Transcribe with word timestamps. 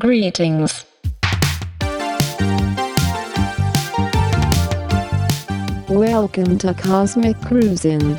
Greetings. 0.00 0.86
Welcome 5.90 6.56
to 6.56 6.72
Cosmic 6.72 7.38
Cruising. 7.42 8.18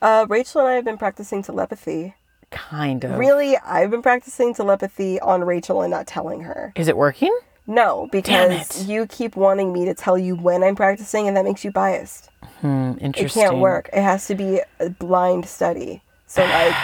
Uh, 0.00 0.26
Rachel 0.28 0.60
and 0.60 0.68
I 0.68 0.74
have 0.74 0.84
been 0.84 0.96
practicing 0.98 1.42
telepathy. 1.42 2.14
Kind 2.52 3.02
of. 3.02 3.18
Really, 3.18 3.56
I've 3.56 3.90
been 3.90 4.02
practicing 4.02 4.54
telepathy 4.54 5.18
on 5.18 5.42
Rachel 5.42 5.82
and 5.82 5.90
not 5.90 6.06
telling 6.06 6.42
her. 6.42 6.72
Is 6.76 6.86
it 6.86 6.96
working? 6.96 7.36
No, 7.66 8.08
because 8.10 8.86
you 8.88 9.06
keep 9.06 9.36
wanting 9.36 9.72
me 9.72 9.84
to 9.84 9.94
tell 9.94 10.18
you 10.18 10.34
when 10.34 10.62
I'm 10.64 10.74
practicing, 10.74 11.28
and 11.28 11.36
that 11.36 11.44
makes 11.44 11.64
you 11.64 11.70
biased. 11.70 12.28
Hmm, 12.60 12.94
It 13.00 13.30
can't 13.30 13.58
work. 13.58 13.88
It 13.92 14.02
has 14.02 14.26
to 14.26 14.34
be 14.34 14.60
a 14.80 14.90
blind 14.90 15.46
study. 15.46 16.02
So 16.26 16.42
like, 16.42 16.74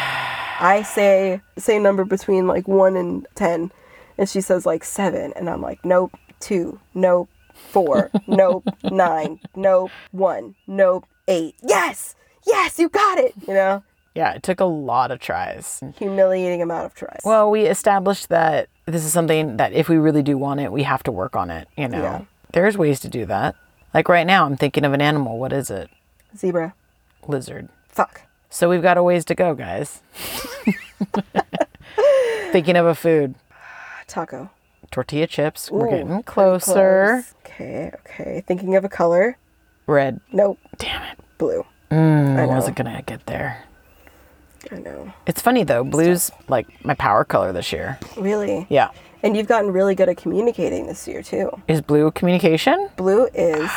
I 0.61 0.83
say 0.87 1.41
say 1.57 1.77
a 1.77 1.81
number 1.81 2.05
between 2.05 2.47
like 2.47 2.69
one 2.69 2.97
and 2.97 3.27
ten, 3.35 3.73
and 4.17 4.29
she 4.29 4.41
says 4.41 4.67
like 4.67 4.85
seven, 4.85 5.33
and 5.37 5.49
I'm 5.51 5.63
like, 5.63 5.85
nope, 5.85 6.13
two, 6.41 6.79
nope, 6.95 7.29
four, 7.55 8.11
nope, 8.27 8.65
nine, 8.85 9.41
nope, 9.57 9.91
one, 10.13 10.55
nope, 10.67 11.07
eight. 11.27 11.55
Yes, 11.63 12.15
yes, 12.47 12.79
you 12.79 12.89
got 12.89 13.19
it. 13.19 13.35
You 13.47 13.55
know, 13.55 13.83
Yeah, 14.15 14.33
it 14.35 14.43
took 14.43 14.61
a 14.61 14.65
lot 14.65 15.11
of 15.11 15.19
tries. 15.19 15.81
humiliating 15.97 16.61
amount 16.63 16.87
of 16.87 16.95
tries. 16.95 17.21
Well, 17.25 17.51
we 17.51 17.63
established 17.67 18.29
that 18.29 18.69
this 18.93 19.05
is 19.05 19.13
something 19.13 19.57
that 19.59 19.73
if 19.73 19.89
we 19.89 19.97
really 19.97 20.23
do 20.23 20.39
want 20.39 20.61
it, 20.61 20.73
we 20.73 20.85
have 20.85 21.03
to 21.05 21.13
work 21.13 21.37
on 21.37 21.51
it, 21.51 21.69
you 21.77 21.89
know. 21.89 22.03
Yeah. 22.03 22.21
There's 22.53 22.79
ways 22.79 23.01
to 23.01 23.09
do 23.09 23.27
that. 23.27 23.57
Like 23.93 24.09
right 24.09 24.27
now, 24.27 24.47
I'm 24.47 24.57
thinking 24.57 24.85
of 24.85 24.93
an 24.93 25.01
animal. 25.01 25.39
What 25.39 25.53
is 25.53 25.71
it? 25.71 25.91
Zebra. 26.37 26.75
Lizard. 27.27 27.69
Fuck. 27.89 28.23
So 28.51 28.69
we've 28.69 28.83
got 28.83 28.97
a 28.97 29.03
ways 29.03 29.25
to 29.27 29.35
go, 29.35 29.55
guys. 29.55 30.01
thinking 32.53 32.77
of 32.77 32.87
a 32.87 32.95
food. 32.95 33.35
Taco. 34.07 34.51
Tortilla 34.91 35.27
chips. 35.27 35.71
We're 35.71 35.91
getting 35.91 36.23
closer. 36.23 37.23
close. 37.23 37.35
Okay, 37.45 37.93
okay. 38.01 38.43
Thinking 38.47 38.75
of 38.75 38.85
a 38.85 38.89
color. 38.89 39.37
Red. 39.87 40.21
Nope. 40.33 40.59
Damn 40.79 41.03
it. 41.13 41.19
Blue. 41.37 41.65
Mm, 41.91 42.39
I 42.39 42.43
I 42.43 42.47
wasn't 42.47 42.77
going 42.77 42.95
to 42.95 43.03
get 43.03 43.27
there. 43.27 43.65
I 44.71 44.77
know. 44.79 45.13
It's 45.27 45.41
funny 45.41 45.65
though. 45.65 45.85
Blue's 45.85 46.31
like 46.49 46.67
my 46.85 46.95
power 46.95 47.25
color 47.25 47.53
this 47.53 47.73
year. 47.73 47.99
Really? 48.17 48.67
Yeah. 48.69 48.91
And 49.23 49.37
you've 49.37 49.49
gotten 49.49 49.73
really 49.73 49.95
good 49.95 50.09
at 50.09 50.17
communicating 50.17 50.87
this 50.87 51.09
year 51.09 51.23
too. 51.23 51.51
Is 51.67 51.81
blue 51.81 52.11
communication? 52.13 52.89
Blue 52.97 53.27
is 53.35 53.71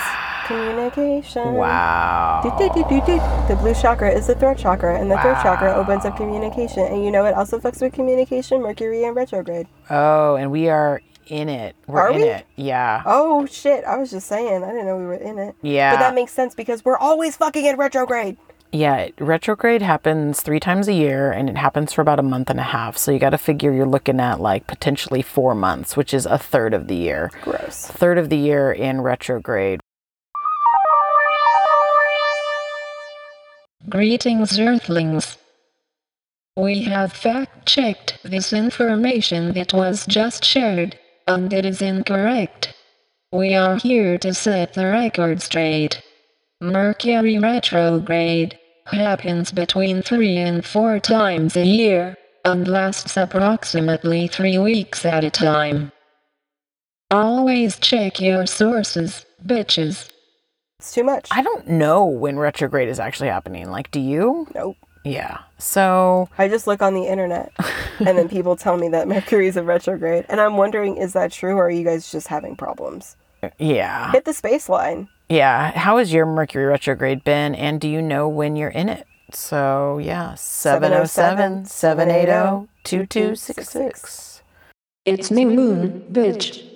communication. 0.46 1.54
Wow. 1.62 2.42
Do, 2.44 2.50
do, 2.68 2.74
do, 2.74 2.90
do, 2.90 3.06
do. 3.06 3.18
The 3.48 3.56
blue 3.60 3.74
chakra 3.74 4.12
is 4.12 4.28
the 4.28 4.36
throat 4.36 4.58
chakra, 4.58 5.00
and 5.00 5.10
the 5.10 5.18
throat 5.20 5.38
chakra 5.42 5.74
opens 5.74 6.06
up 6.06 6.18
communication. 6.18 6.84
And 6.84 7.04
you 7.04 7.12
know 7.12 7.26
it 7.26 7.34
also 7.34 7.60
fucks 7.60 7.82
with 7.82 7.94
communication, 7.94 8.62
Mercury 8.62 9.04
and 9.04 9.16
retrograde. 9.16 9.68
Oh, 9.90 10.36
and 10.36 10.52
we 10.52 10.70
are 10.70 11.02
in 11.28 11.48
it. 11.50 11.76
We're 11.88 12.02
Are 12.02 12.10
in 12.12 12.18
we? 12.22 12.24
it. 12.24 12.46
Yeah. 12.56 13.04
Oh 13.06 13.46
shit, 13.46 13.84
I 13.86 13.98
was 13.98 14.12
just 14.12 14.28
saying. 14.28 14.64
I 14.64 14.68
didn't 14.72 14.86
know 14.86 14.98
we 14.98 15.06
were 15.06 15.14
in 15.16 15.40
it. 15.40 15.56
Yeah. 15.62 15.94
But 15.94 16.00
that 16.00 16.16
makes 16.16 16.34
sense 16.34 16.54
because 16.56 16.84
we're 16.84 16.98
always 16.98 17.38
fucking 17.38 17.66
in 17.66 17.78
retrograde. 17.78 18.38
Yeah, 18.74 19.10
retrograde 19.20 19.82
happens 19.82 20.42
three 20.42 20.62
times 20.62 20.88
a 20.88 20.94
year 20.94 21.30
and 21.30 21.50
it 21.50 21.58
happens 21.58 21.92
for 21.92 22.02
about 22.02 22.20
a 22.20 22.24
month 22.24 22.50
and 22.50 22.60
a 22.60 22.64
half. 22.64 22.98
So 22.98 23.12
you 23.12 23.20
got 23.20 23.32
to 23.32 23.38
figure 23.38 23.74
you're 23.74 23.86
looking 23.86 24.22
at 24.22 24.40
like 24.40 24.66
potentially 24.66 25.22
four 25.22 25.54
months, 25.54 25.98
which 25.98 26.14
is 26.14 26.26
a 26.26 26.38
third 26.38 26.74
of 26.74 26.88
the 26.88 26.96
year. 26.96 27.32
Gross. 27.42 27.88
Third 27.88 28.18
of 28.18 28.30
the 28.30 28.38
year 28.38 28.72
in 28.72 29.02
retrograde. 29.02 29.82
Greetings, 33.90 34.58
Earthlings. 34.58 35.38
We 36.56 36.84
have 36.84 37.12
fact 37.12 37.66
checked 37.66 38.20
this 38.24 38.54
information 38.54 39.54
that 39.54 39.74
was 39.74 40.06
just 40.06 40.46
shared, 40.46 40.98
and 41.28 41.52
it 41.52 41.66
is 41.66 41.82
incorrect. 41.82 42.74
We 43.34 43.54
are 43.54 43.78
here 43.78 44.18
to 44.20 44.34
set 44.34 44.74
the 44.74 44.86
record 44.86 45.42
straight. 45.42 46.02
Mercury 46.62 47.40
retrograde 47.40 48.60
happens 48.92 49.52
between 49.52 50.02
three 50.02 50.38
and 50.38 50.66
four 50.66 51.00
times 51.00 51.56
a 51.56 51.66
year, 51.66 52.16
and 52.46 52.68
lasts 52.68 53.18
approximately 53.18 54.28
three 54.28 54.58
weeks 54.58 55.06
at 55.06 55.24
a 55.24 55.30
time. 55.30 55.92
Always 57.10 57.78
check 57.78 58.20
your 58.22 58.46
sources, 58.46 59.26
bitches. 59.46 60.10
It's 60.80 60.94
too 60.94 61.04
much. 61.04 61.28
I 61.32 61.44
don't 61.44 61.68
know 61.68 62.06
when 62.06 62.40
retrograde 62.40 62.90
is 62.90 63.00
actually 63.00 63.30
happening. 63.30 63.70
Like, 63.70 63.92
do 63.92 64.00
you? 64.00 64.48
nope. 64.56 64.78
Yeah. 65.04 65.40
So, 65.58 66.30
I 66.38 66.48
just 66.48 66.68
look 66.68 66.82
on 66.82 66.94
the 66.94 67.06
internet 67.08 67.52
and 68.00 68.18
then 68.18 68.30
people 68.30 68.56
tell 68.56 68.78
me 68.78 68.88
that 68.90 69.08
Mercury's 69.08 69.58
in 69.58 69.66
retrograde. 69.66 70.26
And 70.30 70.40
I'm 70.40 70.58
wondering, 70.58 70.98
is 70.98 71.14
that 71.14 71.32
true 71.32 71.56
or 71.56 71.66
are 71.66 71.72
you 71.72 71.84
guys 71.84 72.12
just 72.12 72.28
having 72.28 72.56
problems? 72.56 73.16
yeah. 73.58 74.12
Hit 74.12 74.26
the 74.26 74.34
space 74.34 74.70
line. 74.70 75.08
Yeah. 75.32 75.72
How 75.80 75.98
has 75.98 76.12
your 76.12 76.26
Mercury 76.26 76.66
retrograde 76.66 77.24
been? 77.24 77.56
And 77.56 77.80
do 77.80 77.88
you 77.88 78.02
know 78.02 78.28
when 78.28 78.58
you're 78.58 78.70
in 78.70 78.90
it? 78.90 79.08
So, 79.32 79.98
yeah. 79.98 80.36
707 80.36 81.68
780 81.68 82.68
2266. 82.84 84.44
It's 85.06 85.32
new 85.32 85.50
moon, 85.50 86.06
bitch. 86.12 86.68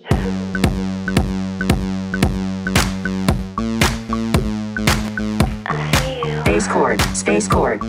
Space 6.45 6.67
chord, 6.69 7.01
space 7.13 7.47
chord. 7.49 7.83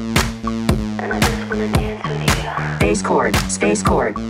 Space 2.75 3.03
chord, 3.03 3.37
space 3.37 3.83
chord. 3.85 4.19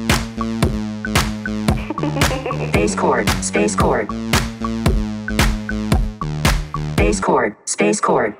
Space 2.68 2.94
chord, 2.94 3.28
space 3.42 3.74
chord. 3.74 4.35
Space 7.06 7.20
chord, 7.20 7.54
space 7.66 8.00
chord. 8.00 8.36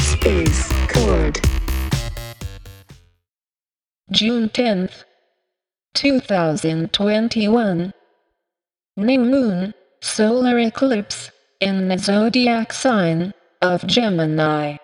Space 0.00 0.72
chord. 0.88 1.38
June 4.10 4.48
10th, 4.48 5.04
2021. 5.94 7.94
New 8.96 9.20
moon, 9.20 9.72
solar 10.00 10.58
eclipse, 10.58 11.30
in 11.60 11.86
the 11.86 11.96
zodiac 11.96 12.72
sign 12.72 13.32
of 13.62 13.86
Gemini. 13.86 14.78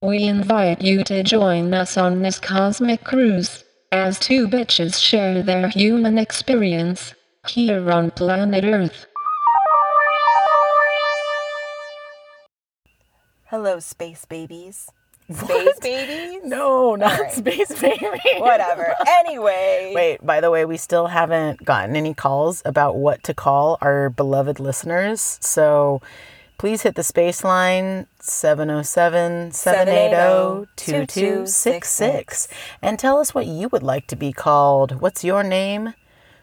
We 0.00 0.22
invite 0.22 0.80
you 0.80 1.02
to 1.02 1.24
join 1.24 1.74
us 1.74 1.96
on 1.96 2.22
this 2.22 2.38
cosmic 2.38 3.02
cruise 3.02 3.64
as 3.92 4.18
two 4.18 4.48
bitches 4.48 4.98
share 5.00 5.42
their 5.42 5.68
human 5.68 6.16
experience 6.18 7.14
here 7.46 7.90
on 7.90 8.10
planet 8.10 8.64
Earth. 8.64 9.06
Hello, 13.44 13.78
space 13.80 14.24
babies. 14.24 14.88
Space 15.30 15.78
babies? 15.82 16.40
No, 16.42 16.94
not 16.94 17.20
right. 17.20 17.32
Space 17.32 17.78
Baby. 17.80 18.08
Whatever. 18.38 18.94
Anyway. 19.24 19.92
Wait, 19.94 20.24
by 20.26 20.40
the 20.40 20.50
way, 20.50 20.64
we 20.64 20.76
still 20.76 21.06
haven't 21.06 21.64
gotten 21.64 21.94
any 21.94 22.12
calls 22.14 22.62
about 22.64 22.96
what 22.96 23.22
to 23.24 23.34
call 23.34 23.78
our 23.80 24.10
beloved 24.10 24.58
listeners. 24.58 25.38
So 25.40 26.00
please 26.62 26.82
hit 26.82 26.94
the 26.94 27.02
space 27.02 27.42
line 27.42 28.06
707 28.20 29.50
780 29.50 30.70
2266 30.76 32.46
and 32.80 33.00
tell 33.00 33.18
us 33.18 33.34
what 33.34 33.48
you 33.48 33.68
would 33.70 33.82
like 33.82 34.06
to 34.06 34.14
be 34.14 34.32
called. 34.32 35.00
What's 35.00 35.24
your 35.24 35.42
name? 35.42 35.94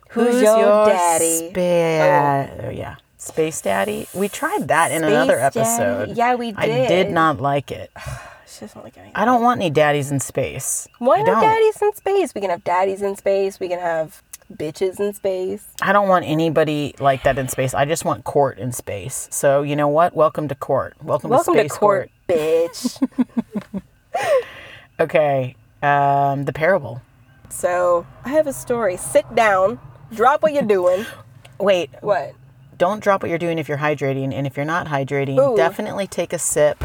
Who's 0.10 0.42
your 0.42 0.88
daddy? 0.88 1.52
Spa- 1.52 2.66
oh, 2.66 2.70
yeah. 2.70 2.98
Space 3.16 3.62
Daddy. 3.62 4.10
We 4.14 4.28
tried 4.28 4.68
that 4.68 4.92
in 4.92 5.06
another 5.06 5.40
Space 5.40 5.54
Daddy? 5.54 5.88
episode. 5.88 6.18
Yeah, 6.18 6.36
we 6.36 6.52
did. 6.52 6.60
I 6.60 6.88
did. 6.90 7.12
not 7.12 7.40
like 7.40 7.72
it. 7.72 7.90
She 8.46 8.66
doesn't 8.66 8.84
like 8.84 8.98
anything. 8.98 9.16
I 9.16 9.24
don't 9.24 9.42
want 9.42 9.62
any 9.62 9.70
daddies 9.70 10.12
in 10.12 10.20
space. 10.20 10.86
Why 10.98 11.24
don't. 11.24 11.40
daddies 11.40 11.82
in 11.82 11.94
space? 11.94 12.36
We 12.36 12.42
can 12.42 12.50
have 12.50 12.64
daddies 12.66 13.02
in 13.02 13.16
space. 13.16 13.58
We 13.58 13.70
can 13.70 13.80
have 13.80 14.22
bitches 14.54 15.00
in 15.00 15.14
space. 15.14 15.68
I 15.82 15.94
don't 15.94 16.08
want 16.08 16.26
anybody 16.26 16.96
like 17.00 17.24
that 17.24 17.38
in 17.38 17.48
space. 17.48 17.74
I 17.74 17.86
just 17.86 18.06
want 18.06 18.24
court 18.24 18.58
in 18.58 18.72
space. 18.72 19.28
So 19.32 19.62
you 19.62 19.76
know 19.76 19.88
what? 19.88 20.16
Welcome 20.16 20.48
to 20.50 20.56
court. 20.56 20.96
Welcome, 21.04 21.30
Welcome 21.30 21.56
to 21.56 21.64
to 21.64 21.70
space 21.70 21.78
court, 21.78 22.12
bitch. 22.28 23.02
Okay. 25.00 25.56
Um, 25.82 26.44
the 26.44 26.52
parable. 26.52 27.02
so 27.50 28.06
I 28.26 28.30
have 28.30 28.48
a 28.48 28.54
story. 28.54 28.98
Sit 28.98 29.24
down. 29.34 29.80
Drop 30.14 30.44
what 30.44 30.52
you're 30.54 30.64
doing. 30.64 31.06
Wait, 31.60 31.90
What? 32.02 32.34
don't 32.78 33.02
drop 33.02 33.22
what 33.24 33.30
you're 33.30 33.38
doing 33.38 33.60
if 33.60 33.68
you're 33.70 33.78
hydrating, 33.78 34.34
and 34.34 34.46
if 34.48 34.56
you're 34.58 34.66
not 34.66 34.88
hydrating, 34.88 35.38
Ooh. 35.40 35.56
definitely 35.56 36.08
take 36.08 36.34
a 36.34 36.40
sip 36.40 36.84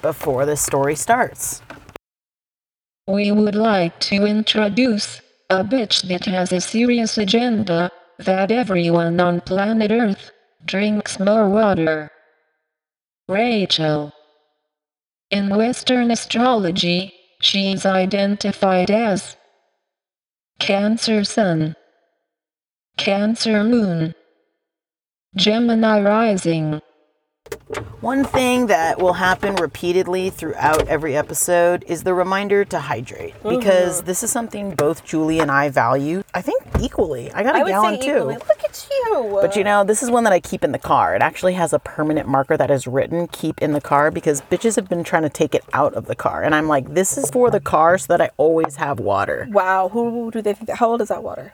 before 0.00 0.44
the 0.46 0.56
story 0.56 0.94
starts. 0.94 1.60
We 3.06 3.32
would 3.32 3.54
like 3.54 3.98
to 4.00 4.24
introduce 4.26 5.20
a 5.60 5.64
bitch 5.64 6.02
that 6.08 6.24
has 6.24 6.52
a 6.52 6.60
serious 6.60 7.18
agenda 7.18 7.90
that 8.18 8.50
everyone 8.50 9.20
on 9.20 9.40
planet 9.40 9.90
Earth 9.90 10.30
drinks 10.64 11.18
more 11.20 11.48
water. 11.48 12.10
Rachel. 13.28 14.12
In 15.30 15.54
Western 15.54 16.10
astrology, 16.10 17.12
she's 17.40 17.86
identified 17.86 18.90
as 18.90 19.36
Cancer 20.58 21.24
Sun, 21.24 21.74
Cancer 22.96 23.64
Moon, 23.64 24.14
Gemini 25.36 26.00
Rising. 26.00 26.80
One 28.00 28.24
thing 28.24 28.66
that 28.66 28.98
will 28.98 29.14
happen 29.14 29.54
repeatedly 29.54 30.30
throughout 30.30 30.88
every 30.88 31.16
episode 31.16 31.84
is 31.86 32.02
the 32.02 32.12
reminder 32.12 32.64
to 32.66 32.80
hydrate 32.80 33.34
mm-hmm. 33.34 33.58
because 33.58 34.02
this 34.02 34.22
is 34.22 34.30
something 34.30 34.74
both 34.74 35.04
Julie 35.04 35.38
and 35.38 35.50
I 35.50 35.68
value. 35.68 36.22
I 36.34 36.42
think 36.42 36.62
equally. 36.80 37.32
I 37.32 37.42
got 37.42 37.54
a 37.54 37.58
I 37.58 37.62
would 37.62 37.68
gallon 37.70 38.00
say 38.00 38.06
too. 38.06 38.16
equally. 38.16 38.34
Look 38.34 38.64
at 38.64 38.88
you. 38.90 39.38
But 39.40 39.56
you 39.56 39.64
know, 39.64 39.84
this 39.84 40.02
is 40.02 40.10
one 40.10 40.24
that 40.24 40.32
I 40.32 40.40
keep 40.40 40.64
in 40.64 40.72
the 40.72 40.78
car. 40.78 41.14
It 41.14 41.22
actually 41.22 41.54
has 41.54 41.72
a 41.72 41.78
permanent 41.78 42.28
marker 42.28 42.56
that 42.56 42.70
is 42.70 42.86
written 42.86 43.28
keep 43.28 43.62
in 43.62 43.72
the 43.72 43.80
car 43.80 44.10
because 44.10 44.42
bitches 44.42 44.76
have 44.76 44.88
been 44.88 45.04
trying 45.04 45.22
to 45.22 45.30
take 45.30 45.54
it 45.54 45.64
out 45.72 45.94
of 45.94 46.06
the 46.06 46.16
car. 46.16 46.42
And 46.42 46.54
I'm 46.54 46.68
like, 46.68 46.92
this 46.94 47.16
is 47.16 47.30
for 47.30 47.50
the 47.50 47.60
car 47.60 47.96
so 47.98 48.06
that 48.08 48.20
I 48.20 48.30
always 48.36 48.76
have 48.76 49.00
water. 49.00 49.48
wow. 49.50 49.88
Who 49.88 50.30
do 50.30 50.42
they 50.42 50.54
think? 50.54 50.66
That, 50.66 50.76
how 50.78 50.90
old 50.90 51.00
is 51.00 51.08
that 51.08 51.22
water? 51.22 51.52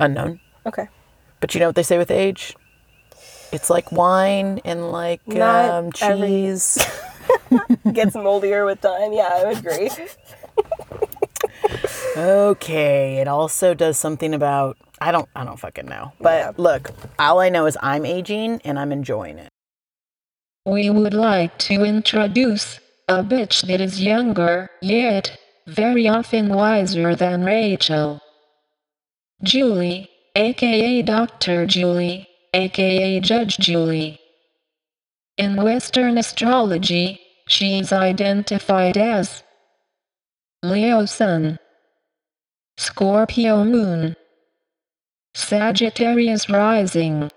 Unknown. 0.00 0.40
Okay. 0.66 0.88
But 1.40 1.54
you 1.54 1.60
know 1.60 1.66
what 1.66 1.76
they 1.76 1.82
say 1.82 1.98
with 1.98 2.10
age? 2.10 2.56
It's 3.52 3.70
like 3.70 3.90
wine 3.92 4.60
and 4.64 4.90
like 4.92 5.26
Not 5.26 5.70
um, 5.70 5.90
every- 6.00 6.28
cheese. 6.28 6.78
Gets 7.92 8.14
moldier 8.14 8.64
with 8.64 8.80
time. 8.80 9.12
Yeah, 9.12 9.28
I 9.32 9.44
would 9.44 9.58
agree. 9.58 9.90
Okay, 12.16 13.18
it 13.18 13.28
also 13.28 13.74
does 13.74 13.98
something 13.98 14.34
about 14.34 14.76
I 15.00 15.12
don't 15.12 15.28
I 15.36 15.44
don't 15.44 15.58
fucking 15.58 15.86
know. 15.86 16.12
But 16.20 16.38
Yeah. 16.38 16.52
look, 16.56 16.90
all 17.18 17.40
I 17.40 17.48
know 17.48 17.66
is 17.66 17.76
I'm 17.82 18.04
aging 18.04 18.60
and 18.64 18.78
I'm 18.78 18.92
enjoying 18.92 19.38
it. 19.38 19.48
We 20.66 20.90
would 20.90 21.14
like 21.14 21.56
to 21.60 21.84
introduce 21.84 22.80
a 23.08 23.22
bitch 23.22 23.66
that 23.68 23.80
is 23.80 24.02
younger, 24.02 24.68
yet 24.82 25.38
very 25.66 26.06
often 26.08 26.48
wiser 26.50 27.14
than 27.14 27.44
Rachel. 27.44 28.20
Julie, 29.42 30.10
aka 30.34 31.00
Dr. 31.02 31.64
Julie, 31.66 32.27
aka 32.54 33.20
Judge 33.20 33.58
Julie. 33.58 34.20
In 35.36 35.56
Western 35.62 36.18
astrology, 36.18 37.20
she's 37.46 37.92
identified 37.92 38.96
as 38.96 39.42
Leo 40.62 41.04
Sun, 41.04 41.58
Scorpio 42.76 43.64
Moon, 43.64 44.16
Sagittarius 45.34 46.48
Rising. 46.50 47.30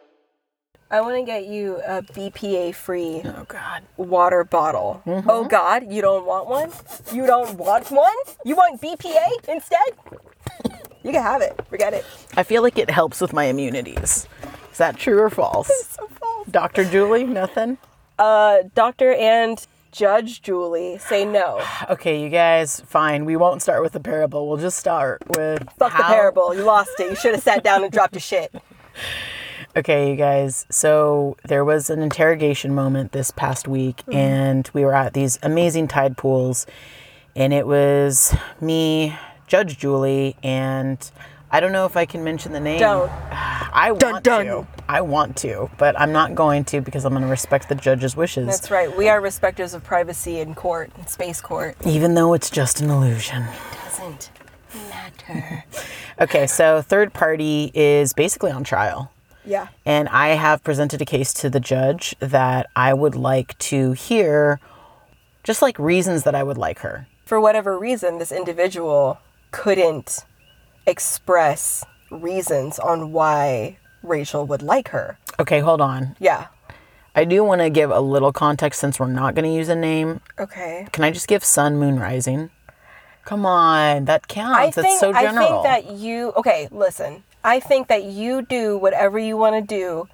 I 0.90 1.00
want 1.00 1.16
to 1.16 1.24
get 1.24 1.46
you 1.46 1.78
a 1.88 2.02
BPA 2.02 2.76
free 2.76 3.22
Oh 3.24 3.46
god. 3.48 3.84
water 3.96 4.44
bottle. 4.44 5.02
Mm-hmm. 5.06 5.30
Oh 5.30 5.46
God, 5.46 5.90
you 5.92 6.02
don't 6.02 6.26
want 6.26 6.50
one? 6.50 6.72
You 7.14 7.26
don't 7.26 7.58
want 7.58 7.90
one? 7.92 8.14
You 8.44 8.56
want 8.56 8.82
BPA 8.82 9.48
instead? 9.48 9.80
You 11.04 11.12
can 11.12 11.24
have 11.24 11.42
it. 11.42 11.60
Forget 11.70 11.94
it. 11.94 12.06
I 12.36 12.44
feel 12.44 12.62
like 12.62 12.78
it 12.78 12.90
helps 12.90 13.22
with 13.22 13.32
my 13.32 13.46
immunities. 13.46 14.28
Is 14.82 14.88
that 14.88 14.98
true 14.98 15.20
or 15.20 15.30
false? 15.30 15.70
So 15.92 16.08
false. 16.08 16.48
Dr. 16.48 16.86
Julie, 16.86 17.24
nothing? 17.24 17.78
Uh, 18.18 18.64
Doctor 18.74 19.14
and 19.14 19.64
Judge 19.92 20.42
Julie 20.42 20.98
say 20.98 21.24
no. 21.24 21.64
Okay, 21.92 22.24
you 22.24 22.30
guys, 22.30 22.82
fine. 22.88 23.26
We 23.26 23.36
won't 23.36 23.62
start 23.62 23.84
with 23.84 23.92
the 23.94 24.00
parable. 24.00 24.48
We'll 24.48 24.58
just 24.58 24.80
start 24.80 25.22
with 25.38 25.70
Fuck 25.78 25.96
the 25.96 26.02
parable. 26.04 26.56
You 26.56 26.64
lost 26.64 27.00
it. 27.00 27.12
You 27.12 27.16
should 27.16 27.36
have 27.36 27.44
sat 27.44 27.64
down 27.64 27.84
and 27.84 27.94
dropped 27.94 28.16
your 28.16 28.22
shit. 28.22 28.52
Okay, 29.74 30.10
you 30.10 30.18
guys. 30.18 30.66
So 30.70 31.38
there 31.46 31.64
was 31.64 31.90
an 31.90 32.02
interrogation 32.02 32.76
moment 32.76 33.14
this 33.14 33.32
past 33.32 33.70
week, 33.70 34.04
and 34.12 34.70
we 34.74 34.84
were 34.84 34.94
at 34.94 35.14
these 35.14 35.40
amazing 35.44 35.88
tide 35.88 36.18
pools, 36.18 36.66
and 37.38 37.54
it 37.54 37.66
was 37.66 38.36
me, 38.60 39.16
Judge 39.48 39.78
Julie, 39.78 40.36
and 40.44 41.10
I 41.54 41.60
don't 41.60 41.74
know 41.74 41.86
if 41.86 41.98
I 41.98 42.06
can 42.06 42.24
mention 42.24 42.54
the 42.54 42.60
name. 42.60 42.80
Don't. 42.80 43.10
I 43.74 43.92
want 43.92 44.24
dun. 44.24 44.46
to. 44.46 44.68
I 44.88 45.02
want 45.02 45.38
to, 45.38 45.70
but 45.78 46.00
I'm 46.00 46.12
not 46.12 46.36
going 46.36 46.64
to 46.66 46.82
because 46.82 47.06
I'm 47.06 47.12
going 47.14 47.24
to 47.24 47.30
respect 47.30 47.70
the 47.70 47.76
judge's 47.76 48.16
wishes, 48.16 48.48
That's 48.48 48.72
right. 48.72 48.96
We 48.96 49.08
are 49.08 49.22
respecters 49.22 49.74
of 49.74 49.84
privacy 49.84 50.40
in 50.40 50.56
court, 50.56 50.92
in 50.98 51.08
space 51.08 51.40
court. 51.42 51.76
even 51.86 52.14
though 52.14 52.34
it's 52.34 52.50
just 52.50 52.82
an 52.82 52.90
illusion. 52.90 53.44
It 53.44 53.78
Doesn't 53.86 54.32
matter. 54.90 55.66
Okay, 56.20 56.46
so 56.46 56.84
third 56.84 57.14
party 57.14 57.72
is 57.74 58.14
basically 58.14 58.52
on 58.52 58.64
trial. 58.64 59.12
Yeah. 59.44 59.70
And 59.88 60.08
I 60.10 60.30
have 60.30 60.64
presented 60.64 61.02
a 61.02 61.06
case 61.06 61.34
to 61.36 61.50
the 61.50 61.60
judge 61.60 62.16
that 62.20 62.68
I 62.76 62.94
would 62.94 63.16
like 63.16 63.58
to 63.60 63.94
hear 63.94 64.60
just 65.44 65.64
like 65.64 65.80
reasons 65.80 66.22
that 66.24 66.36
I 66.36 66.44
would 66.44 66.60
like 66.60 66.80
her. 66.80 67.08
For 67.26 67.42
whatever 67.42 67.80
reason, 67.80 68.20
this 68.20 68.32
individual 68.32 69.18
couldn't 69.50 70.26
express 70.92 71.84
reasons 72.12 72.78
on 72.78 73.12
why 73.12 73.78
Rachel 74.04 74.46
would 74.46 74.62
like 74.62 74.90
her. 74.90 75.18
Okay, 75.40 75.62
hold 75.62 75.82
on. 75.82 76.16
Yeah. 76.20 76.48
I 77.16 77.26
do 77.26 77.44
want 77.44 77.62
to 77.62 77.70
give 77.70 77.90
a 77.90 78.00
little 78.00 78.32
context 78.32 78.80
since 78.80 79.00
we're 79.00 79.08
not 79.08 79.34
going 79.34 79.46
to 79.46 79.56
use 79.56 79.70
a 79.70 79.76
name. 79.76 80.22
Okay. 80.38 80.88
Can 80.92 81.04
I 81.04 81.12
just 81.12 81.28
give 81.28 81.44
sun, 81.44 81.78
moon, 81.78 82.00
rising? 82.00 82.52
Come 83.26 83.46
on, 83.46 84.06
that 84.06 84.28
counts. 84.28 84.78
It's 84.78 84.88
think 84.88 85.00
so 85.00 85.14
I 85.14 85.28
think 85.28 85.64
that 85.64 85.92
you 85.92 86.34
okay, 86.36 86.68
listen. 86.72 87.24
I 87.44 87.60
think 87.60 87.88
that 87.88 88.04
you 88.04 88.42
do 88.42 88.78
whatever 88.78 89.20
you 89.20 89.38
want 89.38 89.56
to 89.56 89.62
do 89.62 90.08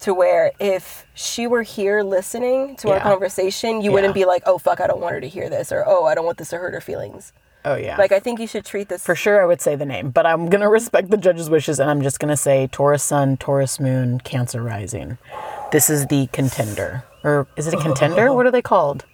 to 0.00 0.14
where 0.14 0.52
if 0.58 1.06
she 1.14 1.46
were 1.46 1.62
here 1.62 2.02
listening 2.02 2.76
to 2.76 2.90
our 2.90 3.00
conversation, 3.00 3.80
you 3.80 3.92
wouldn't 3.92 4.14
be 4.14 4.24
like, 4.24 4.42
"Oh 4.44 4.58
fuck, 4.58 4.80
I 4.80 4.86
don't 4.86 5.00
want 5.00 5.14
her 5.14 5.20
to 5.20 5.28
hear 5.28 5.48
this," 5.48 5.70
or 5.70 5.84
"Oh, 5.86 6.04
I 6.04 6.14
don't 6.14 6.24
want 6.24 6.38
this 6.38 6.50
to 6.50 6.58
hurt 6.58 6.74
her 6.74 6.80
feelings." 6.80 7.32
Oh 7.64 7.74
yeah. 7.76 7.96
Like 7.96 8.12
I 8.12 8.20
think 8.20 8.40
you 8.40 8.46
should 8.46 8.64
treat 8.64 8.88
this 8.88 9.04
For 9.04 9.14
sure, 9.14 9.42
I 9.42 9.46
would 9.46 9.60
say 9.60 9.74
the 9.76 9.84
name, 9.86 10.10
but 10.10 10.26
I'm 10.26 10.48
going 10.48 10.60
to 10.60 10.68
respect 10.68 11.10
the 11.10 11.16
judge's 11.16 11.48
wishes 11.50 11.78
and 11.80 11.90
I'm 11.90 12.02
just 12.02 12.18
going 12.20 12.30
to 12.30 12.36
say 12.36 12.68
Taurus 12.70 13.02
Sun, 13.02 13.36
Taurus 13.38 13.78
Moon, 13.80 14.20
Cancer 14.20 14.62
Rising. 14.62 15.18
This 15.72 15.90
is 15.90 16.06
the 16.06 16.28
contender. 16.32 17.04
Or 17.24 17.46
is 17.56 17.66
it 17.66 17.74
a 17.74 17.78
contender? 17.78 18.32
What 18.32 18.46
are 18.46 18.50
they 18.50 18.62
called? 18.62 19.04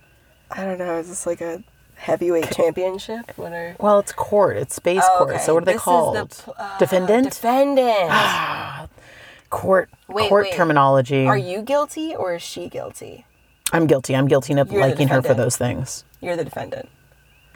I 0.50 0.64
don't 0.64 0.78
know, 0.78 0.98
is 0.98 1.08
this 1.08 1.26
like 1.26 1.40
a 1.40 1.62
heavyweight 1.96 2.50
championship? 2.52 3.32
What 3.36 3.52
are 3.52 3.76
Well, 3.80 3.98
it's 3.98 4.12
court. 4.12 4.56
It's 4.56 4.74
space 4.74 5.02
Oh, 5.04 5.18
court. 5.18 5.30
okay. 5.30 5.38
So 5.42 5.54
what 5.54 5.62
are 5.62 5.66
they 5.66 5.72
This 5.72 5.80
is 5.80 5.84
the 5.86 5.90
called? 5.90 6.30
pl- 6.30 6.54
uh, 6.58 6.78
Defendant? 6.78 7.30
defendant. 7.32 8.90
court 9.50 9.88
Wait, 10.08 10.28
court 10.28 10.44
wait. 10.46 10.54
terminology. 10.54 11.26
Are 11.26 11.36
you 11.36 11.62
guilty 11.62 12.14
or 12.14 12.34
is 12.34 12.42
she 12.42 12.68
guilty? 12.68 13.24
I'm 13.72 13.86
guilty. 13.86 14.14
I'm 14.14 14.28
guilty 14.28 14.52
of 14.54 14.70
You're 14.70 14.82
the 14.82 14.88
liking 14.88 15.08
her 15.08 15.16
for 15.16 15.22
defendant. 15.22 15.44
those 15.46 15.56
things. 15.56 16.04
You're 16.20 16.36
the 16.36 16.44
defendant. 16.44 16.88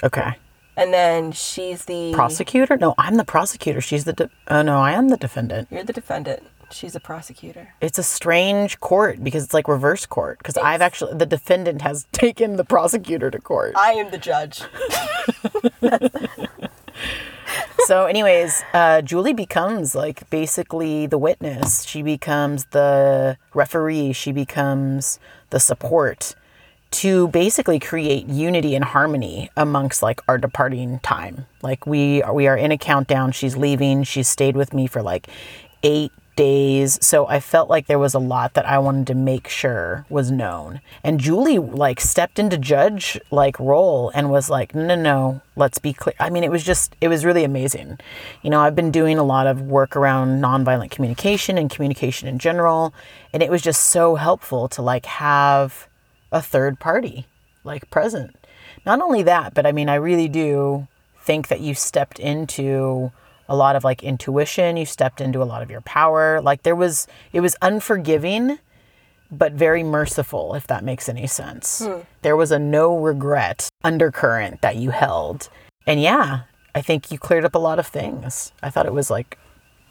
Okay. 0.02 0.36
And 0.78 0.94
then 0.94 1.32
she's 1.32 1.86
the 1.86 2.12
Prosecutor? 2.12 2.76
No, 2.76 2.94
I'm 2.96 3.16
the 3.16 3.24
prosecutor. 3.24 3.80
She's 3.80 4.04
the. 4.04 4.12
De- 4.12 4.30
oh 4.46 4.62
no, 4.62 4.78
I 4.78 4.92
am 4.92 5.08
the 5.08 5.16
defendant. 5.16 5.66
You're 5.72 5.82
the 5.82 5.92
defendant. 5.92 6.44
She's 6.70 6.94
a 6.94 7.00
prosecutor. 7.00 7.74
It's 7.80 7.98
a 7.98 8.02
strange 8.02 8.78
court 8.78 9.24
because 9.24 9.42
it's 9.42 9.54
like 9.54 9.66
reverse 9.66 10.06
court. 10.06 10.38
Because 10.38 10.56
I've 10.56 10.80
actually 10.80 11.14
the 11.14 11.26
defendant 11.26 11.82
has 11.82 12.06
taken 12.12 12.56
the 12.56 12.64
prosecutor 12.64 13.28
to 13.30 13.40
court. 13.40 13.74
I 13.76 13.92
am 13.94 14.12
the 14.12 14.18
judge. 14.18 14.62
so 17.86 18.04
anyways 18.06 18.62
uh, 18.74 19.00
julie 19.00 19.32
becomes 19.32 19.94
like 19.94 20.28
basically 20.30 21.06
the 21.06 21.16
witness 21.16 21.84
she 21.84 22.02
becomes 22.02 22.66
the 22.66 23.38
referee 23.54 24.12
she 24.12 24.32
becomes 24.32 25.18
the 25.50 25.60
support 25.60 26.34
to 26.90 27.28
basically 27.28 27.78
create 27.78 28.26
unity 28.28 28.74
and 28.74 28.84
harmony 28.84 29.50
amongst 29.56 30.02
like 30.02 30.20
our 30.28 30.38
departing 30.38 31.00
time. 31.00 31.46
Like 31.62 31.86
we 31.86 32.22
are 32.22 32.32
we 32.32 32.46
are 32.46 32.56
in 32.56 32.72
a 32.72 32.78
countdown. 32.78 33.32
She's 33.32 33.56
leaving. 33.56 34.04
She's 34.04 34.28
stayed 34.28 34.56
with 34.56 34.72
me 34.72 34.86
for 34.86 35.02
like 35.02 35.28
eight 35.82 36.12
days. 36.38 37.04
So 37.04 37.26
i 37.26 37.40
felt 37.40 37.68
like 37.68 37.88
there 37.88 37.98
was 37.98 38.14
a 38.14 38.20
lot 38.20 38.54
that 38.54 38.64
i 38.64 38.78
wanted 38.78 39.08
to 39.08 39.14
make 39.16 39.48
sure 39.48 40.06
was 40.08 40.30
known. 40.30 40.80
And 41.02 41.18
julie 41.18 41.58
like 41.58 42.00
stepped 42.00 42.38
into 42.38 42.56
judge 42.56 43.20
like 43.32 43.58
role 43.58 44.12
and 44.14 44.30
was 44.30 44.48
like 44.48 44.72
no 44.72 44.86
no 44.86 44.94
no. 44.94 45.40
Let's 45.56 45.78
be 45.78 45.92
clear. 45.92 46.14
I 46.20 46.30
mean 46.30 46.44
it 46.44 46.50
was 46.52 46.62
just 46.62 46.94
it 47.00 47.08
was 47.08 47.24
really 47.24 47.42
amazing. 47.42 47.98
You 48.42 48.50
know 48.50 48.60
i've 48.60 48.76
been 48.76 48.92
doing 48.92 49.18
a 49.18 49.24
lot 49.24 49.48
of 49.48 49.62
work 49.62 49.96
around 49.96 50.40
nonviolent 50.40 50.92
communication 50.92 51.58
and 51.58 51.68
communication 51.68 52.28
in 52.28 52.38
general. 52.38 52.94
And 53.32 53.42
it 53.42 53.50
was 53.50 53.60
just 53.60 53.88
so 53.88 54.14
helpful 54.14 54.68
to 54.68 54.80
like 54.80 55.06
have 55.06 55.87
a 56.32 56.42
third 56.42 56.78
party 56.80 57.26
like 57.64 57.90
present. 57.90 58.36
Not 58.86 59.00
only 59.00 59.22
that 59.22 59.54
but 59.54 59.66
i 59.66 59.72
mean 59.72 59.88
i 59.88 59.94
really 59.94 60.28
do 60.28 60.86
think 61.20 61.48
that 61.48 61.60
you 61.60 61.74
stepped 61.74 62.18
into 62.18 63.12
a 63.48 63.56
lot 63.56 63.76
of 63.76 63.84
like 63.84 64.02
intuition 64.02 64.76
you 64.76 64.86
stepped 64.86 65.20
into 65.20 65.42
a 65.42 65.44
lot 65.44 65.62
of 65.62 65.70
your 65.70 65.80
power. 65.82 66.40
Like 66.40 66.62
there 66.62 66.76
was 66.76 67.06
it 67.32 67.40
was 67.40 67.56
unforgiving 67.62 68.58
but 69.30 69.52
very 69.52 69.82
merciful 69.82 70.54
if 70.54 70.66
that 70.68 70.82
makes 70.82 71.08
any 71.08 71.26
sense. 71.26 71.84
Hmm. 71.84 72.00
There 72.22 72.36
was 72.36 72.50
a 72.50 72.58
no 72.58 72.96
regret 72.96 73.68
undercurrent 73.84 74.62
that 74.62 74.76
you 74.76 74.90
held. 74.90 75.48
And 75.86 76.00
yeah 76.00 76.42
i 76.74 76.82
think 76.82 77.10
you 77.10 77.18
cleared 77.18 77.44
up 77.44 77.54
a 77.54 77.58
lot 77.58 77.78
of 77.78 77.86
things. 77.86 78.52
I 78.62 78.70
thought 78.70 78.86
it 78.86 78.92
was 78.92 79.10
like 79.10 79.38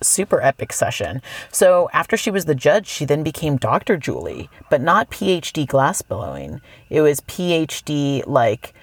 super 0.01 0.41
epic 0.41 0.73
session. 0.73 1.21
So 1.51 1.89
after 1.93 2.17
she 2.17 2.31
was 2.31 2.45
the 2.45 2.55
judge, 2.55 2.87
she 2.87 3.05
then 3.05 3.23
became 3.23 3.57
Dr. 3.57 3.97
Julie, 3.97 4.49
but 4.69 4.81
not 4.81 5.09
PhD 5.09 5.65
glass 5.67 6.01
blowing. 6.01 6.61
It 6.89 7.01
was 7.01 7.21
PhD 7.21 8.23
like 8.25 8.73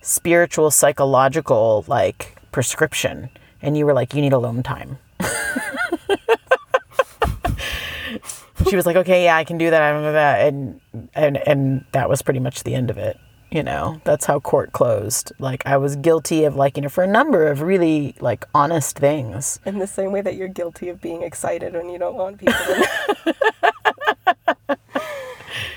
spiritual 0.00 0.70
psychological 0.70 1.84
like 1.86 2.36
prescription. 2.52 3.30
And 3.60 3.76
you 3.76 3.86
were 3.86 3.94
like, 3.94 4.14
you 4.14 4.20
need 4.20 4.32
alone 4.32 4.62
time. 4.62 4.98
she 8.68 8.76
was 8.76 8.86
like, 8.86 8.96
okay, 8.96 9.24
yeah, 9.24 9.36
I 9.36 9.44
can 9.44 9.58
do 9.58 9.70
that, 9.70 9.82
I 9.82 9.96
do 9.96 10.12
that, 10.12 10.48
and 10.48 10.80
and 11.14 11.36
and 11.36 11.84
that 11.92 12.08
was 12.08 12.22
pretty 12.22 12.40
much 12.40 12.64
the 12.64 12.74
end 12.74 12.90
of 12.90 12.98
it. 12.98 13.18
You 13.52 13.62
know, 13.62 14.00
that's 14.04 14.24
how 14.24 14.40
court 14.40 14.72
closed. 14.72 15.30
Like 15.38 15.66
I 15.66 15.76
was 15.76 15.94
guilty 15.96 16.44
of 16.44 16.56
liking 16.56 16.84
her 16.84 16.88
for 16.88 17.04
a 17.04 17.06
number 17.06 17.48
of 17.48 17.60
really 17.60 18.14
like 18.18 18.46
honest 18.54 18.98
things. 18.98 19.60
In 19.66 19.78
the 19.78 19.86
same 19.86 20.10
way 20.10 20.22
that 20.22 20.36
you're 20.36 20.48
guilty 20.48 20.88
of 20.88 21.02
being 21.02 21.22
excited 21.22 21.74
when 21.74 21.90
you 21.90 21.98
don't 21.98 22.14
want 22.16 22.38
people 22.38 22.54
to 22.54 23.34
know. 24.68 24.76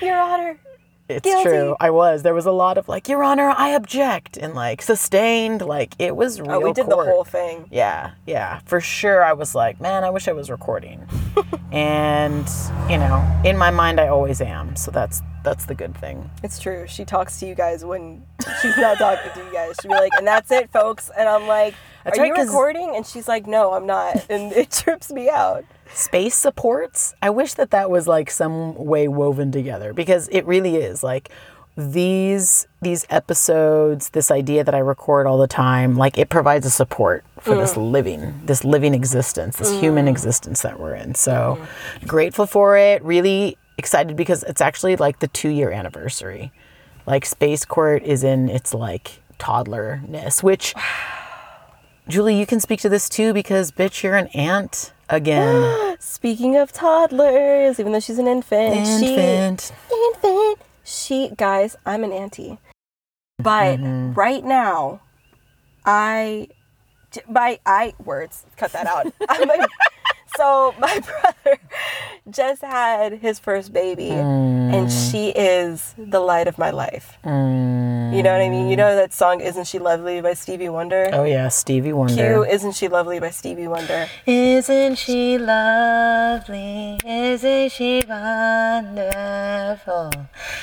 Your 0.00 0.18
Honor. 0.18 0.58
It's 1.08 1.24
Guilty. 1.24 1.44
true. 1.44 1.76
I 1.78 1.90
was. 1.90 2.22
There 2.22 2.34
was 2.34 2.46
a 2.46 2.52
lot 2.52 2.78
of 2.78 2.88
like, 2.88 3.08
Your 3.08 3.22
Honor, 3.22 3.54
I 3.56 3.70
object, 3.70 4.36
and 4.36 4.54
like 4.54 4.82
sustained. 4.82 5.62
Like 5.62 5.94
it 5.98 6.16
was 6.16 6.40
real. 6.40 6.52
Oh, 6.52 6.60
we 6.60 6.72
did 6.72 6.86
court. 6.86 7.06
the 7.06 7.12
whole 7.12 7.24
thing. 7.24 7.66
Yeah, 7.70 8.12
yeah, 8.26 8.60
for 8.64 8.80
sure. 8.80 9.22
I 9.24 9.32
was 9.32 9.54
like, 9.54 9.80
man, 9.80 10.02
I 10.04 10.10
wish 10.10 10.26
I 10.26 10.32
was 10.32 10.50
recording. 10.50 11.06
and 11.72 12.48
you 12.90 12.98
know, 12.98 13.24
in 13.44 13.56
my 13.56 13.70
mind, 13.70 14.00
I 14.00 14.08
always 14.08 14.40
am. 14.40 14.74
So 14.74 14.90
that's 14.90 15.22
that's 15.44 15.64
the 15.66 15.74
good 15.76 15.96
thing. 15.96 16.28
It's 16.42 16.58
true. 16.58 16.86
She 16.88 17.04
talks 17.04 17.38
to 17.38 17.46
you 17.46 17.54
guys 17.54 17.84
when 17.84 18.24
she's 18.60 18.76
not 18.76 18.98
talking 18.98 19.30
to 19.32 19.46
you 19.46 19.52
guys. 19.52 19.76
She'll 19.80 19.92
be 19.92 19.96
like, 19.96 20.12
and 20.18 20.26
that's 20.26 20.50
it, 20.50 20.70
folks. 20.70 21.08
And 21.16 21.28
I'm 21.28 21.46
like, 21.46 21.74
That's 22.02 22.18
are 22.18 22.22
right, 22.22 22.36
you 22.36 22.42
recording? 22.42 22.96
And 22.96 23.06
she's 23.06 23.28
like, 23.28 23.46
no, 23.46 23.72
I'm 23.72 23.86
not. 23.86 24.26
And 24.28 24.52
it 24.52 24.70
trips 24.72 25.12
me 25.12 25.30
out. 25.30 25.64
Space 25.92 26.34
supports. 26.34 27.14
I 27.22 27.30
wish 27.30 27.54
that 27.54 27.70
that 27.70 27.90
was 27.90 28.06
like 28.06 28.30
some 28.30 28.74
way 28.74 29.08
woven 29.08 29.52
together 29.52 29.92
because 29.92 30.28
it 30.28 30.44
really 30.46 30.76
is 30.76 31.02
like 31.02 31.30
these 31.76 32.66
these 32.80 33.04
episodes 33.10 34.08
this 34.10 34.30
idea 34.30 34.64
that 34.64 34.74
i 34.74 34.78
record 34.78 35.26
all 35.26 35.36
the 35.36 35.46
time 35.46 35.94
like 35.94 36.16
it 36.16 36.30
provides 36.30 36.64
a 36.64 36.70
support 36.70 37.22
for 37.38 37.54
this 37.54 37.74
mm. 37.74 37.90
living 37.90 38.40
this 38.46 38.64
living 38.64 38.94
existence 38.94 39.58
this 39.58 39.70
mm. 39.70 39.80
human 39.80 40.08
existence 40.08 40.62
that 40.62 40.80
we're 40.80 40.94
in. 40.94 41.14
So 41.14 41.58
mm-hmm. 41.60 42.06
grateful 42.06 42.46
for 42.46 42.78
it 42.78 43.02
really 43.04 43.58
excited 43.76 44.16
because 44.16 44.42
it's 44.44 44.62
actually 44.62 44.96
like 44.96 45.18
the 45.18 45.28
two 45.28 45.50
year 45.50 45.70
anniversary. 45.70 46.50
Like 47.04 47.26
space 47.26 47.64
court 47.64 48.02
is 48.02 48.24
in 48.24 48.48
its 48.48 48.72
like 48.72 49.20
toddlerness 49.38 50.42
which 50.42 50.74
julie 52.08 52.38
you 52.38 52.46
can 52.46 52.58
speak 52.58 52.80
to 52.80 52.88
this 52.88 53.06
too 53.06 53.34
because 53.34 53.70
bitch 53.70 54.02
you're 54.02 54.16
an 54.16 54.28
aunt 54.28 54.94
again 55.08 55.96
Speaking 56.00 56.56
of 56.56 56.72
toddlers, 56.72 57.80
even 57.80 57.92
though 57.92 58.00
she's 58.00 58.18
an 58.18 58.26
infant, 58.28 58.74
infant 58.76 59.72
she 59.90 59.94
infant. 60.22 60.60
She 60.84 61.30
guys, 61.36 61.76
I'm 61.86 62.04
an 62.04 62.12
auntie. 62.12 62.58
But 63.38 63.78
Mm-hmm. 63.80 64.12
right 64.14 64.44
now, 64.44 65.00
I 65.84 66.48
my 67.28 67.58
I 67.66 67.94
words 68.04 68.44
cut 68.56 68.72
that 68.72 68.86
out. 68.86 69.06
I'm 69.28 69.48
a, 69.50 69.68
so 70.36 70.74
my 70.78 71.00
brother 71.10 71.58
just 72.30 72.62
had 72.62 73.14
his 73.20 73.38
first 73.38 73.72
baby, 73.72 74.10
and 74.10 74.88
Mm. 74.88 75.10
she 75.10 75.28
is 75.30 75.94
the 75.96 76.20
light 76.20 76.48
of 76.48 76.58
my 76.58 76.70
life. 76.70 77.16
You 77.24 78.22
know 78.22 78.32
what 78.32 78.40
I 78.40 78.48
mean? 78.48 78.68
You 78.68 78.76
know 78.76 78.94
that 78.96 79.12
song 79.12 79.40
"Isn't 79.40 79.66
She 79.66 79.78
Lovely" 79.78 80.20
by 80.20 80.34
Stevie 80.34 80.68
Wonder. 80.68 81.08
Oh 81.12 81.24
yeah, 81.24 81.48
Stevie 81.48 81.92
Wonder. 81.92 82.14
Cue 82.14 82.44
"Isn't 82.44 82.72
She 82.72 82.88
Lovely" 82.88 83.20
by 83.20 83.30
Stevie 83.30 83.68
Wonder. 83.68 84.08
Isn't 84.26 84.96
she 84.96 85.38
lovely? 85.38 86.98
Isn't 87.04 87.70
she 87.72 88.02
wonderful? 88.08 90.10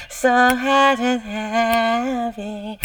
So 0.09 0.29
hard 0.55 0.99
and 0.99 1.21
heavy. 1.21 2.79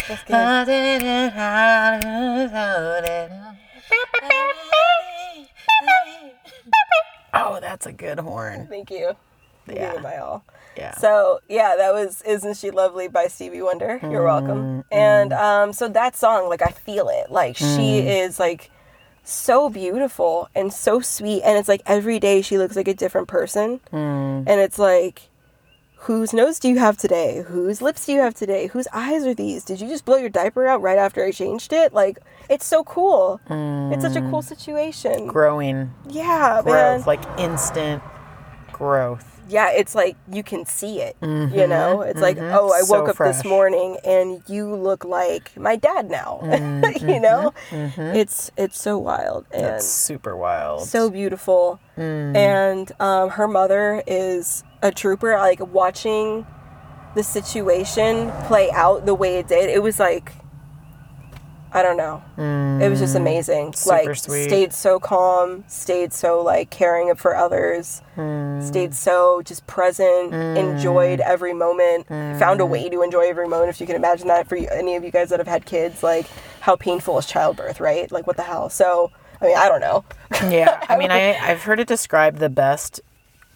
Oh, 7.45 7.59
that's 7.59 7.85
a 7.85 7.91
good 7.91 8.19
horn. 8.19 8.67
Thank 8.69 8.91
you. 8.91 9.15
You 9.67 9.75
Yeah. 9.75 9.93
it 9.95 10.01
my 10.01 10.17
all. 10.17 10.43
Yeah. 10.77 10.95
So 10.97 11.39
yeah, 11.47 11.75
that 11.77 11.93
was 11.93 12.21
"Isn't 12.23 12.57
She 12.57 12.71
Lovely" 12.71 13.07
by 13.07 13.27
Stevie 13.27 13.61
Wonder. 13.61 13.99
You're 14.01 14.25
Mm-hmm. 14.25 14.47
welcome. 14.47 14.83
And 14.91 15.33
um, 15.33 15.73
so 15.73 15.87
that 15.89 16.15
song, 16.15 16.49
like 16.49 16.61
I 16.61 16.71
feel 16.71 17.09
it. 17.09 17.31
Like 17.31 17.55
she 17.57 17.65
Mm. 18.01 18.25
is 18.25 18.39
like 18.39 18.71
so 19.23 19.69
beautiful 19.69 20.49
and 20.55 20.73
so 20.73 21.01
sweet, 21.01 21.43
and 21.43 21.57
it's 21.57 21.67
like 21.69 21.81
every 21.85 22.19
day 22.19 22.41
she 22.41 22.57
looks 22.57 22.75
like 22.75 22.87
a 22.87 22.93
different 22.93 23.27
person, 23.27 23.79
Mm. 23.93 24.43
and 24.47 24.59
it's 24.59 24.79
like. 24.79 25.28
Whose 26.03 26.31
nose 26.33 26.59
do 26.59 26.69
you 26.69 26.79
have 26.79 26.95
today? 26.97 27.43
Whose 27.45 27.81
lips 27.81 28.05
do 28.05 28.13
you 28.13 28.19
have 28.19 28.33
today? 28.33 28.67
Whose 28.67 28.87
eyes 28.93 29.25
are 29.25 29.33
these? 29.33 29.65
Did 29.65 29.81
you 29.81 29.87
just 29.87 30.05
blow 30.05 30.15
your 30.15 30.29
diaper 30.29 30.65
out 30.65 30.81
right 30.81 30.97
after 30.97 31.23
I 31.25 31.31
changed 31.31 31.73
it? 31.73 31.93
Like, 31.93 32.19
it's 32.49 32.65
so 32.65 32.85
cool. 32.85 33.41
It's 33.49 34.03
such 34.03 34.15
a 34.15 34.21
cool 34.21 34.41
mm. 34.41 34.43
situation. 34.43 35.27
Growing 35.27 35.93
Yeah, 36.09 36.61
man. 36.65 36.99
growth, 36.99 37.05
like 37.07 37.21
instant 37.37 38.01
growth. 38.71 39.28
Yeah, 39.49 39.71
it's 39.71 39.95
like 39.95 40.15
you 40.31 40.43
can 40.43 40.65
see 40.65 41.01
it. 41.01 41.15
You 41.21 41.67
know, 41.67 42.01
it's 42.01 42.21
like, 42.21 42.37
oh, 42.37 42.71
I 42.71 42.79
Mm-hmm. 42.79 42.85
So 42.85 42.99
woke 42.99 43.09
up 43.09 43.17
this 43.17 43.43
morning 43.43 43.97
and 44.05 44.41
you 44.47 44.73
look 44.75 45.03
like 45.03 45.55
my 45.57 45.75
dad 45.75 46.09
now. 46.09 46.39
you 47.01 47.19
know, 47.19 47.53
it's 47.71 48.51
it's 48.57 48.79
so 48.79 48.97
wild 48.97 49.45
and 49.51 49.59
Mm-hmm. 49.63 49.71
That's 49.71 49.87
super 49.87 50.35
wild. 50.37 50.87
so 50.87 51.09
beautiful. 51.09 51.79
Mm. 51.97 52.35
And 52.35 52.91
um, 53.01 53.29
her 53.31 53.47
mother 53.47 54.03
is 54.07 54.63
a 54.81 54.91
trooper. 54.91 55.37
Like 55.37 55.59
watching 55.73 56.45
the 57.15 57.23
situation 57.23 58.31
play 58.47 58.69
out 58.71 59.05
the 59.05 59.15
way 59.15 59.39
it 59.39 59.47
did, 59.47 59.69
it 59.69 59.81
was 59.83 59.99
like. 59.99 60.31
I 61.71 61.83
don't 61.83 61.97
know. 61.97 62.23
It 62.83 62.89
was 62.89 62.99
just 62.99 63.15
amazing. 63.15 63.71
Mm. 63.71 63.75
Super 63.75 63.95
like 64.09 64.15
sweet. 64.17 64.45
stayed 64.45 64.73
so 64.73 64.99
calm, 64.99 65.63
stayed 65.67 66.11
so 66.13 66.41
like 66.41 66.69
caring 66.71 67.13
for 67.15 67.35
others, 67.35 68.01
Mm. 68.17 68.63
stayed 68.67 68.93
so 68.95 69.41
just 69.43 69.65
present, 69.67 70.33
enjoyed 70.33 71.19
every 71.19 71.53
moment, 71.53 72.07
found 72.07 72.59
a 72.59 72.63
Mm. 72.63 72.69
way 72.69 72.89
to 72.89 73.01
enjoy 73.03 73.29
every 73.29 73.47
moment. 73.47 73.69
If 73.69 73.79
you 73.79 73.87
can 73.87 73.95
imagine 73.95 74.27
that 74.29 74.47
for 74.47 74.55
any 74.55 74.95
of 74.95 75.03
you 75.03 75.11
guys 75.11 75.29
that 75.29 75.39
have 75.39 75.47
had 75.47 75.65
kids, 75.65 76.01
like 76.01 76.25
how 76.61 76.75
painful 76.75 77.17
is 77.19 77.25
childbirth, 77.25 77.79
right? 77.79 78.11
Like 78.11 78.25
what 78.25 78.35
the 78.37 78.43
hell? 78.43 78.69
So 78.69 79.11
I 79.41 79.45
mean, 79.45 79.57
I 79.57 79.69
don't 79.69 79.79
know. 79.79 80.03
yeah, 80.49 80.83
I 80.89 80.97
mean, 80.97 81.11
I, 81.11 81.35
I've 81.37 81.63
heard 81.63 81.79
it 81.79 81.87
described 81.87 82.39
the 82.39 82.49
best 82.49 82.99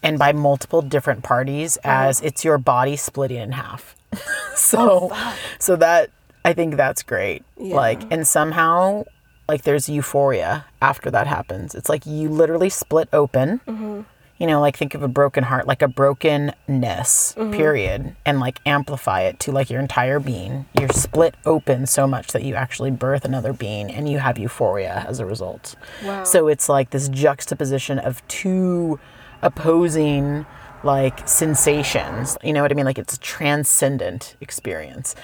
and 0.02 0.18
by 0.20 0.32
multiple 0.34 0.82
different 0.82 1.24
parties 1.24 1.78
as 1.84 2.22
it's 2.22 2.46
your 2.46 2.58
body 2.58 2.96
splitting 2.96 3.38
in 3.42 3.52
half. 3.54 3.96
so, 4.56 5.12
so 5.60 5.76
that 5.78 6.10
I 6.46 6.54
think 6.54 6.76
that's 6.76 7.04
great. 7.04 7.44
Like, 7.58 8.12
and 8.12 8.28
somehow, 8.28 9.06
like, 9.48 9.64
there's 9.64 9.88
euphoria 9.88 10.66
after 10.82 11.10
that 11.12 11.28
happens. 11.28 11.76
It's 11.76 11.90
like 11.90 12.06
you 12.06 12.30
literally 12.30 12.70
split 12.70 13.10
open. 13.14 13.62
Mm-hmm. 13.68 14.02
You 14.40 14.48
know, 14.48 14.60
like 14.60 14.76
think 14.76 14.94
of 14.94 15.04
a 15.04 15.08
broken 15.08 15.46
heart, 15.46 15.68
like 15.68 15.82
a 15.82 15.88
brokenness, 15.88 17.36
mm-hmm. 17.38 17.54
period, 17.54 18.16
and 18.26 18.42
like 18.42 18.60
amplify 18.66 19.22
it 19.22 19.40
to 19.42 19.54
like 19.54 19.70
your 19.70 19.80
entire 19.80 20.20
being. 20.20 20.66
You're 20.78 20.90
split 20.90 21.36
open 21.46 21.86
so 21.86 22.08
much 22.08 22.34
that 22.34 22.44
you 22.44 22.56
actually 22.56 22.92
birth 22.92 23.24
another 23.24 23.54
being 23.54 23.90
and 23.90 24.10
you 24.10 24.20
have 24.20 24.38
euphoria 24.38 25.06
as 25.08 25.20
a 25.20 25.26
result. 25.26 25.76
Wow. 26.04 26.26
So 26.26 26.50
it's 26.50 26.68
like 26.68 26.90
this 26.90 27.08
juxtaposition 27.08 28.00
of 28.00 28.28
two 28.28 29.00
opposing 29.42 30.46
like 30.84 31.26
sensations. 31.28 32.38
You 32.44 32.52
know 32.54 32.64
what 32.64 32.72
I 32.72 32.76
mean? 32.76 32.86
Like 32.86 33.00
it's 33.00 33.14
a 33.14 33.20
transcendent 33.20 34.36
experience. 34.42 35.16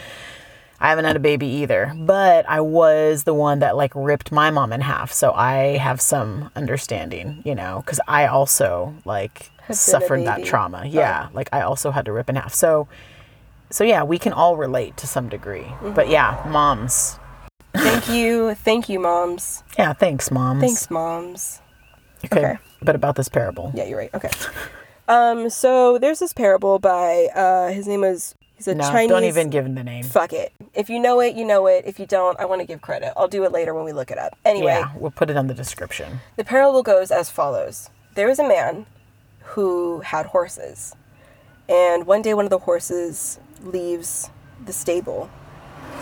I 0.82 0.90
haven't 0.90 1.06
had 1.06 1.16
a 1.16 1.20
baby 1.20 1.48
either, 1.48 1.94
but 1.98 2.50
I 2.50 2.62
was 2.62 3.24
the 3.26 3.34
one 3.34 3.60
that 3.60 3.76
like 3.76 3.92
ripped 3.96 4.32
my 4.32 4.50
mom 4.50 4.72
in 4.72 4.82
half. 4.82 5.12
So 5.12 5.34
I 5.34 5.78
have 5.78 6.00
some 6.00 6.52
understanding, 6.56 7.42
you 7.44 7.54
know, 7.54 7.82
because 7.86 8.00
I 8.08 8.28
also 8.28 8.96
like 9.04 9.52
suffered 9.70 10.26
that 10.26 10.46
trauma. 10.46 10.86
Yeah. 10.86 11.30
Like 11.34 11.50
I 11.52 11.62
also 11.62 11.92
had 11.92 12.06
to 12.06 12.14
rip 12.14 12.30
in 12.30 12.36
half. 12.36 12.54
So, 12.54 12.88
so 13.70 13.84
yeah, 13.84 14.04
we 14.04 14.18
can 14.18 14.32
all 14.32 14.56
relate 14.56 14.96
to 14.98 15.08
some 15.08 15.28
degree. 15.28 15.64
Mm-hmm. 15.64 15.94
But 15.94 16.10
yeah, 16.10 16.46
moms. 16.48 17.20
Thank 17.74 18.10
you, 18.10 18.56
thank 18.56 18.90
you, 18.90 19.00
moms. 19.00 19.64
Yeah, 19.78 19.94
thanks, 19.94 20.32
moms. 20.32 20.62
Thanks, 20.62 20.90
moms. 20.90 21.62
Okay. 22.26 22.40
Okay. 22.40 22.58
But 22.82 22.96
about 22.96 23.16
this 23.16 23.30
parable. 23.30 23.72
Yeah, 23.76 23.86
you're 23.86 23.98
right. 23.98 24.14
Okay. 24.14 24.30
Um, 25.08 25.50
so 25.50 25.98
there's 25.98 26.20
this 26.20 26.34
parable 26.34 26.80
by 26.80 27.28
uh, 27.36 27.70
his 27.72 27.88
name 27.88 28.04
is 28.04 28.36
he's 28.60 28.68
a 28.68 28.76
No, 28.76 28.84
Chinese. 28.90 29.10
don't 29.10 29.24
even 29.24 29.50
give 29.50 29.66
him 29.66 29.74
the 29.74 29.84
name. 29.84 30.04
Fuck 30.04 30.34
it. 30.34 30.54
If 30.76 30.90
you 30.90 31.00
know 31.00 31.20
it, 31.20 31.36
you 31.36 31.44
know 31.46 31.66
it. 31.66 31.86
If 31.88 32.00
you 32.00 32.06
don't, 32.06 32.40
I 32.40 32.46
want 32.46 32.62
to 32.62 32.68
give 32.68 32.82
credit. 32.82 33.14
I'll 33.18 33.28
do 33.28 33.44
it 33.46 33.52
later 33.52 33.74
when 33.74 33.86
we 33.86 33.92
look 33.94 34.12
it 34.12 34.18
up. 34.20 34.38
Anyway, 34.46 34.68
Yeah, 34.74 34.92
we'll 34.96 35.12
put 35.12 35.30
it 35.32 35.38
on 35.38 35.48
the 35.48 35.54
description. 35.56 36.20
the 36.36 36.44
parable 36.44 36.84
goes 36.84 37.10
as 37.12 37.30
follows 37.32 37.90
There 38.16 38.28
was 38.28 38.38
a 38.40 38.48
man 38.48 38.86
who 39.56 40.02
had 40.02 40.28
horses. 40.28 40.96
And 41.68 42.06
one 42.06 42.22
day, 42.22 42.34
one 42.34 42.46
of 42.46 42.52
the 42.52 42.60
horses 42.60 43.40
leaves 43.64 44.30
the 44.64 44.74
stable. 44.74 45.30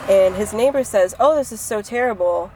And 0.10 0.36
his 0.36 0.54
neighbor 0.54 0.84
says, 0.84 1.16
Oh, 1.20 1.36
this 1.36 1.52
is 1.52 1.62
so 1.62 1.82
terrible. 1.82 2.52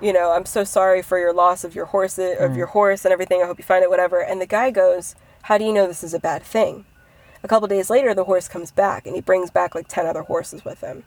you 0.00 0.12
know, 0.12 0.30
I'm 0.32 0.46
so 0.46 0.62
sorry 0.64 1.02
for 1.02 1.18
your 1.18 1.32
loss 1.32 1.64
of 1.64 1.74
your 1.74 1.86
horse 1.86 2.18
of 2.18 2.24
mm. 2.52 2.56
your 2.56 2.68
horse 2.68 3.04
and 3.04 3.12
everything. 3.12 3.42
I 3.42 3.46
hope 3.46 3.58
you 3.58 3.64
find 3.64 3.82
it, 3.82 3.90
whatever. 3.90 4.20
And 4.22 4.40
the 4.40 4.46
guy 4.46 4.70
goes, 4.70 5.14
How 5.42 5.58
do 5.58 5.64
you 5.64 5.72
know 5.72 5.86
this 5.86 6.04
is 6.04 6.14
a 6.14 6.20
bad 6.20 6.42
thing? 6.42 6.84
A 7.42 7.48
couple 7.48 7.68
days 7.68 7.90
later, 7.90 8.14
the 8.14 8.24
horse 8.24 8.48
comes 8.48 8.70
back 8.70 9.06
and 9.06 9.14
he 9.14 9.20
brings 9.20 9.50
back 9.50 9.74
like 9.74 9.88
10 9.88 10.06
other 10.06 10.22
horses 10.22 10.64
with 10.64 10.80
him. 10.80 11.04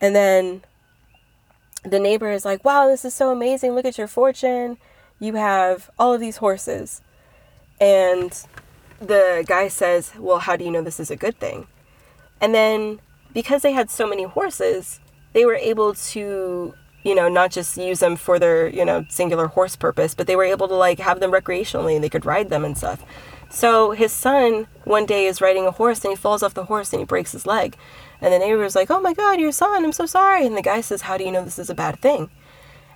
And 0.00 0.14
then 0.14 0.62
the 1.84 1.98
neighbor 1.98 2.30
is 2.30 2.44
like, 2.44 2.64
Wow, 2.64 2.86
this 2.86 3.04
is 3.04 3.14
so 3.14 3.30
amazing. 3.30 3.72
Look 3.72 3.84
at 3.86 3.98
your 3.98 4.08
fortune. 4.08 4.78
You 5.18 5.34
have 5.34 5.90
all 5.98 6.12
of 6.12 6.20
these 6.20 6.36
horses. 6.36 7.00
And 7.80 8.32
the 9.00 9.44
guy 9.46 9.68
says, 9.68 10.12
Well, 10.18 10.40
how 10.40 10.56
do 10.56 10.64
you 10.64 10.70
know 10.70 10.82
this 10.82 11.00
is 11.00 11.10
a 11.10 11.16
good 11.16 11.38
thing? 11.38 11.66
And 12.40 12.54
then 12.54 13.00
because 13.32 13.62
they 13.62 13.72
had 13.72 13.90
so 13.90 14.06
many 14.06 14.24
horses, 14.24 15.00
they 15.32 15.44
were 15.44 15.54
able 15.54 15.94
to, 15.94 16.74
you 17.02 17.14
know, 17.14 17.28
not 17.28 17.50
just 17.50 17.76
use 17.76 18.00
them 18.00 18.16
for 18.16 18.38
their, 18.38 18.68
you 18.68 18.84
know, 18.84 19.04
singular 19.08 19.46
horse 19.48 19.76
purpose, 19.76 20.14
but 20.14 20.26
they 20.26 20.36
were 20.36 20.44
able 20.44 20.68
to 20.68 20.74
like 20.74 20.98
have 20.98 21.20
them 21.20 21.30
recreationally 21.30 21.94
and 21.94 22.04
they 22.04 22.08
could 22.08 22.24
ride 22.24 22.50
them 22.50 22.64
and 22.64 22.76
stuff. 22.76 23.04
So 23.50 23.92
his 23.92 24.12
son 24.12 24.66
one 24.84 25.06
day 25.06 25.26
is 25.26 25.40
riding 25.40 25.66
a 25.66 25.70
horse 25.70 26.04
and 26.04 26.12
he 26.12 26.16
falls 26.16 26.42
off 26.42 26.54
the 26.54 26.64
horse 26.64 26.92
and 26.92 27.00
he 27.00 27.06
breaks 27.06 27.32
his 27.32 27.46
leg. 27.46 27.76
And 28.20 28.32
the 28.32 28.38
neighbor's 28.38 28.74
like, 28.74 28.90
Oh 28.90 29.00
my 29.00 29.14
God, 29.14 29.40
your 29.40 29.52
son, 29.52 29.84
I'm 29.84 29.92
so 29.92 30.06
sorry. 30.06 30.46
And 30.46 30.56
the 30.56 30.62
guy 30.62 30.80
says, 30.80 31.02
How 31.02 31.16
do 31.16 31.24
you 31.24 31.32
know 31.32 31.44
this 31.44 31.58
is 31.58 31.70
a 31.70 31.74
bad 31.74 31.98
thing? 31.98 32.30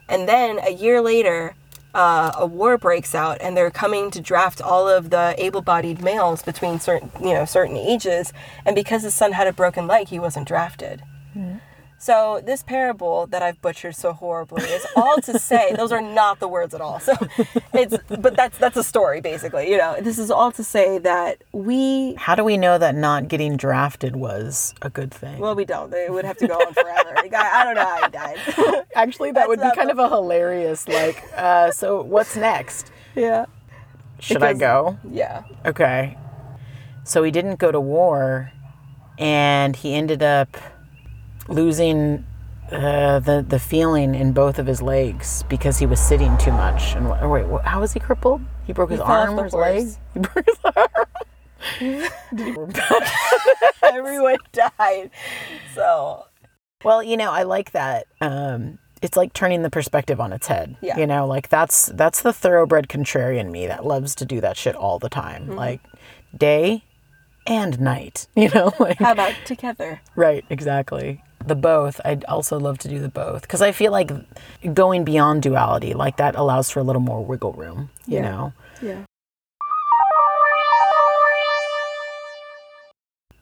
And 0.08 0.28
then 0.28 0.58
a 0.58 0.70
year 0.70 1.00
later, 1.00 1.54
uh, 1.94 2.32
a 2.36 2.46
war 2.46 2.78
breaks 2.78 3.14
out, 3.14 3.38
and 3.40 3.56
they're 3.56 3.70
coming 3.70 4.10
to 4.10 4.20
draft 4.20 4.62
all 4.62 4.88
of 4.88 5.10
the 5.10 5.34
able-bodied 5.36 6.02
males 6.02 6.42
between 6.42 6.80
certain, 6.80 7.10
you 7.20 7.34
know, 7.34 7.44
certain 7.44 7.76
ages. 7.76 8.32
And 8.64 8.74
because 8.74 9.02
his 9.02 9.14
son 9.14 9.32
had 9.32 9.46
a 9.46 9.52
broken 9.52 9.86
leg, 9.86 10.08
he 10.08 10.18
wasn't 10.18 10.48
drafted. 10.48 11.02
So 12.02 12.42
this 12.44 12.64
parable 12.64 13.28
that 13.28 13.42
I've 13.42 13.62
butchered 13.62 13.94
so 13.94 14.12
horribly 14.12 14.64
is 14.64 14.84
all 14.96 15.20
to 15.20 15.38
say 15.38 15.72
those 15.76 15.92
are 15.92 16.00
not 16.00 16.40
the 16.40 16.48
words 16.48 16.74
at 16.74 16.80
all. 16.80 16.98
So 16.98 17.14
it's 17.72 17.96
but 18.08 18.34
that's 18.34 18.58
that's 18.58 18.76
a 18.76 18.82
story 18.82 19.20
basically. 19.20 19.70
You 19.70 19.78
know, 19.78 19.96
this 20.00 20.18
is 20.18 20.28
all 20.28 20.50
to 20.50 20.64
say 20.64 20.98
that 20.98 21.44
we 21.52 22.14
How 22.14 22.34
do 22.34 22.42
we 22.42 22.56
know 22.56 22.76
that 22.76 22.96
not 22.96 23.28
getting 23.28 23.56
drafted 23.56 24.16
was 24.16 24.74
a 24.82 24.90
good 24.90 25.14
thing? 25.14 25.38
well 25.38 25.54
we 25.54 25.64
don't. 25.64 25.92
They 25.92 26.10
would 26.10 26.24
have 26.24 26.38
to 26.38 26.48
go 26.48 26.54
on 26.54 26.74
forever. 26.74 27.14
The 27.22 27.28
guy, 27.28 27.60
I 27.60 27.64
don't 27.64 27.76
know 27.76 27.86
how 27.86 28.02
he 28.02 28.10
died. 28.10 28.84
Actually, 28.96 29.30
that 29.32 29.46
would 29.46 29.60
be 29.60 29.66
not 29.66 29.76
kind 29.76 29.92
of 29.92 30.00
a 30.00 30.08
hilarious, 30.08 30.88
like, 30.88 31.22
uh, 31.36 31.70
so 31.70 32.02
what's 32.02 32.34
next? 32.34 32.90
yeah. 33.14 33.46
Should 34.18 34.42
I 34.42 34.54
go? 34.54 34.98
Yeah. 35.08 35.44
Okay. 35.64 36.18
So 37.04 37.22
he 37.22 37.30
didn't 37.30 37.60
go 37.60 37.70
to 37.70 37.80
war, 37.80 38.50
and 39.18 39.76
he 39.76 39.94
ended 39.94 40.22
up 40.24 40.56
losing 41.52 42.24
uh, 42.70 43.18
the 43.20 43.44
the 43.46 43.58
feeling 43.58 44.14
in 44.14 44.32
both 44.32 44.58
of 44.58 44.66
his 44.66 44.80
legs 44.80 45.44
because 45.48 45.78
he 45.78 45.86
was 45.86 46.00
sitting 46.00 46.36
too 46.38 46.52
much. 46.52 46.94
And 46.94 47.08
wait, 47.30 47.46
how 47.64 47.80
was 47.80 47.92
he 47.92 48.00
crippled? 48.00 48.40
He 48.66 48.72
broke 48.72 48.90
his 48.90 49.00
off 49.00 49.08
arm 49.08 49.38
or 49.38 49.44
his 49.44 49.54
leg? 49.54 49.88
He 50.14 50.20
broke 50.20 50.46
his 50.46 50.58
arm. 50.64 51.06
Everyone 53.82 54.36
died. 54.52 55.10
So 55.74 56.24
Well, 56.84 57.02
you 57.02 57.16
know, 57.16 57.30
I 57.30 57.42
like 57.44 57.72
that. 57.72 58.06
Um, 58.20 58.78
it's 59.00 59.16
like 59.16 59.32
turning 59.32 59.62
the 59.62 59.70
perspective 59.70 60.20
on 60.20 60.32
its 60.32 60.46
head. 60.46 60.76
Yeah. 60.80 60.96
You 60.96 61.06
know, 61.06 61.26
like 61.26 61.48
that's 61.48 61.86
that's 61.86 62.22
the 62.22 62.32
thoroughbred 62.32 62.88
contrarian 62.88 63.50
me 63.50 63.66
that 63.66 63.84
loves 63.84 64.14
to 64.16 64.24
do 64.24 64.40
that 64.40 64.56
shit 64.56 64.74
all 64.74 64.98
the 64.98 65.08
time. 65.08 65.42
Mm-hmm. 65.42 65.54
Like 65.54 65.80
day 66.36 66.84
and 67.46 67.80
night. 67.80 68.26
You 68.36 68.48
know, 68.50 68.72
like 68.78 68.98
how 68.98 69.12
about 69.12 69.34
together? 69.44 70.00
right, 70.16 70.44
exactly. 70.50 71.22
The 71.46 71.54
both. 71.54 72.00
I'd 72.04 72.24
also 72.24 72.58
love 72.58 72.78
to 72.78 72.88
do 72.88 72.98
the 73.00 73.08
both 73.08 73.42
because 73.42 73.62
I 73.62 73.72
feel 73.72 73.92
like 73.92 74.10
going 74.74 75.04
beyond 75.04 75.42
duality, 75.42 75.94
like 75.94 76.16
that 76.18 76.34
allows 76.36 76.70
for 76.70 76.80
a 76.80 76.82
little 76.82 77.02
more 77.02 77.24
wiggle 77.24 77.52
room. 77.52 77.90
You 78.06 78.16
Yeah. 78.18 78.22
know. 78.22 78.52
Yeah. 78.80 79.04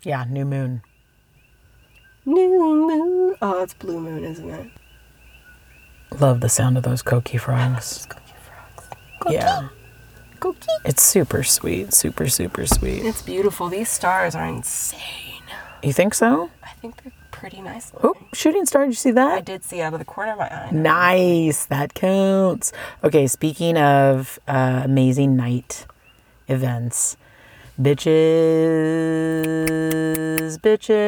Yeah. 0.02 0.24
New 0.28 0.44
moon. 0.44 0.82
New 2.24 2.48
moon. 2.86 3.36
Oh, 3.42 3.62
it's 3.62 3.74
blue 3.74 4.00
moon, 4.00 4.24
isn't 4.24 4.48
it? 4.48 4.66
Love 6.18 6.40
the 6.40 6.48
sound 6.48 6.76
of 6.76 6.82
those 6.82 7.02
coqui 7.02 7.38
frogs. 7.38 8.06
Yeah. 9.28 9.68
Cookie. 10.40 10.66
It's 10.84 11.02
super 11.02 11.42
sweet. 11.42 11.92
Super 11.92 12.28
super 12.28 12.66
sweet. 12.66 13.04
It's 13.04 13.22
beautiful. 13.22 13.68
These 13.68 13.90
stars 13.90 14.34
are 14.34 14.46
insane. 14.46 15.42
You 15.82 15.92
think 15.92 16.14
so? 16.14 16.50
I 16.62 16.70
think 16.80 17.02
they're 17.02 17.12
pretty 17.40 17.62
nice. 17.62 17.90
Oh, 18.04 18.14
shooting 18.34 18.66
star, 18.66 18.84
did 18.84 18.90
you 18.90 18.96
see 18.96 19.12
that? 19.12 19.38
I 19.38 19.40
did 19.40 19.64
see 19.64 19.80
out 19.80 19.94
of 19.94 19.98
the 19.98 20.04
corner 20.04 20.32
of 20.32 20.38
my 20.38 20.48
eye. 20.48 20.68
Nice, 20.70 21.64
that 21.66 21.94
counts. 21.94 22.70
Okay, 23.02 23.26
speaking 23.26 23.78
of 23.78 24.38
uh, 24.46 24.82
amazing 24.84 25.36
night 25.36 25.86
events, 26.48 27.16
bitches, 27.80 28.10
bitches, 30.58 31.06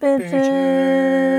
bitches. 0.00 1.36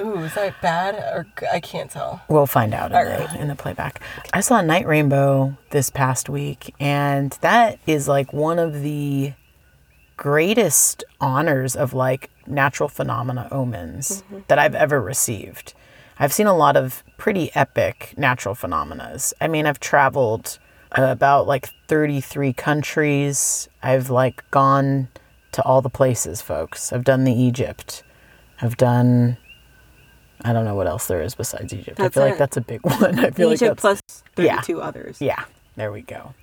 Ooh, 0.00 0.20
is 0.20 0.34
that 0.34 0.54
bad 0.62 0.94
or 0.94 1.26
I 1.52 1.58
can't 1.58 1.90
tell. 1.90 2.22
We'll 2.28 2.46
find 2.46 2.72
out 2.72 2.92
in, 2.92 2.98
the, 2.98 3.40
in 3.40 3.48
the 3.48 3.56
playback. 3.56 4.00
I 4.32 4.42
saw 4.42 4.60
a 4.60 4.62
night 4.62 4.86
rainbow 4.86 5.56
this 5.70 5.90
past 5.90 6.28
week, 6.28 6.72
and 6.78 7.36
that 7.40 7.80
is 7.84 8.06
like 8.06 8.32
one 8.32 8.60
of 8.60 8.82
the 8.82 9.32
greatest 10.20 11.02
honors 11.18 11.74
of 11.74 11.94
like 11.94 12.28
natural 12.46 12.90
phenomena 12.90 13.48
omens 13.50 14.22
that 14.48 14.58
I've 14.58 14.74
ever 14.74 15.00
received. 15.00 15.72
I've 16.18 16.30
seen 16.32 16.46
a 16.46 16.54
lot 16.54 16.76
of 16.76 17.02
pretty 17.16 17.50
epic 17.54 18.12
natural 18.18 18.54
phenomena. 18.54 19.16
I 19.40 19.48
mean, 19.48 19.64
I've 19.64 19.80
traveled 19.80 20.58
uh, 20.92 21.04
about 21.04 21.46
like 21.46 21.70
33 21.88 22.52
countries. 22.52 23.70
I've 23.82 24.10
like 24.10 24.44
gone 24.50 25.08
to 25.52 25.62
all 25.62 25.80
the 25.80 25.88
places, 25.88 26.42
folks. 26.42 26.92
I've 26.92 27.04
done 27.04 27.24
the 27.24 27.32
Egypt. 27.32 28.02
I've 28.60 28.76
done 28.76 29.38
I 30.44 30.52
don't 30.52 30.66
know 30.66 30.74
what 30.74 30.86
else 30.86 31.06
there 31.06 31.22
is 31.22 31.34
besides 31.34 31.72
Egypt. 31.72 31.98
I 31.98 32.04
That's 32.04 32.14
feel 32.14 32.24
like 32.24 32.36
that's 32.38 32.58
a 32.58 32.60
big 32.60 32.80
one. 32.84 33.18
I 33.18 33.30
feel 33.30 33.48
like 33.48 33.56
Egypt 33.62 33.80
that's 33.80 34.02
plus 34.36 34.46
Yeah. 34.46 34.56
32 34.60 34.82
others. 34.82 35.16
yeah, 35.18 35.44
there 35.76 35.90
we 35.90 36.02
go. 36.02 36.34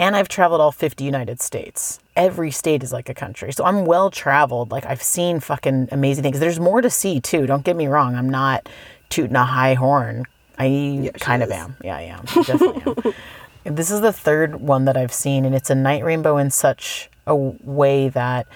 And 0.00 0.16
I've 0.16 0.28
traveled 0.28 0.62
all 0.62 0.72
50 0.72 1.04
United 1.04 1.42
States. 1.42 2.00
Every 2.16 2.50
state 2.50 2.82
is 2.82 2.90
like 2.90 3.10
a 3.10 3.14
country. 3.14 3.52
So 3.52 3.64
I'm 3.64 3.84
well 3.84 4.10
traveled. 4.10 4.70
Like 4.72 4.86
I've 4.86 5.02
seen 5.02 5.40
fucking 5.40 5.90
amazing 5.92 6.24
things. 6.24 6.40
There's 6.40 6.58
more 6.58 6.80
to 6.80 6.88
see 6.88 7.20
too. 7.20 7.46
Don't 7.46 7.64
get 7.64 7.76
me 7.76 7.86
wrong. 7.86 8.16
I'm 8.16 8.30
not 8.30 8.68
tooting 9.10 9.36
a 9.36 9.44
high 9.44 9.74
horn. 9.74 10.24
I 10.58 10.66
she 11.04 11.10
kind 11.20 11.42
of 11.42 11.50
is. 11.50 11.54
am. 11.54 11.76
Yeah, 11.84 11.96
I 11.96 12.02
am. 12.02 12.24
I 12.28 12.42
definitely 12.42 12.82
am. 13.04 13.14
This 13.64 13.90
is 13.90 14.00
the 14.00 14.12
third 14.12 14.56
one 14.56 14.86
that 14.86 14.96
I've 14.96 15.12
seen, 15.12 15.44
and 15.44 15.54
it's 15.54 15.68
a 15.68 15.74
night 15.74 16.02
rainbow 16.02 16.38
in 16.38 16.50
such 16.50 17.10
a 17.26 17.36
way 17.36 18.08
that 18.08 18.46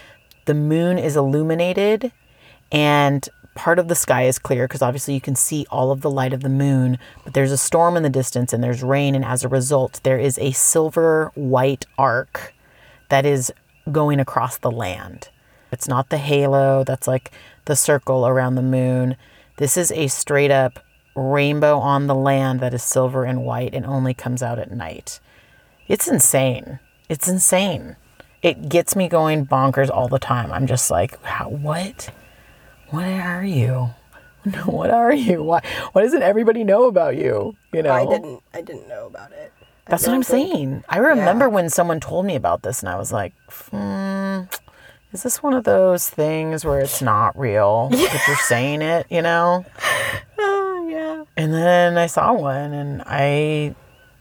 the 0.46 0.54
moon 0.54 0.96
is 0.96 1.14
illuminated 1.14 2.10
and 2.72 3.28
part 3.54 3.78
of 3.78 3.88
the 3.88 3.94
sky 3.94 4.24
is 4.24 4.38
clear 4.38 4.66
because 4.66 4.82
obviously 4.82 5.14
you 5.14 5.20
can 5.20 5.36
see 5.36 5.66
all 5.70 5.90
of 5.90 6.00
the 6.00 6.10
light 6.10 6.32
of 6.32 6.42
the 6.42 6.48
moon, 6.48 6.98
but 7.24 7.34
there's 7.34 7.52
a 7.52 7.56
storm 7.56 7.96
in 7.96 8.02
the 8.02 8.10
distance 8.10 8.52
and 8.52 8.62
there's 8.62 8.82
rain, 8.82 9.14
and 9.14 9.24
as 9.24 9.44
a 9.44 9.48
result, 9.48 10.00
there 10.02 10.18
is 10.18 10.38
a 10.38 10.52
silver 10.52 11.30
white 11.34 11.86
arc 11.96 12.52
that 13.08 13.24
is 13.24 13.52
going 13.90 14.20
across 14.20 14.56
the 14.56 14.70
land. 14.70 15.28
It's 15.70 15.88
not 15.88 16.08
the 16.08 16.18
halo 16.18 16.84
that's 16.84 17.08
like 17.08 17.32
the 17.64 17.76
circle 17.76 18.26
around 18.26 18.54
the 18.54 18.62
moon. 18.62 19.16
This 19.56 19.76
is 19.76 19.90
a 19.92 20.08
straight 20.08 20.50
up 20.50 20.80
rainbow 21.16 21.78
on 21.78 22.06
the 22.06 22.14
land 22.14 22.60
that 22.60 22.74
is 22.74 22.82
silver 22.82 23.24
and 23.24 23.44
white 23.44 23.74
and 23.74 23.86
only 23.86 24.14
comes 24.14 24.42
out 24.42 24.58
at 24.58 24.72
night. 24.72 25.20
It's 25.86 26.08
insane. 26.08 26.78
It's 27.08 27.28
insane. 27.28 27.96
It 28.42 28.68
gets 28.68 28.96
me 28.96 29.08
going 29.08 29.46
bonkers 29.46 29.90
all 29.90 30.08
the 30.08 30.18
time. 30.18 30.52
I'm 30.52 30.66
just 30.66 30.90
like, 30.90 31.22
how, 31.22 31.48
what? 31.48 32.10
What 32.94 33.04
are 33.06 33.44
you? 33.44 33.90
What 34.66 34.90
are 34.90 35.12
you? 35.14 35.42
Why? 35.42 35.62
Why 35.92 36.02
doesn't 36.02 36.22
everybody 36.22 36.64
know 36.64 36.84
about 36.84 37.16
you? 37.16 37.56
You 37.72 37.82
know, 37.82 37.92
I 37.92 38.04
didn't 38.06 38.42
I 38.52 38.60
didn't 38.60 38.88
know 38.88 39.06
about 39.06 39.32
it. 39.32 39.52
I 39.86 39.90
That's 39.90 40.06
what 40.06 40.14
I'm 40.14 40.22
think- 40.22 40.52
saying. 40.52 40.84
I 40.88 40.98
remember 40.98 41.48
when 41.48 41.70
someone 41.70 41.98
told 41.98 42.26
me 42.26 42.36
about 42.36 42.62
this, 42.62 42.80
and 42.80 42.88
I 42.90 42.96
was 42.96 43.10
like, 43.10 43.32
hmm, 43.48 44.42
is 45.12 45.22
this 45.22 45.42
one 45.42 45.54
of 45.54 45.64
those 45.64 46.10
things 46.10 46.62
where 46.64 46.80
it's 46.80 47.00
not 47.00 47.38
real, 47.38 47.88
but 47.90 48.20
you're 48.28 48.36
saying 48.36 48.82
it, 48.82 49.06
you 49.10 49.22
know? 49.22 49.64
Oh, 50.38 50.88
yeah. 50.90 51.24
And 51.38 51.54
then 51.54 51.96
I 51.96 52.06
saw 52.06 52.32
one, 52.34 52.72
and 52.74 53.02
I, 53.06 53.74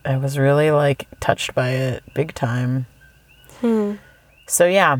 I 0.05 0.15
was 0.17 0.37
really 0.37 0.71
like 0.71 1.07
touched 1.19 1.53
by 1.53 1.69
it, 1.71 2.03
big 2.13 2.33
time. 2.33 2.85
Hmm. 3.59 3.95
So 4.47 4.65
yeah, 4.67 4.99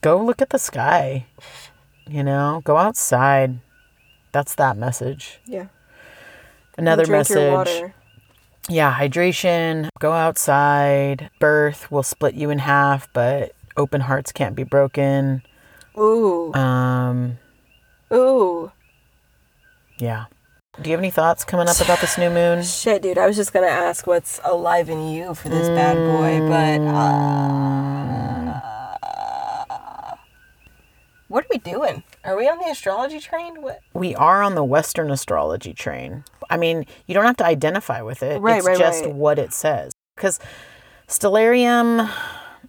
go 0.00 0.20
look 0.20 0.42
at 0.42 0.50
the 0.50 0.58
sky. 0.58 1.26
You 2.08 2.22
know, 2.22 2.60
go 2.64 2.76
outside. 2.76 3.58
That's 4.32 4.54
that 4.56 4.76
message. 4.76 5.40
Yeah. 5.46 5.66
Another 6.76 7.06
message. 7.06 7.92
Yeah, 8.68 8.94
hydration, 8.98 9.90
go 9.98 10.12
outside. 10.12 11.30
Birth 11.38 11.90
will 11.90 12.02
split 12.02 12.34
you 12.34 12.50
in 12.50 12.60
half, 12.60 13.12
but 13.12 13.52
open 13.76 14.00
hearts 14.02 14.32
can't 14.32 14.56
be 14.56 14.64
broken. 14.64 15.42
Ooh. 15.98 16.52
Um, 16.54 17.38
Ooh. 18.12 18.72
Yeah. 19.98 20.26
Do 20.80 20.90
you 20.90 20.94
have 20.94 21.00
any 21.00 21.10
thoughts 21.10 21.44
coming 21.44 21.68
up 21.68 21.80
about 21.80 22.00
this 22.00 22.18
new 22.18 22.30
moon? 22.30 22.62
Shit, 22.64 23.02
dude. 23.02 23.18
I 23.18 23.26
was 23.26 23.36
just 23.36 23.52
gonna 23.52 23.66
ask 23.66 24.06
what's 24.06 24.40
alive 24.42 24.88
in 24.88 25.08
you 25.08 25.34
for 25.34 25.48
this 25.48 25.68
bad 25.68 25.96
boy, 25.96 26.40
but 26.48 26.80
uh, 26.92 28.13
what 31.34 31.42
are 31.42 31.48
we 31.50 31.58
doing? 31.58 32.04
Are 32.22 32.36
we 32.36 32.48
on 32.48 32.58
the 32.58 32.66
astrology 32.66 33.18
train? 33.18 33.60
What? 33.60 33.80
We 33.92 34.14
are 34.14 34.40
on 34.40 34.54
the 34.54 34.62
Western 34.62 35.10
astrology 35.10 35.74
train. 35.74 36.22
I 36.48 36.56
mean, 36.56 36.86
you 37.08 37.14
don't 37.14 37.24
have 37.24 37.38
to 37.38 37.44
identify 37.44 38.02
with 38.02 38.22
it. 38.22 38.40
Right, 38.40 38.58
it's 38.58 38.66
right, 38.68 38.78
just 38.78 39.04
right. 39.04 39.12
what 39.12 39.40
it 39.40 39.52
says. 39.52 39.92
Because 40.14 40.38
Stellarium, 41.08 42.08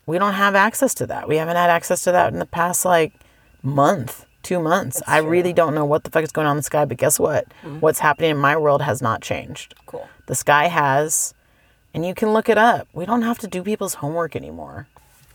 we 0.07 0.17
don't 0.17 0.33
have 0.33 0.55
access 0.55 0.95
to 0.95 1.05
that. 1.05 1.27
We 1.27 1.37
haven't 1.37 1.57
had 1.57 1.69
access 1.69 2.03
to 2.05 2.11
that 2.13 2.33
in 2.33 2.39
the 2.39 2.47
past 2.47 2.85
like 2.85 3.13
month, 3.61 4.25
two 4.41 4.59
months. 4.59 4.99
I 5.05 5.19
really 5.19 5.53
don't 5.53 5.75
know 5.75 5.85
what 5.85 6.03
the 6.03 6.09
fuck 6.09 6.23
is 6.23 6.31
going 6.31 6.47
on 6.47 6.53
in 6.53 6.57
the 6.57 6.63
sky, 6.63 6.85
but 6.85 6.97
guess 6.97 7.19
what? 7.19 7.45
Mm-hmm. 7.61 7.81
What's 7.81 7.99
happening 7.99 8.31
in 8.31 8.37
my 8.37 8.57
world 8.57 8.81
has 8.81 8.99
not 8.99 9.21
changed. 9.21 9.75
Cool. 9.85 10.09
The 10.25 10.33
sky 10.33 10.69
has, 10.69 11.35
and 11.93 12.03
you 12.03 12.15
can 12.15 12.33
look 12.33 12.49
it 12.49 12.57
up. 12.57 12.87
We 12.93 13.05
don't 13.05 13.21
have 13.21 13.37
to 13.39 13.47
do 13.47 13.61
people's 13.61 13.93
homework 13.95 14.35
anymore. 14.35 14.87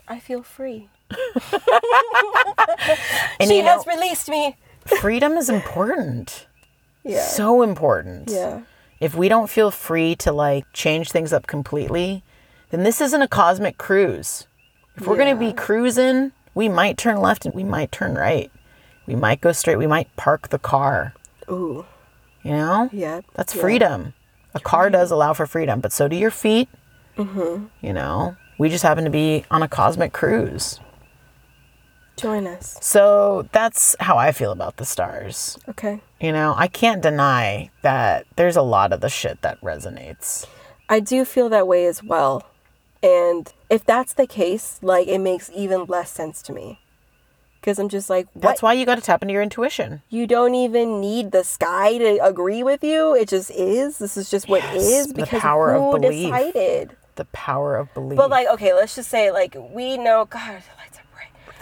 I 0.08 0.18
feel 0.18 0.42
free. 0.42 0.88
And 3.40 3.48
she 3.48 3.56
you 3.56 3.62
know, 3.62 3.76
has 3.76 3.86
released 3.86 4.28
me. 4.28 4.56
freedom 4.84 5.32
is 5.32 5.48
important. 5.48 6.46
Yeah. 7.04 7.22
So 7.22 7.62
important. 7.62 8.30
yeah. 8.30 8.62
if 9.00 9.14
we 9.14 9.28
don't 9.28 9.48
feel 9.48 9.70
free 9.70 10.14
to 10.16 10.32
like 10.32 10.64
change 10.72 11.10
things 11.10 11.32
up 11.32 11.46
completely, 11.46 12.22
then 12.70 12.82
this 12.82 13.00
isn't 13.00 13.22
a 13.22 13.28
cosmic 13.28 13.78
cruise. 13.78 14.46
If 14.96 15.06
we're 15.06 15.16
going 15.16 15.34
to 15.34 15.40
be 15.40 15.52
cruising, 15.52 16.32
we 16.54 16.68
might 16.68 16.98
turn 16.98 17.16
left 17.20 17.46
and 17.46 17.54
we 17.54 17.64
might 17.64 17.90
turn 17.90 18.14
right. 18.14 18.50
We 19.06 19.14
might 19.14 19.40
go 19.40 19.52
straight. 19.52 19.76
We 19.76 19.86
might 19.86 20.14
park 20.16 20.48
the 20.48 20.58
car. 20.58 21.14
Ooh. 21.50 21.86
You 22.42 22.52
know? 22.52 22.90
Yeah. 22.92 23.22
That's 23.34 23.54
yeah. 23.54 23.62
freedom. 23.62 24.14
A 24.54 24.60
car 24.60 24.90
does 24.90 25.10
allow 25.10 25.32
for 25.32 25.46
freedom, 25.46 25.80
but 25.80 25.92
so 25.92 26.08
do 26.08 26.16
your 26.16 26.30
feet. 26.30 26.68
Mm-hmm. 27.16 27.66
You 27.80 27.92
know? 27.92 28.36
We 28.58 28.68
just 28.68 28.82
happen 28.82 29.04
to 29.04 29.10
be 29.10 29.44
on 29.50 29.62
a 29.62 29.68
cosmic 29.68 30.12
cruise. 30.12 30.80
Join 32.20 32.46
us. 32.46 32.76
So 32.80 33.48
that's 33.52 33.96
how 34.00 34.16
I 34.18 34.32
feel 34.32 34.52
about 34.52 34.76
the 34.76 34.84
stars. 34.84 35.58
Okay. 35.68 36.00
You 36.20 36.32
know, 36.32 36.54
I 36.56 36.68
can't 36.68 37.02
deny 37.02 37.70
that 37.82 38.26
there's 38.36 38.56
a 38.56 38.62
lot 38.62 38.92
of 38.92 39.00
the 39.00 39.08
shit 39.08 39.40
that 39.42 39.60
resonates. 39.60 40.46
I 40.88 41.00
do 41.00 41.24
feel 41.24 41.48
that 41.48 41.66
way 41.66 41.86
as 41.86 42.02
well. 42.02 42.44
And 43.02 43.52
if 43.70 43.84
that's 43.84 44.12
the 44.12 44.26
case, 44.26 44.78
like 44.82 45.08
it 45.08 45.18
makes 45.20 45.50
even 45.54 45.84
less 45.86 46.10
sense 46.10 46.42
to 46.42 46.52
me. 46.52 46.80
Cuz 47.62 47.78
I'm 47.78 47.88
just 47.88 48.08
like, 48.10 48.26
what? 48.34 48.42
That's 48.42 48.62
why 48.62 48.72
you 48.74 48.84
got 48.86 48.94
to 48.96 49.00
tap 49.02 49.22
into 49.22 49.32
your 49.32 49.42
intuition. 49.42 50.02
you 50.08 50.26
don't 50.26 50.54
even 50.54 51.00
need 51.00 51.30
the 51.30 51.44
sky 51.44 51.96
to 51.98 52.18
agree 52.24 52.62
with 52.62 52.82
you. 52.82 53.14
It 53.14 53.28
just 53.28 53.50
is. 53.50 53.98
This 53.98 54.16
is 54.16 54.30
just 54.30 54.48
what 54.48 54.62
Yes, 54.62 54.82
is 54.82 55.06
the 55.08 55.14
because 55.14 55.40
power 55.40 55.74
of 55.74 55.82
who 55.82 55.98
belief. 56.00 56.32
decided. 56.32 56.96
The 57.16 57.24
power 57.26 57.76
of 57.76 57.92
belief. 57.92 58.16
But 58.16 58.30
like, 58.30 58.48
okay, 58.48 58.72
let's 58.72 58.94
just 58.96 59.10
say 59.10 59.30
like 59.30 59.54
we 59.72 59.96
know. 59.98 60.24
God, 60.24 60.62
the 60.89 60.89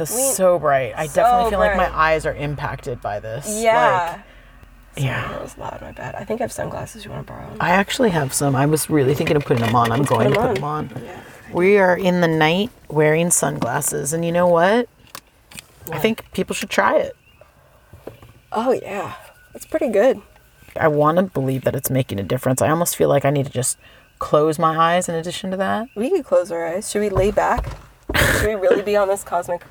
we- 0.01 0.07
so 0.07 0.59
bright. 0.59 0.93
I 0.97 1.07
so 1.07 1.15
definitely 1.23 1.51
feel 1.51 1.59
like 1.61 1.77
my 1.77 1.95
eyes 1.97 2.27
are 2.27 2.35
impacted 2.35 3.01
by 3.01 3.21
this. 3.21 3.47
Yeah. 3.63 4.13
Like, 4.17 4.25
yeah. 5.05 5.29
That 5.29 5.43
was 5.43 5.57
loud. 5.59 5.81
My 5.81 5.93
bad. 5.93 6.15
I 6.17 6.25
think 6.25 6.41
I 6.41 6.45
have 6.45 6.53
sunglasses. 6.53 7.05
You 7.05 7.11
want 7.11 7.27
to 7.27 7.33
borrow? 7.33 7.57
I 7.61 7.71
actually 7.71 8.11
have 8.11 8.35
some. 8.35 8.57
I 8.57 8.67
was 8.67 8.91
really 8.91 9.15
thinking 9.15 9.37
of 9.37 9.45
putting 9.45 9.65
them 9.65 9.77
on. 9.77 9.93
I'm 9.93 10.03
going 10.03 10.29
put 10.29 10.35
to 10.35 10.41
put 10.49 10.55
them 10.57 10.65
on. 10.65 10.91
We 11.53 11.79
are 11.79 11.97
in 11.97 12.21
the 12.21 12.29
night 12.29 12.71
wearing 12.89 13.31
sunglasses, 13.31 14.13
and 14.13 14.25
you 14.25 14.33
know 14.33 14.49
what? 14.49 14.89
I 15.93 15.99
think 15.99 16.31
people 16.33 16.55
should 16.55 16.69
try 16.71 16.99
it. 16.99 17.17
Oh 18.53 18.73
yeah, 18.73 19.15
it's 19.55 19.67
pretty 19.67 19.89
good. 19.89 20.21
I 20.79 20.89
want 20.89 21.17
to 21.19 21.25
believe 21.25 21.65
that 21.65 21.75
it's 21.75 21.91
making 21.91 22.19
a 22.21 22.23
difference. 22.23 22.61
I 22.61 22.69
almost 22.69 22.97
feel 22.97 23.09
like 23.09 23.25
I 23.25 23.31
need 23.31 23.47
to 23.47 23.53
just 23.53 23.79
close 24.19 24.59
my 24.59 24.77
eyes 24.77 25.09
in 25.09 25.15
addition 25.15 25.51
to 25.53 25.57
that. 25.59 25.89
We 25.95 26.11
could 26.11 26.25
close 26.25 26.51
our 26.51 26.67
eyes. 26.67 26.91
Should 26.91 27.01
we 27.01 27.09
lay 27.09 27.31
back? 27.31 27.67
Should 28.41 28.47
we 28.49 28.55
really 28.55 28.83
be 28.83 28.97
on 28.97 29.09
this 29.09 29.23
cosmic 29.25 29.63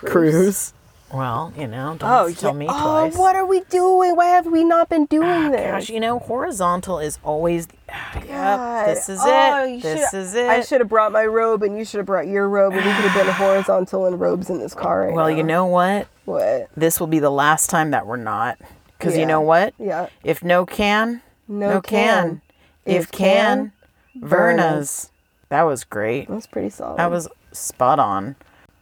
cruise? 0.00 0.72
Well, 1.12 1.54
you 1.56 1.66
know, 1.66 1.96
don't 1.98 2.10
Oh, 2.10 2.30
tell 2.32 2.52
yeah. 2.52 2.58
me 2.58 2.66
oh, 2.68 3.08
twice. 3.08 3.16
what 3.16 3.34
are 3.34 3.46
we 3.46 3.60
doing? 3.70 4.14
Why 4.14 4.26
have 4.26 4.44
we 4.46 4.62
not 4.62 4.90
been 4.90 5.04
ah, 5.04 5.06
doing 5.06 5.50
this? 5.52 5.60
Gosh, 5.62 5.88
you 5.88 6.00
know, 6.00 6.18
horizontal 6.18 6.98
is 6.98 7.18
always. 7.24 7.66
Ah, 7.90 8.20
yep, 8.26 8.86
this 8.88 9.08
is 9.08 9.18
Oh, 9.22 9.64
it. 9.64 9.82
This 9.82 10.12
is 10.12 10.34
it. 10.34 10.48
I 10.48 10.60
should 10.60 10.80
have 10.80 10.90
brought 10.90 11.10
my 11.12 11.24
robe, 11.24 11.62
and 11.62 11.78
you 11.78 11.86
should 11.86 11.96
have 11.98 12.06
brought 12.06 12.26
your 12.26 12.46
robe, 12.46 12.74
and 12.74 12.84
we 12.84 12.92
could 12.92 13.10
have 13.10 13.24
been 13.26 13.34
horizontal 13.34 14.04
in 14.06 14.18
robes 14.18 14.50
in 14.50 14.58
this 14.58 14.74
car 14.74 15.06
right 15.06 15.14
well, 15.14 15.30
now. 15.30 15.36
you 15.36 15.42
know 15.42 15.64
what? 15.64 16.08
what? 16.26 16.68
This 16.76 17.00
will 17.00 17.06
be 17.06 17.20
the 17.20 17.30
last 17.30 17.70
time 17.70 17.90
that 17.92 18.06
we're 18.06 18.16
not. 18.16 18.58
Because 18.98 19.16
you 19.16 19.24
know 19.24 19.40
what? 19.40 19.72
Yeah. 19.78 20.08
If 20.24 20.42
no 20.44 20.66
can, 20.66 21.22
No, 21.46 21.74
no, 21.74 21.80
can. 21.80 22.42
If, 22.84 23.04
If 23.04 23.12
can, 23.12 23.72
can, 24.12 24.28
Verna's. 24.28 25.10
That 25.48 25.62
was 25.62 25.84
great. 25.84 26.28
That's 26.28 26.46
pretty 26.46 26.68
solid. 26.68 26.98
That 26.98 27.10
was 27.10 27.28
spot 27.52 27.98
on. 27.98 28.36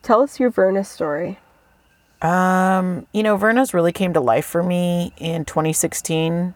Tell 0.07 0.23
us 0.23 0.39
your 0.39 0.51
Verna 0.51 0.85
story. 0.85 1.41
Um, 2.23 3.09
you 3.13 3.25
know, 3.25 3.37
Verna's 3.37 3.75
really 3.75 3.91
came 3.91 4.13
to 4.13 4.21
life 4.21 4.47
for 4.47 4.63
me 4.63 5.13
in 5.17 5.45
2016 5.45 6.55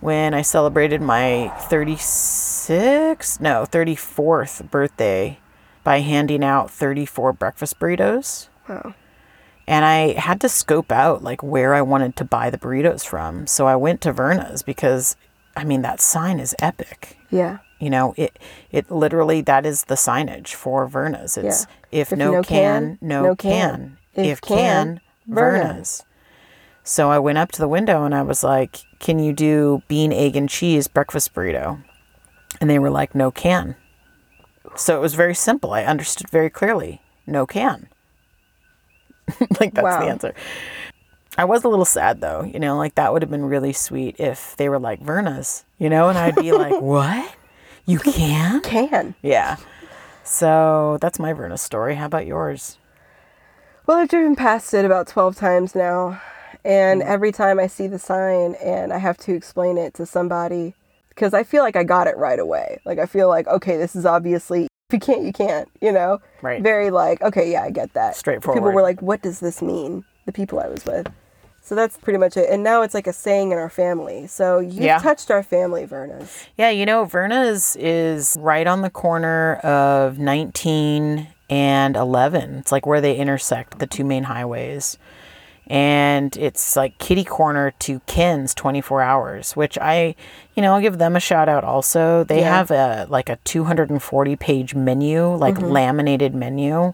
when 0.00 0.32
I 0.32 0.40
celebrated 0.40 1.02
my 1.02 1.52
36, 1.68 3.40
no, 3.40 3.66
34th 3.70 4.70
birthday 4.70 5.38
by 5.84 6.00
handing 6.00 6.42
out 6.42 6.70
34 6.70 7.34
breakfast 7.34 7.78
burritos. 7.78 8.48
Wow. 8.66 8.94
And 9.66 9.84
I 9.84 10.18
had 10.18 10.40
to 10.40 10.48
scope 10.48 10.90
out 10.90 11.22
like 11.22 11.42
where 11.42 11.74
I 11.74 11.82
wanted 11.82 12.16
to 12.16 12.24
buy 12.24 12.48
the 12.48 12.56
burritos 12.56 13.04
from. 13.06 13.46
So 13.46 13.66
I 13.66 13.76
went 13.76 14.00
to 14.00 14.14
Verna's 14.14 14.62
because 14.62 15.14
I 15.54 15.64
mean 15.64 15.82
that 15.82 16.00
sign 16.00 16.40
is 16.40 16.56
epic. 16.58 17.18
Yeah. 17.28 17.58
You 17.82 17.90
know, 17.90 18.14
it 18.16 18.38
it 18.70 18.90
literally 18.92 19.40
that 19.40 19.66
is 19.66 19.84
the 19.84 19.96
signage 19.96 20.54
for 20.54 20.86
Verna's. 20.86 21.36
It's 21.36 21.66
Yeah. 21.90 22.00
if, 22.02 22.12
If 22.12 22.18
no, 22.18 22.30
no 22.34 22.42
can, 22.44 22.98
can, 22.98 22.98
no, 23.00 23.22
no 23.24 23.34
can. 23.36 23.98
can. 24.14 24.24
If, 24.24 24.26
If 24.34 24.40
can, 24.42 24.56
can, 24.56 25.00
Verna's. 25.26 25.62
Verna's. 25.64 26.02
So 26.84 27.10
I 27.10 27.18
went 27.18 27.38
up 27.38 27.50
to 27.52 27.60
the 27.60 27.66
window 27.68 28.04
and 28.04 28.14
I 28.14 28.22
was 28.22 28.44
like, 28.44 28.78
"Can 29.00 29.18
you 29.18 29.32
do 29.32 29.82
bean, 29.88 30.12
egg, 30.12 30.36
and 30.36 30.48
cheese 30.48 30.86
breakfast 30.86 31.34
burrito?" 31.34 31.82
And 32.60 32.70
they 32.70 32.78
were 32.78 32.90
like, 32.90 33.14
"No 33.16 33.30
can." 33.32 33.74
So 34.76 34.96
it 34.96 35.00
was 35.00 35.14
very 35.14 35.34
simple. 35.34 35.72
I 35.72 35.82
understood 35.84 36.30
very 36.30 36.50
clearly. 36.50 37.02
No 37.26 37.46
can. 37.46 37.88
like 39.60 39.74
that's 39.74 39.82
Wow. 39.84 40.00
the 40.00 40.06
answer. 40.06 40.34
I 41.38 41.44
was 41.46 41.64
a 41.64 41.68
little 41.68 41.84
sad 41.84 42.20
though, 42.20 42.42
you 42.42 42.58
know, 42.60 42.76
like 42.76 42.94
that 42.96 43.12
would 43.12 43.22
have 43.22 43.30
been 43.30 43.46
really 43.46 43.72
sweet 43.72 44.16
if 44.20 44.56
they 44.56 44.68
were 44.68 44.78
like 44.78 45.00
Verna's, 45.00 45.64
you 45.78 45.88
know, 45.88 46.08
and 46.10 46.18
I'd 46.18 46.36
be 46.36 46.52
like, 46.52 46.80
"What? 46.80 47.32
You 47.86 47.98
can?" 48.04 48.60
Can. 48.62 49.14
Yeah. 49.22 49.56
So 50.24 50.98
that's 51.00 51.18
my 51.18 51.32
Verna 51.32 51.58
story. 51.58 51.96
How 51.96 52.06
about 52.06 52.26
yours? 52.26 52.78
Well, 53.86 53.98
I've 53.98 54.08
driven 54.08 54.36
past 54.36 54.72
it 54.74 54.84
about 54.84 55.08
12 55.08 55.36
times 55.36 55.74
now. 55.74 56.20
And 56.64 57.02
mm. 57.02 57.04
every 57.06 57.32
time 57.32 57.58
I 57.58 57.66
see 57.66 57.88
the 57.88 57.98
sign 57.98 58.54
and 58.62 58.92
I 58.92 58.98
have 58.98 59.18
to 59.18 59.34
explain 59.34 59.76
it 59.76 59.94
to 59.94 60.06
somebody, 60.06 60.74
because 61.08 61.34
I 61.34 61.42
feel 61.42 61.62
like 61.62 61.76
I 61.76 61.82
got 61.82 62.06
it 62.06 62.16
right 62.16 62.38
away. 62.38 62.80
Like, 62.84 62.98
I 62.98 63.06
feel 63.06 63.28
like, 63.28 63.48
okay, 63.48 63.76
this 63.76 63.96
is 63.96 64.06
obviously, 64.06 64.68
if 64.88 64.92
you 64.92 65.00
can't, 65.00 65.24
you 65.24 65.32
can't, 65.32 65.68
you 65.80 65.90
know? 65.90 66.20
Right. 66.40 66.62
Very 66.62 66.90
like, 66.90 67.20
okay, 67.22 67.50
yeah, 67.50 67.64
I 67.64 67.70
get 67.70 67.92
that. 67.94 68.14
Straightforward. 68.16 68.60
People 68.60 68.72
were 68.72 68.82
like, 68.82 69.02
what 69.02 69.22
does 69.22 69.40
this 69.40 69.60
mean? 69.60 70.04
The 70.26 70.32
people 70.32 70.60
I 70.60 70.68
was 70.68 70.84
with. 70.84 71.08
So 71.64 71.76
that's 71.76 71.96
pretty 71.96 72.18
much 72.18 72.36
it. 72.36 72.50
And 72.50 72.64
now 72.64 72.82
it's 72.82 72.92
like 72.92 73.06
a 73.06 73.12
saying 73.12 73.52
in 73.52 73.58
our 73.58 73.70
family. 73.70 74.26
So 74.26 74.58
you've 74.58 74.74
Yeah. 74.74 74.98
touched 74.98 75.30
our 75.30 75.42
family, 75.44 75.84
Verna's. 75.84 76.44
Yeah, 76.56 76.70
you 76.70 76.84
know, 76.84 77.04
Verna's 77.04 77.76
is 77.76 78.36
right 78.40 78.66
on 78.66 78.82
the 78.82 78.90
corner 78.90 79.54
of 79.62 80.18
19 80.18 81.28
and 81.48 81.96
11. 81.96 82.56
It's 82.58 82.72
like 82.72 82.84
where 82.84 83.00
they 83.00 83.14
intersect 83.14 83.78
the 83.78 83.86
two 83.86 84.04
main 84.04 84.24
highways. 84.24 84.98
And 85.68 86.36
it's 86.36 86.74
like 86.74 86.98
kitty 86.98 87.22
corner 87.24 87.70
to 87.78 88.00
Ken's 88.06 88.52
24 88.54 89.00
hours, 89.00 89.52
which 89.54 89.78
I, 89.78 90.16
you 90.56 90.62
know, 90.62 90.74
I'll 90.74 90.80
give 90.80 90.98
them 90.98 91.14
a 91.14 91.20
shout 91.20 91.48
out 91.48 91.62
also. 91.62 92.24
They 92.24 92.40
Yeah. 92.40 92.56
have 92.56 92.70
a 92.72 93.06
like 93.08 93.28
a 93.28 93.36
240 93.44 94.34
page 94.34 94.74
menu, 94.74 95.28
like 95.36 95.60
laminated 95.60 96.34
menu. 96.34 96.92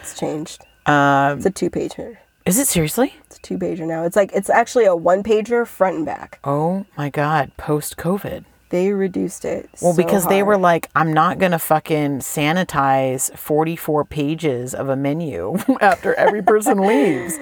It's 0.00 0.18
changed. 0.18 0.64
Um, 0.86 1.36
It's 1.36 1.46
a 1.46 1.50
two 1.50 1.68
pager. 1.68 2.16
Is 2.48 2.58
it 2.58 2.66
seriously? 2.66 3.14
It's 3.26 3.36
a 3.36 3.40
two 3.40 3.58
pager 3.58 3.86
now. 3.86 4.04
It's 4.04 4.16
like, 4.16 4.32
it's 4.32 4.50
actually 4.50 4.84
a 4.86 4.96
one 4.96 5.22
pager 5.22 5.66
front 5.66 5.96
and 5.96 6.06
back. 6.06 6.38
Oh 6.44 6.86
my 6.96 7.10
God, 7.10 7.52
post 7.56 7.96
COVID. 7.96 8.44
They 8.70 8.92
reduced 8.92 9.44
it. 9.46 9.70
Well, 9.80 9.94
so 9.94 10.02
because 10.02 10.26
they 10.26 10.42
were 10.42 10.58
like, 10.58 10.90
I'm 10.94 11.12
not 11.12 11.38
going 11.38 11.52
to 11.52 11.58
fucking 11.58 12.18
sanitize 12.18 13.34
44 13.36 14.04
pages 14.04 14.74
of 14.74 14.88
a 14.88 14.96
menu 14.96 15.56
after 15.80 16.12
every 16.14 16.42
person 16.42 16.78
leaves. 16.86 17.38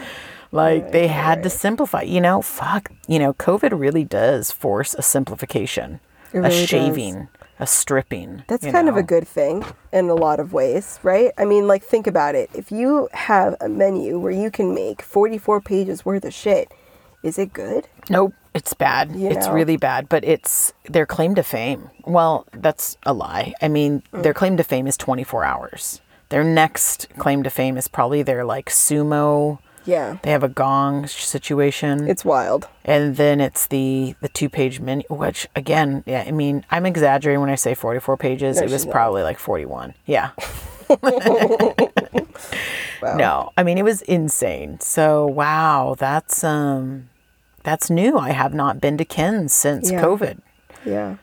Like, 0.52 0.92
they 0.92 1.08
had 1.08 1.42
to 1.42 1.50
simplify. 1.50 2.02
You 2.02 2.20
know, 2.20 2.42
fuck, 2.42 2.92
you 3.08 3.18
know, 3.18 3.34
COVID 3.34 3.78
really 3.78 4.04
does 4.04 4.52
force 4.52 4.94
a 4.94 5.02
simplification, 5.02 5.98
It 6.32 6.44
a 6.44 6.50
shaving. 6.50 7.14
does. 7.14 7.26
A 7.58 7.66
stripping. 7.66 8.44
That's 8.48 8.66
kind 8.66 8.88
of 8.88 8.96
a 8.96 9.02
good 9.02 9.26
thing 9.26 9.64
in 9.92 10.08
a 10.08 10.14
lot 10.14 10.40
of 10.40 10.52
ways, 10.52 10.98
right? 11.02 11.32
I 11.38 11.44
mean, 11.44 11.66
like, 11.66 11.82
think 11.82 12.06
about 12.06 12.34
it. 12.34 12.50
If 12.54 12.70
you 12.70 13.08
have 13.12 13.56
a 13.60 13.68
menu 13.68 14.18
where 14.18 14.32
you 14.32 14.50
can 14.50 14.74
make 14.74 15.02
44 15.02 15.60
pages 15.60 16.04
worth 16.04 16.24
of 16.24 16.32
shit, 16.34 16.70
Is 17.22 17.38
it 17.38 17.52
good? 17.52 17.88
Nope, 18.08 18.34
it's 18.54 18.72
bad. 18.74 19.16
You 19.16 19.28
it's 19.30 19.46
know? 19.48 19.52
really 19.54 19.76
bad, 19.76 20.08
but 20.08 20.22
it's 20.24 20.72
their 20.84 21.06
claim 21.06 21.34
to 21.34 21.42
fame. 21.42 21.90
Well, 22.04 22.46
that's 22.52 22.96
a 23.04 23.12
lie. 23.12 23.52
I 23.60 23.66
mean, 23.68 24.02
Mm. 24.12 24.22
their 24.22 24.34
claim 24.34 24.56
to 24.58 24.62
fame 24.62 24.86
is 24.86 24.96
24 24.96 25.42
hours. 25.42 26.00
Their 26.28 26.44
next 26.44 27.08
claim 27.18 27.42
to 27.42 27.50
fame 27.50 27.76
is 27.76 27.88
probably 27.88 28.22
their 28.22 28.44
like 28.44 28.66
sumo. 28.70 29.58
Yeah. 29.86 30.18
They 30.22 30.30
have 30.32 30.42
a 30.42 30.48
gong 30.48 31.06
situation. 31.06 32.08
It's 32.08 32.24
wild. 32.24 32.68
and 32.84 33.16
then 33.16 33.40
it's 33.40 33.66
the 33.68 34.14
the 34.20 34.28
two 34.28 34.48
page 34.48 34.80
menu 34.80 35.04
which 35.08 35.46
again 35.56 36.02
yeah 36.06 36.24
i 36.26 36.30
mean 36.30 36.64
i'm 36.70 36.86
exaggerating 36.86 37.40
when 37.40 37.50
i 37.50 37.54
say 37.56 37.74
44 37.74 38.16
pages 38.16 38.56
No, 38.58 38.62
it 38.64 38.70
was 38.70 38.84
not. 38.86 38.92
probably 38.92 39.22
like 39.22 39.38
41 39.38 39.94
yeah 40.06 40.30
no 43.02 43.50
i 43.56 43.62
mean 43.64 43.78
it 43.78 43.84
was 43.84 44.02
insane 44.02 44.78
so 44.80 45.26
wow 45.26 45.96
that's 45.98 46.44
um 46.44 47.08
that's 47.64 47.90
new 47.90 48.16
i 48.18 48.30
have 48.30 48.54
not 48.54 48.80
been 48.80 48.96
to 48.98 49.04
ken's 49.04 49.52
since 49.52 49.90
Yeah. 49.90 50.02
covid 50.02 50.40
Yeah. 50.84 51.16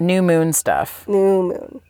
new 0.00 0.22
moon 0.22 0.52
stuff 0.52 1.06
New 1.08 1.42
moon. 1.42 1.80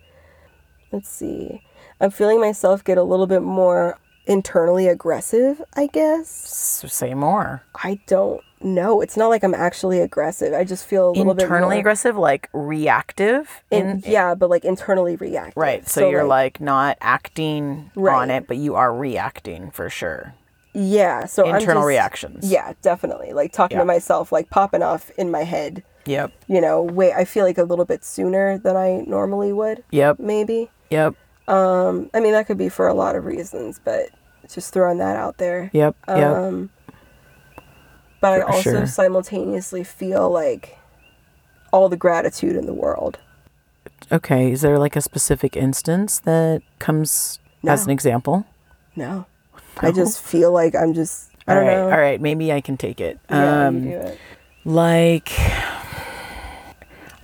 Let's 0.93 1.11
see. 1.11 1.63
I'm 2.01 2.11
feeling 2.11 2.41
myself 2.41 2.85
get 2.85 2.99
a 2.99 3.03
little 3.03 3.27
bit 3.27 3.43
more 3.43 3.99
internally 4.27 4.87
aggressive, 4.89 5.63
I 5.75 5.87
guess. 5.87 6.29
so 6.29 6.87
say 6.89 7.15
more 7.15 7.63
I 7.83 7.99
don't 8.07 8.43
know. 8.61 9.01
It's 9.01 9.17
not 9.17 9.29
like 9.29 9.43
I'm 9.43 9.55
actually 9.55 10.01
aggressive. 10.01 10.53
I 10.53 10.65
just 10.65 10.85
feel 10.85 11.11
a 11.11 11.13
little 11.13 11.33
bit 11.35 11.45
internally 11.45 11.79
aggressive 11.79 12.17
like 12.17 12.49
reactive 12.53 13.63
in, 13.71 14.03
yeah, 14.07 14.35
but 14.35 14.51
like 14.51 14.65
internally 14.65 15.17
reactive. 15.17 15.57
right 15.57 15.89
so, 15.89 16.11
you're 16.11 16.25
like, 16.25 16.61
not 16.61 16.99
acting 17.01 17.91
on 17.97 18.31
it 18.31 18.47
but 18.49 18.57
you 18.59 18.75
are 18.75 18.95
reacting 18.95 19.71
for 19.71 19.89
sure 19.89 20.35
yeah, 20.75 21.25
so 21.25 21.45
internal 21.49 21.83
just- 21.83 21.87
reactions 21.89 22.53
Yeah, 22.53 22.73
definitely. 22.83 23.33
Like 23.33 23.53
talking 23.53 23.77
Yeah. 23.79 23.83
to 23.83 23.87
myself, 23.87 24.31
like 24.31 24.51
popping 24.51 24.83
off 24.83 25.11
in 25.19 25.31
my 25.31 25.43
head. 25.45 25.83
yep 26.05 26.31
You 26.47 26.61
know, 26.61 26.83
wait, 26.83 27.15
I 27.15 27.25
feel 27.25 27.45
like 27.45 27.59
a 27.59 27.65
little 27.65 27.85
bit 27.87 28.05
sooner 28.05 28.59
than 28.59 28.77
I 28.77 29.03
normally 29.07 29.53
would. 29.53 29.83
yep 29.91 30.19
Maybe. 30.21 30.71
yep 30.91 31.15
Um, 31.49 32.11
I 32.15 32.21
mean, 32.21 32.33
that 32.33 32.47
could 32.47 32.59
be 32.59 32.69
for 32.69 32.87
a 32.87 32.95
lot 32.95 33.17
of 33.17 33.25
reasons, 33.25 33.81
but 33.83 34.11
just 34.49 34.73
throwing 34.73 34.99
that 34.99 35.17
out 35.17 35.39
there. 35.39 35.71
Yep. 35.73 35.97
Yep. 36.07 36.37
Um, 36.37 36.71
but 38.21 38.33
I 38.35 38.41
also 38.43 38.63
sure. 38.63 38.87
simultaneously 38.87 39.83
feel 39.85 40.31
like 40.31 40.79
all 41.73 41.89
the 41.89 41.97
gratitude 41.97 42.55
in 42.57 42.67
the 42.67 42.73
world. 42.75 43.19
okay. 44.13 44.53
Is 44.53 44.61
there 44.61 44.79
like 44.79 44.95
a 44.97 45.01
specific 45.01 45.57
instance 45.57 46.21
that 46.21 46.63
comes 46.79 47.39
as 47.67 47.85
an 47.85 47.91
example? 47.91 48.47
No, 48.97 49.27
I 49.79 49.93
just 49.93 50.21
feel 50.23 50.53
like 50.53 50.75
I'm 50.75 50.93
just. 50.95 51.31
I 51.47 51.53
All 51.53 51.61
don't 51.61 51.69
right. 51.69 51.75
know. 51.77 51.85
All 51.91 51.99
right. 51.99 52.21
Maybe 52.21 52.53
I 52.53 52.61
can 52.61 52.77
take 52.77 53.01
it. 53.01 53.19
Yeah, 53.31 53.67
um, 53.69 53.85
you 53.85 53.91
do 53.93 53.97
it. 53.97 54.19
like 54.65 55.29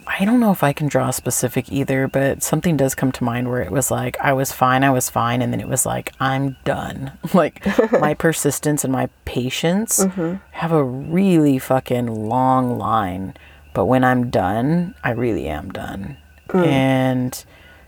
I 0.06 0.24
don't 0.24 0.40
know 0.40 0.52
if 0.52 0.62
I 0.62 0.72
can 0.72 0.86
draw 0.86 1.08
a 1.08 1.12
specific 1.12 1.72
either, 1.72 2.06
but 2.08 2.42
something 2.42 2.76
does 2.76 2.94
come 2.94 3.10
to 3.12 3.24
mind 3.24 3.48
where 3.48 3.62
it 3.62 3.70
was 3.72 3.90
like 3.90 4.16
I 4.20 4.32
was 4.32 4.52
fine, 4.52 4.84
I 4.84 4.90
was 4.90 5.10
fine, 5.10 5.42
and 5.42 5.52
then 5.52 5.60
it 5.60 5.68
was 5.68 5.84
like 5.86 6.12
I'm 6.20 6.56
done. 6.64 7.12
Like 7.34 7.64
my 7.92 8.14
persistence 8.18 8.84
and 8.84 8.92
my 8.92 9.08
patience 9.24 9.98
Mm-hmm. 10.04 10.36
have 10.52 10.72
a 10.72 10.84
really 10.84 11.58
fucking 11.58 12.06
long 12.28 12.78
line, 12.78 13.34
but 13.72 13.86
when 13.86 14.04
I'm 14.04 14.30
done, 14.30 14.94
I 15.02 15.10
really 15.10 15.48
am 15.48 15.70
done. 15.70 16.16
Mm. 16.48 16.66
And 16.66 17.44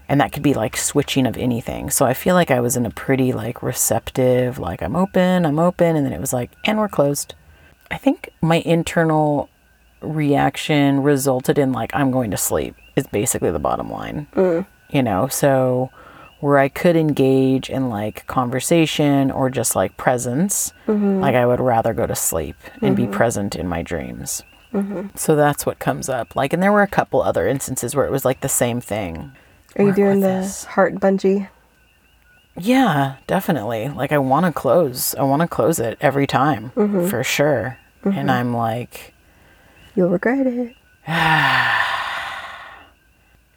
and 0.09 0.20
that 0.20 0.33
could 0.33 0.42
be 0.42 0.55
like 0.55 0.76
switching 0.76 1.26
of 1.26 1.37
anything. 1.37 1.90
So 1.90 2.07
I 2.07 2.14
feel 2.14 2.35
like 2.35 2.50
I 2.50 2.61
was 2.61 2.76
in 2.76 2.87
a 2.87 2.90
pretty 2.90 3.33
like 3.33 3.62
receptive, 3.62 4.59
like 4.59 4.83
I'm 4.83 4.96
open, 4.96 5.44
I'm 5.44 5.59
open, 5.59 5.96
and 5.96 6.07
then 6.07 6.12
it 6.12 6.20
was 6.20 6.33
like, 6.33 6.50
and 6.64 6.79
we're 6.79 6.88
closed. 6.88 7.35
I 7.90 7.98
think 7.98 8.31
my 8.40 8.57
internal 8.61 9.48
reaction 10.07 11.03
resulted 11.03 11.59
in 11.59 11.73
like 11.73 11.90
I'm 11.95 12.11
going 12.11 12.31
to 12.31 12.37
sleep 12.37 12.77
is 12.95 13.07
basically 13.07 13.51
the 13.51 13.59
bottom 13.59 13.90
line. 13.90 14.27
Mm. 14.35 14.66
You 14.90 15.03
know, 15.03 15.29
so 15.29 15.90
where 16.40 16.59
I 16.59 16.69
could 16.69 16.97
engage 16.97 17.71
in 17.71 17.88
like 17.88 18.27
conversation 18.27 19.31
or 19.31 19.51
just 19.51 19.75
like 19.75 19.97
presence, 19.97 20.73
mm-hmm. 20.87 21.21
like 21.21 21.35
I 21.35 21.47
would 21.47 21.61
rather 21.61 21.92
go 21.92 22.07
to 22.07 22.14
sleep 22.14 22.57
and 22.83 22.95
be 22.95 23.05
mm-hmm. 23.05 23.12
present 23.12 23.57
in 23.57 23.66
my 23.66 23.83
dreams. 23.83 24.42
Mm-hmm. 24.73 25.09
So 25.16 25.35
that's 25.35 25.64
what 25.64 25.79
comes 25.79 26.09
up. 26.09 26.37
Like, 26.37 26.53
and 26.53 26.62
there 26.62 26.73
were 26.73 26.83
a 26.83 26.88
couple 26.88 27.23
other 27.23 27.49
instances 27.49 27.95
where 27.97 28.07
it 28.07 28.12
was 28.12 28.25
like 28.25 28.42
the 28.42 28.49
same 28.49 28.81
thing. 28.81 29.33
Are 29.77 29.83
you 29.83 29.88
Work 29.88 29.97
doing 29.97 30.21
the 30.21 30.29
this. 30.29 30.64
heart 30.64 30.97
bungee? 30.97 31.49
Yeah, 32.59 33.16
definitely. 33.27 33.88
Like 33.88 34.12
I 34.12 34.19
want 34.19 34.47
to 34.47 34.53
close. 34.53 35.14
I 35.16 35.23
want 35.23 35.42
to 35.42 35.49
close 35.49 35.79
it 35.79 35.99
every 36.01 36.27
time 36.27 36.71
for 36.71 37.23
sure. 37.23 37.79
And 38.05 38.31
I'm 38.31 38.55
like, 38.55 39.12
You'll 39.96 40.11
regret 40.11 40.46
it. 40.46 40.76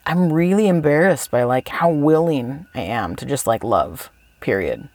I'm 0.06 0.32
really 0.32 0.66
embarrassed 0.66 1.30
by 1.30 1.44
like 1.44 1.68
how 1.68 1.90
willing 1.90 2.66
I 2.74 2.80
am 2.80 3.14
to 3.16 3.26
just 3.26 3.46
like 3.46 3.62
love. 3.62 4.10
Period. 4.40 4.88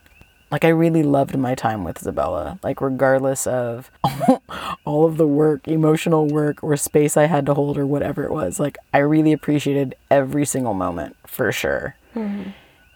Like 0.52 0.66
I 0.66 0.70
really 0.70 1.04
loved 1.04 1.38
my 1.38 1.54
time 1.54 1.84
with 1.84 2.00
Isabella. 2.00 2.60
Like 2.64 2.82
regardless 2.82 3.46
of 3.46 3.92
all 4.86 5.06
of 5.06 5.18
the 5.18 5.28
work, 5.28 5.68
emotional 5.68 6.28
work 6.28 6.64
or 6.64 6.76
space 6.78 7.16
I 7.16 7.26
had 7.26 7.46
to 7.46 7.54
hold 7.54 7.78
or 7.78 7.86
whatever 7.86 8.24
it 8.24 8.32
was. 8.32 8.60
Like 8.60 8.78
I 8.92 8.98
really 8.98 9.32
appreciated 9.32 9.96
every 10.10 10.46
single 10.46 10.74
moment 10.74 11.16
for 11.28 11.52
sure. 11.52 11.96
Mm-hmm. 12.16 12.50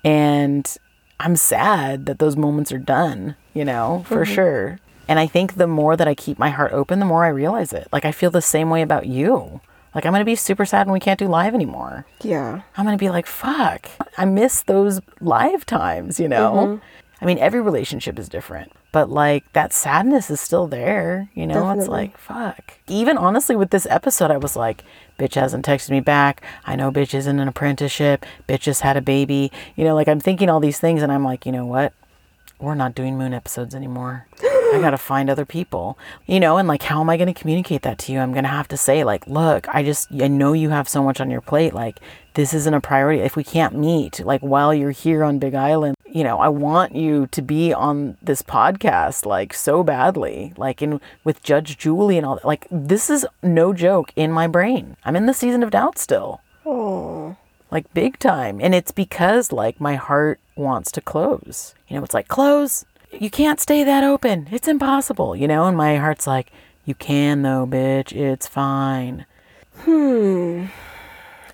And 0.03 0.77
I'm 1.19 1.35
sad 1.35 2.07
that 2.07 2.17
those 2.17 2.35
moments 2.35 2.71
are 2.71 2.79
done, 2.79 3.35
you 3.53 3.65
know, 3.65 4.03
for 4.07 4.23
mm-hmm. 4.23 4.33
sure. 4.33 4.79
And 5.09 5.17
I 5.17 5.25
think 5.25 5.55
the 5.55 5.65
more 5.65 5.97
that 5.97 6.07
I 6.07 6.13
keep 6.13 6.37
my 6.37 6.51
heart 6.51 6.71
open, 6.71 6.99
the 6.99 7.05
more 7.05 7.25
I 7.25 7.29
realize 7.29 7.73
it. 7.73 7.87
Like 7.91 8.05
I 8.05 8.11
feel 8.11 8.29
the 8.29 8.43
same 8.43 8.69
way 8.69 8.83
about 8.83 9.07
you. 9.07 9.59
Like 9.95 10.05
I'm 10.05 10.13
going 10.13 10.21
to 10.21 10.25
be 10.25 10.35
super 10.35 10.65
sad 10.65 10.85
when 10.85 10.93
we 10.93 10.99
can't 10.99 11.17
do 11.17 11.27
live 11.27 11.55
anymore. 11.55 12.05
Yeah. 12.21 12.61
I'm 12.77 12.85
going 12.85 12.95
to 12.95 13.03
be 13.03 13.09
like, 13.09 13.25
fuck, 13.25 13.89
I 14.19 14.25
miss 14.25 14.61
those 14.61 15.01
live 15.19 15.65
times, 15.65 16.19
you 16.19 16.27
know? 16.27 16.53
Mm-hmm. 16.53 16.85
I 17.21 17.25
mean, 17.25 17.39
every 17.39 17.59
relationship 17.59 18.19
is 18.19 18.29
different, 18.29 18.71
but 18.91 19.09
like 19.09 19.51
that 19.53 19.73
sadness 19.73 20.29
is 20.29 20.39
still 20.39 20.67
there, 20.67 21.31
you 21.33 21.47
know? 21.47 21.55
Definitely. 21.55 21.79
It's 21.79 21.89
like, 21.89 22.17
fuck. 22.19 22.73
Even 22.87 23.17
honestly, 23.17 23.55
with 23.55 23.71
this 23.71 23.87
episode, 23.89 24.29
I 24.29 24.37
was 24.37 24.55
like, 24.55 24.83
bitch 25.17 25.33
hasn't 25.33 25.65
texted 25.65 25.89
me 25.89 26.01
back. 26.01 26.43
I 26.67 26.75
know 26.75 26.91
bitch 26.91 27.15
is 27.15 27.25
in 27.25 27.39
an 27.39 27.47
apprenticeship. 27.47 28.27
Bitch 28.47 28.59
just 28.59 28.81
had 28.81 28.95
a 28.95 29.01
baby. 29.01 29.51
You 29.75 29.85
know, 29.85 29.95
like 29.95 30.07
I'm 30.07 30.19
thinking 30.19 30.51
all 30.51 30.59
these 30.59 30.79
things 30.79 31.01
and 31.01 31.11
I'm 31.11 31.23
like, 31.23 31.47
you 31.47 31.51
know 31.51 31.65
what? 31.65 31.93
We're 32.59 32.75
not 32.75 32.93
doing 32.93 33.17
moon 33.17 33.33
episodes 33.33 33.73
anymore. 33.73 34.27
I 34.73 34.79
got 34.81 34.91
to 34.91 34.97
find 34.97 35.29
other 35.29 35.45
people, 35.45 35.97
you 36.25 36.39
know, 36.39 36.57
and 36.57 36.67
like, 36.67 36.83
how 36.83 37.01
am 37.01 37.09
I 37.09 37.17
going 37.17 37.33
to 37.33 37.39
communicate 37.39 37.81
that 37.83 37.97
to 37.99 38.11
you? 38.11 38.19
I'm 38.19 38.31
going 38.33 38.43
to 38.43 38.49
have 38.49 38.67
to 38.69 38.77
say, 38.77 39.03
like, 39.03 39.25
look, 39.27 39.67
I 39.73 39.83
just, 39.83 40.09
I 40.11 40.27
know 40.27 40.53
you 40.53 40.69
have 40.69 40.87
so 40.87 41.03
much 41.03 41.19
on 41.19 41.29
your 41.31 41.41
plate. 41.41 41.73
Like, 41.73 41.99
this 42.35 42.53
isn't 42.53 42.73
a 42.73 42.79
priority. 42.81 43.21
If 43.21 43.35
we 43.35 43.43
can't 43.43 43.75
meet, 43.75 44.19
like, 44.19 44.41
while 44.41 44.73
you're 44.73 44.91
here 44.91 45.23
on 45.23 45.39
Big 45.39 45.55
Island, 45.55 45.95
you 46.05 46.23
know, 46.23 46.39
I 46.39 46.49
want 46.49 46.95
you 46.95 47.27
to 47.27 47.41
be 47.41 47.73
on 47.73 48.17
this 48.21 48.41
podcast, 48.41 49.25
like, 49.25 49.53
so 49.53 49.83
badly, 49.83 50.53
like, 50.57 50.81
in 50.81 51.01
with 51.23 51.43
Judge 51.43 51.77
Julie 51.77 52.17
and 52.17 52.25
all 52.25 52.35
that. 52.35 52.45
Like, 52.45 52.67
this 52.69 53.09
is 53.09 53.25
no 53.41 53.73
joke 53.73 54.11
in 54.15 54.31
my 54.31 54.47
brain. 54.47 54.97
I'm 55.03 55.15
in 55.15 55.25
the 55.25 55.33
season 55.33 55.63
of 55.63 55.71
doubt 55.71 55.97
still 55.97 56.41
Oh. 56.65 57.35
like 57.71 57.91
big 57.93 58.19
time. 58.19 58.59
And 58.61 58.73
it's 58.75 58.91
because 58.91 59.51
like 59.51 59.79
my 59.81 59.95
heart 59.95 60.39
wants 60.55 60.91
to 60.93 61.01
close. 61.01 61.73
You 61.87 61.97
know, 61.97 62.03
it's 62.03 62.13
like 62.13 62.27
close. 62.27 62.85
You 63.11 63.29
can't 63.29 63.59
stay 63.59 63.83
that 63.83 64.03
open. 64.03 64.47
It's 64.51 64.67
impossible, 64.67 65.35
you 65.35 65.47
know? 65.47 65.65
And 65.65 65.75
my 65.77 65.97
heart's 65.97 66.27
like, 66.27 66.51
you 66.85 66.95
can 66.95 67.41
though, 67.41 67.65
bitch. 67.65 68.13
It's 68.15 68.47
fine. 68.47 69.25
Hmm. 69.79 70.65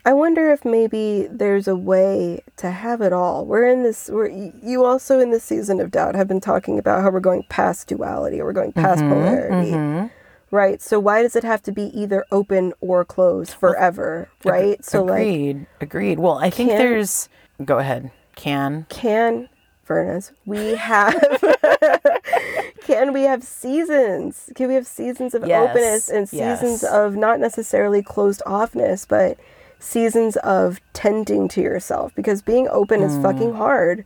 I 0.08 0.13
wonder 0.13 0.52
if 0.52 0.63
maybe 0.63 1.28
there's 1.32 1.68
a 1.68 1.76
way 1.76 2.41
to 2.58 2.70
have 2.70 3.02
it 3.02 3.12
all. 3.12 3.44
We're 3.46 3.68
in 3.68 3.82
this. 3.82 4.08
We're 4.08 4.28
you 4.30 4.86
also 4.86 5.20
in 5.20 5.32
this 5.32 5.44
season 5.44 5.80
of 5.80 5.89
doubt 5.89 6.13
have 6.13 6.28
been 6.28 6.41
talking 6.41 6.78
about 6.78 7.02
how 7.02 7.10
we're 7.10 7.20
going 7.20 7.44
past 7.50 7.88
duality 7.88 8.39
we're 8.41 8.54
going 8.54 8.72
past 8.72 9.02
polarity, 9.02 10.12
right? 10.52 10.80
So 10.80 11.00
why 11.00 11.24
does 11.24 11.36
it 11.36 11.44
have 11.44 11.63
to 11.63 11.72
be 11.72 11.86
either 12.00 12.24
open 12.32 12.74
or 12.82 13.04
closed 13.04 13.54
forever, 13.54 14.30
right? 14.44 14.84
So 14.86 15.04
like, 15.04 15.22
agreed. 15.22 15.65
agreed. 15.82 16.20
Well, 16.20 16.38
I 16.38 16.52
think 16.52 16.70
Can- 16.70 16.78
there's 16.78 17.28
go 17.63 17.80
ahead. 17.80 18.12
Can. 18.36 18.86
can 18.89 19.50
Furnace 19.86 20.32
we 20.45 20.76
have? 20.76 21.13
can 22.82 23.13
we 23.13 23.21
have 23.21 23.43
seasons? 23.43 24.50
Can 24.56 24.67
we 24.67 24.74
have 24.74 24.88
seasons 24.88 25.34
of 25.36 25.45
Yes, 25.48 25.69
openness 25.69 26.10
and 26.10 26.28
yes. 26.34 26.60
seasons 26.60 26.84
of 26.84 27.15
not 27.15 27.39
necessarily 27.39 28.02
closed 28.02 28.41
offness, 28.48 29.08
but 29.08 29.38
seasons 29.80 30.38
of 30.38 30.82
tending 30.93 31.48
to 31.50 31.62
yourself? 31.62 32.13
Because 32.15 32.41
being 32.41 32.67
open 32.69 33.02
is 33.04 33.15
fucking 33.17 33.52
Mm. 33.52 33.56
hard. 33.58 34.06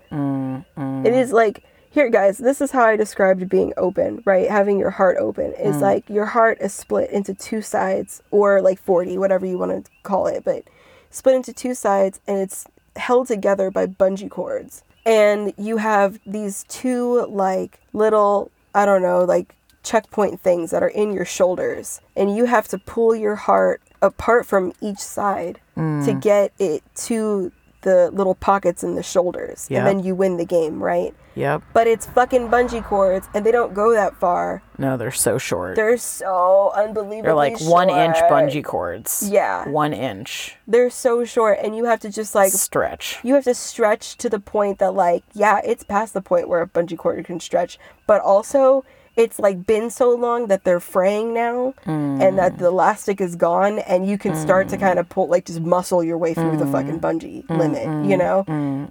It 1.06 1.13
is 1.13 1.32
like 1.32 1.63
here, 1.89 2.10
guys. 2.10 2.38
This 2.38 2.60
is 2.62 2.72
how 2.72 2.84
I 2.84 2.96
described 2.98 3.48
being 3.50 3.74
open. 3.78 4.22
Right, 4.26 4.50
having 4.50 4.80
your 4.80 4.92
heart 4.92 5.15
open 5.18 5.54
is 5.54 5.78
Mm. 5.78 5.82
like 5.82 6.10
your 6.10 6.26
heart 6.26 6.58
is 6.60 6.74
split 6.74 7.10
into 7.10 7.34
two 7.34 7.62
sides, 7.62 8.22
or 8.32 8.62
like 8.62 8.80
forty, 8.80 9.18
whatever 9.18 9.46
you 9.46 9.58
want 9.58 9.86
to 9.86 9.92
call 10.04 10.28
it, 10.28 10.44
but 10.44 10.63
split 11.10 11.36
into 11.36 11.54
two 11.54 11.74
sides, 11.74 12.20
and 12.28 12.38
it's 12.38 12.65
held 12.98 13.28
together 13.28 13.72
by 13.72 13.86
bungee 13.88 14.30
cords. 14.30 14.84
And 15.06 15.54
you 15.58 15.78
have 15.78 16.20
these 16.26 16.66
two 16.68 17.26
like 17.28 17.80
little 17.94 18.52
i 18.76 18.86
don't 18.86 19.02
know 19.02 19.24
like 19.24 19.56
checkpoint 19.84 20.40
things 20.42 20.72
that 20.72 20.84
are 20.84 20.90
in 20.90 21.14
your 21.14 21.26
shoulders 21.26 22.02
and 22.16 22.36
you 22.36 22.46
have 22.46 22.68
to 22.68 22.78
pull 22.78 23.16
your 23.16 23.36
heart 23.36 23.82
apart 24.02 24.46
from 24.46 24.74
each 24.82 25.00
side 25.00 25.60
to 25.76 25.82
mm. 25.82 26.22
get 26.22 26.52
it 26.60 26.84
to 26.96 27.52
the 27.82 28.10
little 28.12 28.36
pockets 28.36 28.84
in 28.84 28.96
the 28.96 29.04
shoulders 29.04 29.68
Yeah. 29.70 29.80
and 29.80 29.88
then 29.88 30.00
you 30.06 30.15
win 30.15 30.38
the 30.38 30.46
game 30.46 30.82
right 30.84 31.13
Yep. 31.36 31.62
but 31.74 31.88
it's 31.88 32.06
fucking 32.06 32.50
bungee 32.50 32.84
cords 32.84 33.28
and 33.34 33.46
they 33.46 33.52
don't 33.52 33.74
go 33.74 33.94
that 33.94 34.15
far 34.18 34.62
No, 34.78 34.98
they're 34.98 35.12
so 35.12 35.38
short. 35.38 35.76
they're 35.78 35.98
so 35.98 36.72
unbelievably 36.76 37.22
They're 37.22 37.34
like 37.36 37.60
one 37.62 37.89
inch 37.89 38.18
bungee 38.30 38.63
cords. 38.63 39.30
Yeah. 39.32 39.68
One 39.70 39.94
inch 39.94 40.58
they're 40.68 40.89
so 40.89 41.24
short 41.24 41.60
and 41.62 41.76
you 41.76 41.86
have 41.86 42.00
to 42.02 42.10
just 42.10 42.36
like 42.36 42.52
stretch. 42.52 43.20
you 43.24 43.36
have 43.36 43.46
to 43.46 43.54
stretch 43.54 44.18
to 44.18 44.30
the 44.30 44.39
point 44.39 44.80
that 44.80 44.94
like 44.94 45.24
yeah 45.34 45.62
it's 45.63 45.84
past 45.84 46.13
the 46.13 46.22
point 46.22 46.50
where 46.50 46.62
a 46.62 46.68
bungee 46.68 46.98
cord 46.98 47.24
can 47.26 47.39
stretch 47.39 47.80
but 48.08 48.20
also 48.22 48.84
it's 49.20 49.38
like 49.38 49.68
been 49.68 49.90
so 49.90 50.16
long 50.16 50.48
that 50.48 50.64
they're 50.64 50.80
fraying 50.80 51.34
now 51.34 51.74
and 51.86 52.40
that 52.40 52.58
the 52.58 52.70
hmm. 52.70 52.74
elastic 52.74 53.20
is 53.20 53.36
gone 53.36 53.80
and 53.80 54.08
you 54.08 54.18
can 54.18 54.34
start 54.34 54.70
to 54.70 54.78
hmm. 54.78 54.82
kind 54.82 54.98
of 54.98 55.10
pull 55.10 55.28
like 55.28 55.46
just 55.46 55.60
muscle 55.60 56.02
your 56.02 56.18
way 56.18 56.34
through 56.34 56.56
the 56.56 56.66
hmm. 56.66 56.72
fucking 56.72 57.00
bungee 57.02 57.48
limit 57.50 57.84
you 58.10 58.16
know? 58.16 58.46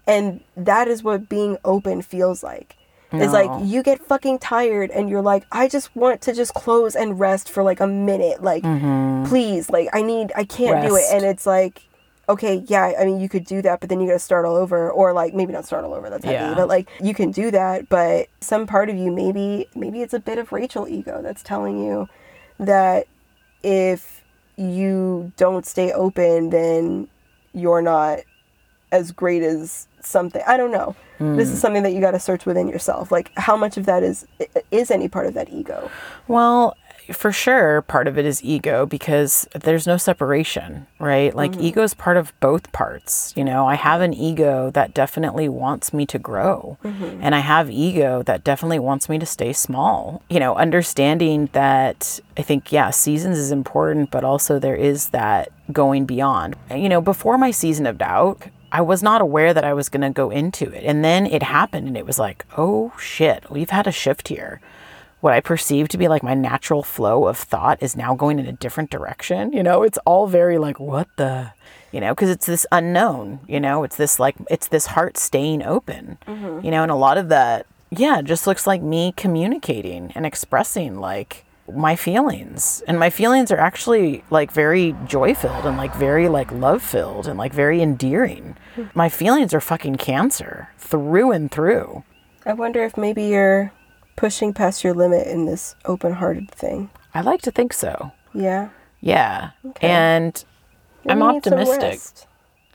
And 0.06 0.40
that 0.56 0.86
is 0.86 1.02
what 1.02 1.28
being 1.28 1.56
open 1.64 2.02
feels 2.02 2.42
like. 2.42 2.76
It's 3.10 3.32
like 3.32 3.50
you 3.64 3.82
get 3.82 4.02
fucking 4.02 4.38
tired 4.38 4.90
and 4.90 5.08
you're 5.08 5.22
like 5.22 5.46
i 5.50 5.66
just 5.66 5.96
want 5.96 6.20
to 6.20 6.34
just 6.34 6.52
close 6.52 6.94
and 6.94 7.18
rest 7.18 7.48
for 7.50 7.62
like 7.62 7.80
a 7.80 7.86
minute 7.86 8.42
like 8.42 8.62
mm-hmm. 8.62 9.24
please 9.26 9.70
like 9.70 9.88
i 9.94 10.02
need 10.02 10.30
i 10.36 10.44
can't 10.44 10.86
do 10.86 10.94
it. 10.94 11.04
And 11.10 11.24
it's 11.24 11.46
like 11.46 11.88
okay, 12.28 12.62
yeah, 12.66 12.92
I 12.98 13.04
mean, 13.04 13.20
you 13.20 13.28
could 13.28 13.44
do 13.44 13.62
that, 13.62 13.80
but 13.80 13.88
then 13.88 14.00
you 14.00 14.06
got 14.06 14.14
to 14.14 14.18
start 14.18 14.44
all 14.44 14.56
over, 14.56 14.90
or 14.90 15.12
like 15.12 15.34
maybe 15.34 15.52
not 15.52 15.64
start 15.64 15.84
all 15.84 15.94
over. 15.94 16.10
That's 16.10 16.24
heavy, 16.24 16.34
Yeah. 16.34 16.54
but 16.54 16.68
like 16.68 16.88
you 17.00 17.14
can 17.14 17.30
do 17.30 17.50
that. 17.50 17.88
But 17.88 18.28
some 18.40 18.66
part 18.66 18.90
of 18.90 18.96
you, 18.96 19.10
maybe, 19.10 19.68
maybe 19.74 20.02
it's 20.02 20.14
a 20.14 20.20
bit 20.20 20.38
of 20.38 20.52
Rachel 20.52 20.86
ego 20.88 21.22
that's 21.22 21.42
telling 21.42 21.78
you 21.84 22.08
that 22.58 23.06
if 23.62 24.24
you 24.56 25.32
don't 25.36 25.66
stay 25.66 25.92
open, 25.92 26.50
then 26.50 27.08
you're 27.52 27.82
not 27.82 28.20
as 28.92 29.12
great 29.12 29.42
as 29.42 29.86
something. 30.00 30.42
I 30.46 30.56
don't 30.56 30.70
know. 30.70 30.94
This 31.18 31.48
is 31.48 31.54
hmm. 31.54 31.60
something 31.60 31.82
that 31.82 31.92
you 31.92 32.00
got 32.00 32.12
to 32.12 32.20
search 32.20 32.46
within 32.46 32.68
yourself. 32.68 33.10
Like, 33.10 33.32
how 33.36 33.56
much 33.56 33.76
of 33.76 33.86
that 33.86 34.04
is 34.04 34.24
is 34.70 34.90
any 34.90 35.08
part 35.08 35.26
of 35.26 35.34
that 35.34 35.48
ego? 35.48 35.90
Well, 36.28 36.76
for 37.12 37.32
sure, 37.32 37.82
part 37.82 38.06
of 38.06 38.18
it 38.18 38.26
is 38.26 38.44
ego 38.44 38.86
because 38.86 39.48
there's 39.54 39.86
no 39.86 39.96
separation, 39.96 40.86
right? 40.98 41.34
Like, 41.34 41.52
mm-hmm. 41.52 41.62
ego 41.62 41.82
is 41.82 41.94
part 41.94 42.16
of 42.16 42.38
both 42.40 42.70
parts. 42.72 43.32
You 43.36 43.44
know, 43.44 43.66
I 43.66 43.74
have 43.74 44.00
an 44.00 44.12
ego 44.12 44.70
that 44.70 44.94
definitely 44.94 45.48
wants 45.48 45.92
me 45.92 46.06
to 46.06 46.18
grow, 46.18 46.78
mm-hmm. 46.84 47.20
and 47.22 47.34
I 47.34 47.40
have 47.40 47.70
ego 47.70 48.22
that 48.24 48.44
definitely 48.44 48.78
wants 48.78 49.08
me 49.08 49.18
to 49.18 49.26
stay 49.26 49.52
small. 49.52 50.22
You 50.28 50.40
know, 50.40 50.54
understanding 50.54 51.48
that 51.52 52.20
I 52.36 52.42
think, 52.42 52.72
yeah, 52.72 52.90
seasons 52.90 53.38
is 53.38 53.50
important, 53.50 54.10
but 54.10 54.24
also 54.24 54.58
there 54.58 54.76
is 54.76 55.10
that 55.10 55.50
going 55.72 56.04
beyond. 56.06 56.56
You 56.70 56.88
know, 56.88 57.00
before 57.00 57.38
my 57.38 57.50
season 57.50 57.86
of 57.86 57.98
doubt, 57.98 58.44
I 58.70 58.82
was 58.82 59.02
not 59.02 59.22
aware 59.22 59.54
that 59.54 59.64
I 59.64 59.72
was 59.72 59.88
going 59.88 60.02
to 60.02 60.10
go 60.10 60.30
into 60.30 60.70
it. 60.70 60.84
And 60.84 61.02
then 61.02 61.26
it 61.26 61.42
happened, 61.42 61.88
and 61.88 61.96
it 61.96 62.06
was 62.06 62.18
like, 62.18 62.44
oh 62.56 62.92
shit, 62.98 63.50
we've 63.50 63.70
had 63.70 63.86
a 63.86 63.92
shift 63.92 64.28
here 64.28 64.60
what 65.20 65.32
I 65.32 65.40
perceive 65.40 65.88
to 65.88 65.98
be 65.98 66.08
like 66.08 66.22
my 66.22 66.34
natural 66.34 66.82
flow 66.82 67.26
of 67.26 67.36
thought 67.36 67.82
is 67.82 67.96
now 67.96 68.14
going 68.14 68.38
in 68.38 68.46
a 68.46 68.52
different 68.52 68.90
direction. 68.90 69.52
You 69.52 69.62
know, 69.62 69.82
it's 69.82 69.98
all 70.06 70.26
very 70.26 70.58
like, 70.58 70.78
what 70.78 71.08
the, 71.16 71.52
you 71.92 72.00
know, 72.00 72.14
because 72.14 72.30
it's 72.30 72.46
this 72.46 72.66
unknown, 72.70 73.40
you 73.48 73.58
know, 73.58 73.82
it's 73.82 73.96
this 73.96 74.20
like, 74.20 74.36
it's 74.50 74.68
this 74.68 74.86
heart 74.86 75.16
staying 75.16 75.62
open, 75.62 76.18
mm-hmm. 76.26 76.64
you 76.64 76.70
know, 76.70 76.82
and 76.82 76.92
a 76.92 76.96
lot 76.96 77.18
of 77.18 77.28
that, 77.30 77.66
yeah, 77.90 78.22
just 78.22 78.46
looks 78.46 78.66
like 78.66 78.82
me 78.82 79.12
communicating 79.16 80.12
and 80.14 80.24
expressing 80.24 81.00
like 81.00 81.44
my 81.72 81.96
feelings. 81.96 82.82
And 82.86 82.98
my 82.98 83.10
feelings 83.10 83.50
are 83.50 83.58
actually 83.58 84.24
like 84.30 84.52
very 84.52 84.94
joy 85.06 85.34
filled 85.34 85.64
and 85.64 85.76
like 85.76 85.94
very 85.94 86.28
like 86.28 86.52
love 86.52 86.82
filled 86.82 87.26
and 87.26 87.38
like 87.38 87.52
very 87.52 87.82
endearing. 87.82 88.56
Hmm. 88.74 88.84
My 88.94 89.08
feelings 89.08 89.52
are 89.52 89.60
fucking 89.60 89.96
cancer 89.96 90.68
through 90.78 91.32
and 91.32 91.50
through. 91.50 92.04
I 92.46 92.52
wonder 92.52 92.84
if 92.84 92.96
maybe 92.96 93.24
you're 93.24 93.72
pushing 94.18 94.52
past 94.52 94.82
your 94.82 94.94
limit 94.94 95.28
in 95.28 95.46
this 95.46 95.76
open-hearted 95.84 96.50
thing. 96.50 96.90
I 97.14 97.20
like 97.20 97.40
to 97.42 97.52
think 97.52 97.72
so. 97.72 98.10
Yeah. 98.34 98.70
Yeah. 99.00 99.50
Okay. 99.64 99.88
And 99.88 100.44
I'm 101.08 101.18
you 101.18 101.24
some 101.24 101.36
optimistic. 101.36 102.00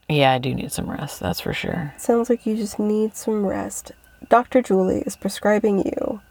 Yeah, 0.07 0.31
I 0.31 0.37
do 0.37 0.55
need 0.55 0.71
some 0.71 0.89
rest, 0.89 1.19
that's 1.19 1.41
for 1.41 1.53
sure. 1.53 1.93
Sounds 1.97 2.29
like 2.29 2.45
you 2.45 2.55
just 2.55 2.79
need 2.79 3.17
some 3.17 3.45
rest. 3.45 3.91
Dr. 4.29 4.61
Julie 4.61 5.01
is 5.01 5.17
prescribing 5.17 5.79
you 5.79 6.21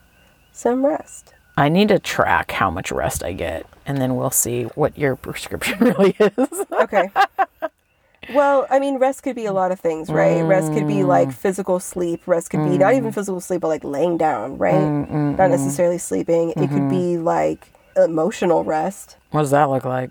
some 0.51 0.85
rest. 0.87 1.35
I 1.59 1.68
need 1.68 1.88
to 1.88 1.98
track 1.98 2.53
how 2.53 2.70
much 2.70 2.90
rest 2.90 3.22
I 3.22 3.35
get, 3.35 3.66
and 3.85 3.98
then 3.98 4.16
we'll 4.16 4.31
see 4.31 4.62
what 4.75 4.96
your 4.96 5.14
prescription 5.27 5.79
really 5.79 6.16
is. 6.18 6.64
Okay. 6.72 7.11
well, 8.31 8.67
I 8.71 8.79
mean, 8.79 8.97
rest 8.97 9.23
could 9.23 9.37
be 9.37 9.47
a 9.47 9.53
lot 9.53 9.73
of 9.73 9.81
things, 9.81 10.09
right? 10.09 10.43
Rest 10.43 10.73
could 10.73 10.87
be 10.87 11.03
like 11.03 11.29
mm. 11.29 11.35
physical 11.35 11.81
sleep. 11.81 12.27
Rest 12.27 12.51
could 12.51 12.65
be 12.65 12.79
not 12.79 12.95
even 12.95 13.11
mm. 13.11 13.15
physical 13.15 13.41
sleep, 13.41 13.61
but 13.61 13.69
like 13.69 13.85
laying 13.85 14.17
down, 14.17 14.59
right? 14.59 14.75
Mm, 14.75 15.39
not 15.39 15.51
necessarily 15.51 15.99
sleeping. 15.99 16.51
It 16.51 16.69
could 16.69 16.89
be 16.89 17.17
mm-hmm. 17.17 17.25
like 17.25 17.69
emotional 17.97 18.65
rest. 18.65 19.17
what 19.31 19.43
does 19.43 19.51
that 19.51 19.69
look 19.71 19.85
like? 19.85 20.11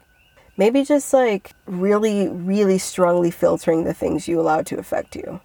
Maybe 0.57 0.83
just 0.83 1.13
like 1.13 1.53
really, 1.65 2.27
really 2.27 2.77
strongly 2.77 3.31
filtering 3.31 3.85
the 3.85 3.93
things 3.93 4.27
you 4.27 4.39
allow 4.39 4.61
to 4.63 4.77
affect 4.77 5.15
you. 5.15 5.39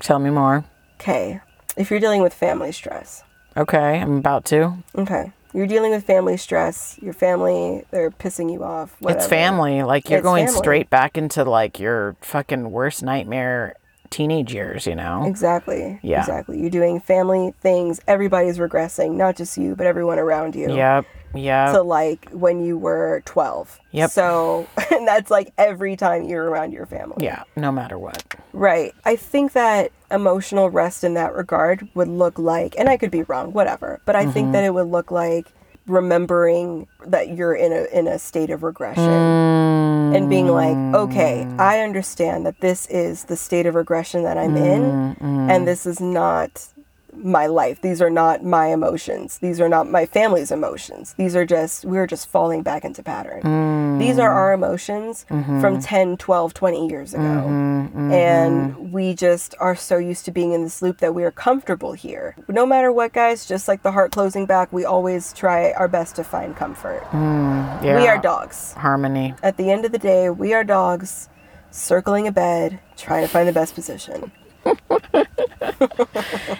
Tell 0.00 0.18
me 0.18 0.30
more. 0.30 0.64
Okay. 0.98 1.40
If 1.76 1.90
you're 1.90 2.00
dealing 2.00 2.22
with 2.22 2.32
family 2.32 2.72
stress, 2.72 3.22
Okay, 3.56 4.00
I'm 4.00 4.18
about 4.18 4.44
to. 4.46 4.74
okay. 4.96 5.32
You're 5.56 5.66
dealing 5.66 5.92
with 5.92 6.04
family 6.04 6.36
stress. 6.36 6.98
Your 7.00 7.14
family, 7.14 7.82
they're 7.90 8.10
pissing 8.10 8.52
you 8.52 8.62
off. 8.62 8.94
Whatever. 9.00 9.18
It's 9.18 9.26
family. 9.26 9.82
Like 9.82 10.10
you're 10.10 10.18
It's 10.18 10.24
going 10.24 10.46
family. 10.46 10.58
straight 10.58 10.90
back 10.90 11.16
into 11.16 11.44
like 11.44 11.80
your 11.80 12.14
fucking 12.20 12.70
worst 12.70 13.02
nightmare 13.02 13.74
teenage 14.10 14.52
years, 14.52 14.86
you 14.86 14.94
know? 14.94 15.24
Exactly. 15.24 15.98
Yeah. 16.02 16.20
Exactly. 16.20 16.60
You're 16.60 16.70
doing 16.70 17.00
family 17.00 17.54
things. 17.60 18.00
Everybody's 18.06 18.58
regressing, 18.58 19.12
not 19.14 19.36
just 19.36 19.56
you, 19.56 19.74
but 19.74 19.86
everyone 19.86 20.18
around 20.18 20.54
you. 20.54 20.74
Yep. 20.74 21.06
Yep. 21.34 21.72
To 21.72 21.82
like 21.82 22.28
when 22.30 22.64
you 22.64 22.78
were 22.78 23.22
12. 23.24 23.80
Yep. 23.92 24.10
So, 24.10 24.66
and 24.92 25.08
that's 25.08 25.30
like 25.30 25.52
every 25.58 25.96
time 25.96 26.24
you're 26.24 26.44
around 26.44 26.72
your 26.72 26.86
family. 26.86 27.24
yeah, 27.24 27.44
no 27.56 27.72
matter 27.72 27.98
what. 27.98 28.34
Right. 28.52 28.94
I 29.04 29.16
think 29.16 29.52
that 29.52 29.90
emotional 30.10 30.70
rest 30.70 31.04
in 31.04 31.14
that 31.14 31.34
regard 31.34 31.88
would 31.94 32.08
look 32.08 32.38
like, 32.38 32.74
and 32.78 32.88
I 32.88 32.96
could 32.96 33.10
be 33.10 33.22
wrong, 33.24 33.52
whatever, 33.52 34.00
but 34.04 34.16
I 34.16 34.22
Mm-hmm. 34.22 34.30
think 34.32 34.52
that 34.52 34.64
it 34.64 34.74
would 34.74 34.88
look 34.88 35.10
like 35.10 35.52
remembering 35.86 36.86
that 37.06 37.28
you're 37.36 37.54
in 37.54 37.72
a 37.72 37.84
in 37.96 38.06
a 38.08 38.18
state 38.18 38.50
of 38.50 38.62
regression 38.62 39.12
Mm. 39.12 40.14
and 40.14 40.28
being 40.28 40.46
like, 40.48 40.78
okay, 40.94 41.46
I 41.58 41.80
understand 41.80 42.46
that 42.46 42.60
this 42.60 42.86
is 42.86 43.24
the 43.24 43.36
state 43.36 43.66
of 43.66 43.74
regression 43.74 44.22
that 44.24 44.38
I'm 44.38 44.56
in, 44.56 44.98
Mm, 45.20 45.48
and 45.48 45.66
this 45.68 45.86
is 45.86 46.00
not 46.00 46.68
my 47.16 47.46
life. 47.46 47.80
These 47.80 48.00
are 48.02 48.10
not 48.10 48.44
my 48.44 48.66
emotions. 48.66 49.38
These 49.38 49.60
are 49.60 49.68
not 49.68 49.90
my 49.90 50.06
family's 50.06 50.50
emotions. 50.50 51.14
These 51.14 51.34
are 51.36 51.46
just, 51.46 51.84
we're 51.84 52.06
just 52.06 52.28
falling 52.28 52.62
back 52.62 52.84
into 52.84 53.02
pattern. 53.02 53.42
Mm. 53.42 53.98
These 53.98 54.18
are 54.18 54.30
our 54.30 54.52
emotions 54.52 55.26
mm-hmm. 55.30 55.60
from 55.60 55.80
10, 55.80 56.16
12, 56.16 56.54
20 56.54 56.88
years 56.88 57.14
ago. 57.14 57.22
Mm-hmm, 57.22 57.86
mm-hmm. 57.86 58.12
And 58.12 58.92
we 58.92 59.14
just 59.14 59.54
are 59.58 59.76
so 59.76 59.98
used 59.98 60.24
to 60.26 60.30
being 60.30 60.52
in 60.52 60.62
this 60.62 60.82
loop 60.82 60.98
that 60.98 61.14
we 61.14 61.24
are 61.24 61.30
comfortable 61.30 61.92
here. 61.92 62.36
No 62.48 62.66
matter 62.66 62.92
what, 62.92 63.12
guys, 63.12 63.46
just 63.46 63.68
like 63.68 63.82
the 63.82 63.92
heart 63.92 64.12
closing 64.12 64.46
back, 64.46 64.72
we 64.72 64.84
always 64.84 65.32
try 65.32 65.72
our 65.72 65.88
best 65.88 66.16
to 66.16 66.24
find 66.24 66.56
comfort. 66.56 67.02
Mm, 67.10 67.84
yeah. 67.84 68.00
We 68.00 68.06
are 68.08 68.18
dogs. 68.18 68.72
Harmony. 68.74 69.34
At 69.42 69.56
the 69.56 69.70
end 69.70 69.84
of 69.84 69.92
the 69.92 69.98
day, 69.98 70.30
we 70.30 70.52
are 70.52 70.64
dogs 70.64 71.28
circling 71.70 72.26
a 72.26 72.32
bed, 72.32 72.80
trying 72.96 73.22
to 73.22 73.28
find 73.28 73.46
the 73.46 73.52
best 73.52 73.74
position. 73.74 74.32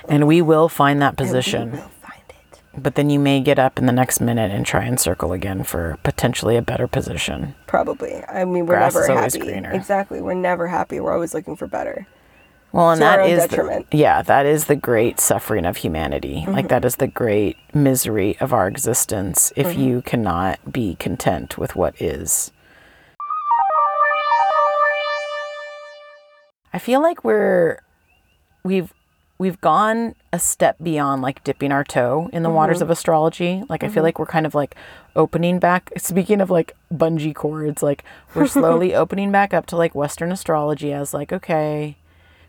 And 0.08 0.26
we 0.26 0.40
will 0.42 0.68
find 0.68 1.00
that 1.02 1.16
position. 1.16 1.72
will 1.72 1.78
find 1.78 2.22
it. 2.28 2.60
But 2.76 2.94
then 2.94 3.10
you 3.10 3.18
may 3.18 3.40
get 3.40 3.58
up 3.58 3.78
in 3.78 3.86
the 3.86 3.92
next 3.92 4.20
minute 4.20 4.50
and 4.50 4.64
try 4.64 4.84
and 4.84 4.98
circle 5.00 5.32
again 5.32 5.64
for 5.64 5.98
potentially 6.04 6.56
a 6.56 6.62
better 6.62 6.86
position. 6.86 7.54
Probably. 7.66 8.22
I 8.28 8.44
mean, 8.44 8.66
we're 8.66 8.76
Grass 8.76 8.94
never 8.94 9.04
is 9.04 9.10
always 9.10 9.34
happy. 9.34 9.46
greener. 9.46 9.72
Exactly. 9.72 10.20
We're 10.20 10.34
never 10.34 10.68
happy. 10.68 11.00
We're 11.00 11.12
always 11.14 11.34
looking 11.34 11.56
for 11.56 11.66
better. 11.66 12.06
Well, 12.72 12.90
and 12.90 13.00
To 13.00 13.06
our 13.06 13.20
own 13.22 13.30
is 13.30 13.46
the, 13.48 13.84
yeah, 13.92 14.22
that 14.22 14.44
is 14.46 14.66
the 14.66 14.76
great 14.76 15.18
suffering 15.18 15.64
of 15.66 15.78
humanity. 15.78 16.42
Mm-hmm. 16.42 16.52
Like 16.52 16.68
that 16.68 16.84
is 16.84 16.96
the 16.96 17.06
great 17.06 17.56
misery 17.74 18.36
of 18.40 18.52
our 18.52 18.68
existence 18.68 19.52
if 19.56 19.68
Mm-hmm. 19.68 19.80
you 19.80 20.02
cannot 20.02 20.72
be 20.72 20.94
content 20.96 21.56
with 21.58 21.74
what 21.74 22.00
is. 22.00 22.52
I 26.72 26.78
feel 26.78 27.00
like 27.00 27.24
we're 27.24 27.80
we've 28.66 28.92
we've 29.38 29.60
gone 29.60 30.14
a 30.32 30.38
step 30.38 30.76
beyond 30.82 31.20
like 31.22 31.44
dipping 31.44 31.70
our 31.70 31.84
toe 31.84 32.28
in 32.32 32.42
the 32.42 32.48
Mm-hmm. 32.48 32.56
waters 32.56 32.80
of 32.82 32.90
astrology. 32.90 33.62
Like 33.68 33.84
I 33.84 33.88
feel 33.88 34.02
like 34.02 34.18
we're 34.18 34.26
kind 34.26 34.46
of 34.46 34.54
like 34.54 34.74
opening 35.14 35.58
back 35.58 35.92
speaking 35.98 36.40
of 36.40 36.50
like 36.50 36.74
bungee 36.92 37.34
cords, 37.34 37.82
like 37.82 38.02
we're 38.34 38.46
slowly 38.46 38.94
opening 39.02 39.30
back 39.32 39.52
up 39.54 39.66
to 39.66 39.76
like 39.76 39.94
western 39.94 40.32
astrology 40.32 40.92
as 40.92 41.12
like 41.14 41.32
okay, 41.32 41.96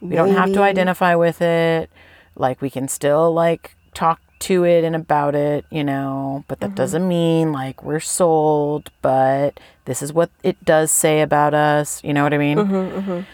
We 0.02 0.16
don't 0.16 0.34
have 0.34 0.54
to 0.54 0.62
identify 0.62 1.16
with 1.16 1.42
it. 1.42 1.90
Like 2.36 2.62
we 2.62 2.70
can 2.70 2.88
still 2.88 3.34
like 3.34 3.76
talk 3.94 4.22
to 4.40 4.64
it 4.64 4.84
and 4.84 4.96
about 4.96 5.34
it, 5.36 5.66
you 5.72 5.84
know, 5.84 6.46
but 6.48 6.60
Mm-hmm. 6.60 6.70
that 6.70 6.76
doesn't 6.76 7.08
mean 7.08 7.52
like 7.52 7.84
we're 7.84 8.00
sold, 8.00 8.92
but 9.02 9.60
this 9.86 10.02
is 10.02 10.14
what 10.14 10.30
it 10.44 10.64
does 10.64 10.92
say 10.92 11.22
about 11.22 11.54
us. 11.54 12.02
You 12.04 12.14
know 12.14 12.24
what 12.24 12.34
I 12.34 12.38
mean? 12.38 13.26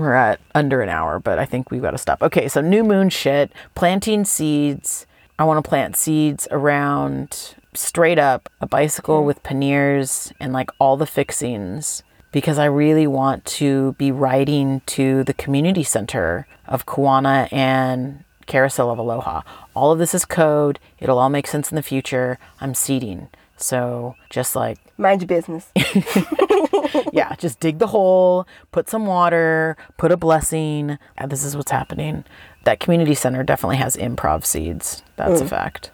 We're 0.00 0.14
at 0.14 0.40
under 0.54 0.80
an 0.80 0.88
hour, 0.88 1.18
but 1.18 1.38
I 1.38 1.44
think 1.44 1.70
we've 1.70 1.82
got 1.82 1.90
to 1.90 1.98
stop. 1.98 2.22
Okay, 2.22 2.48
so 2.48 2.62
new 2.62 2.82
moon 2.82 3.10
shit, 3.10 3.52
planting 3.74 4.24
seeds. 4.24 5.04
I 5.38 5.44
want 5.44 5.62
to 5.62 5.68
plant 5.68 5.94
seeds 5.94 6.48
around 6.50 7.54
straight 7.74 8.18
up 8.18 8.48
a 8.62 8.66
bicycle 8.66 9.26
with 9.26 9.42
panniers 9.42 10.32
and 10.40 10.54
like 10.54 10.70
all 10.78 10.96
the 10.96 11.04
fixings 11.04 12.02
because 12.32 12.58
I 12.58 12.64
really 12.64 13.06
want 13.06 13.44
to 13.60 13.92
be 13.98 14.10
riding 14.10 14.80
to 14.86 15.22
the 15.24 15.34
community 15.34 15.82
center 15.82 16.46
of 16.66 16.86
Kuana 16.86 17.52
and 17.52 18.24
Carousel 18.46 18.90
of 18.90 18.98
Aloha. 18.98 19.42
All 19.74 19.92
of 19.92 19.98
this 19.98 20.14
is 20.14 20.24
code. 20.24 20.78
It'll 20.98 21.18
all 21.18 21.28
make 21.28 21.46
sense 21.46 21.70
in 21.70 21.76
the 21.76 21.82
future. 21.82 22.38
I'm 22.58 22.72
seeding. 22.72 23.28
So 23.58 24.14
just 24.30 24.56
like 24.56 24.78
Mind 25.00 25.22
your 25.22 25.28
business. 25.28 25.72
yeah, 27.12 27.34
just 27.36 27.58
dig 27.58 27.78
the 27.78 27.86
hole, 27.86 28.46
put 28.70 28.86
some 28.86 29.06
water, 29.06 29.78
put 29.96 30.12
a 30.12 30.16
blessing. 30.18 30.98
And 31.16 31.32
this 31.32 31.42
is 31.42 31.56
what's 31.56 31.70
happening. 31.70 32.24
That 32.64 32.80
community 32.80 33.14
center 33.14 33.42
definitely 33.42 33.78
has 33.78 33.96
improv 33.96 34.44
seeds. 34.44 35.02
That's 35.16 35.40
a 35.40 35.46
fact. 35.46 35.90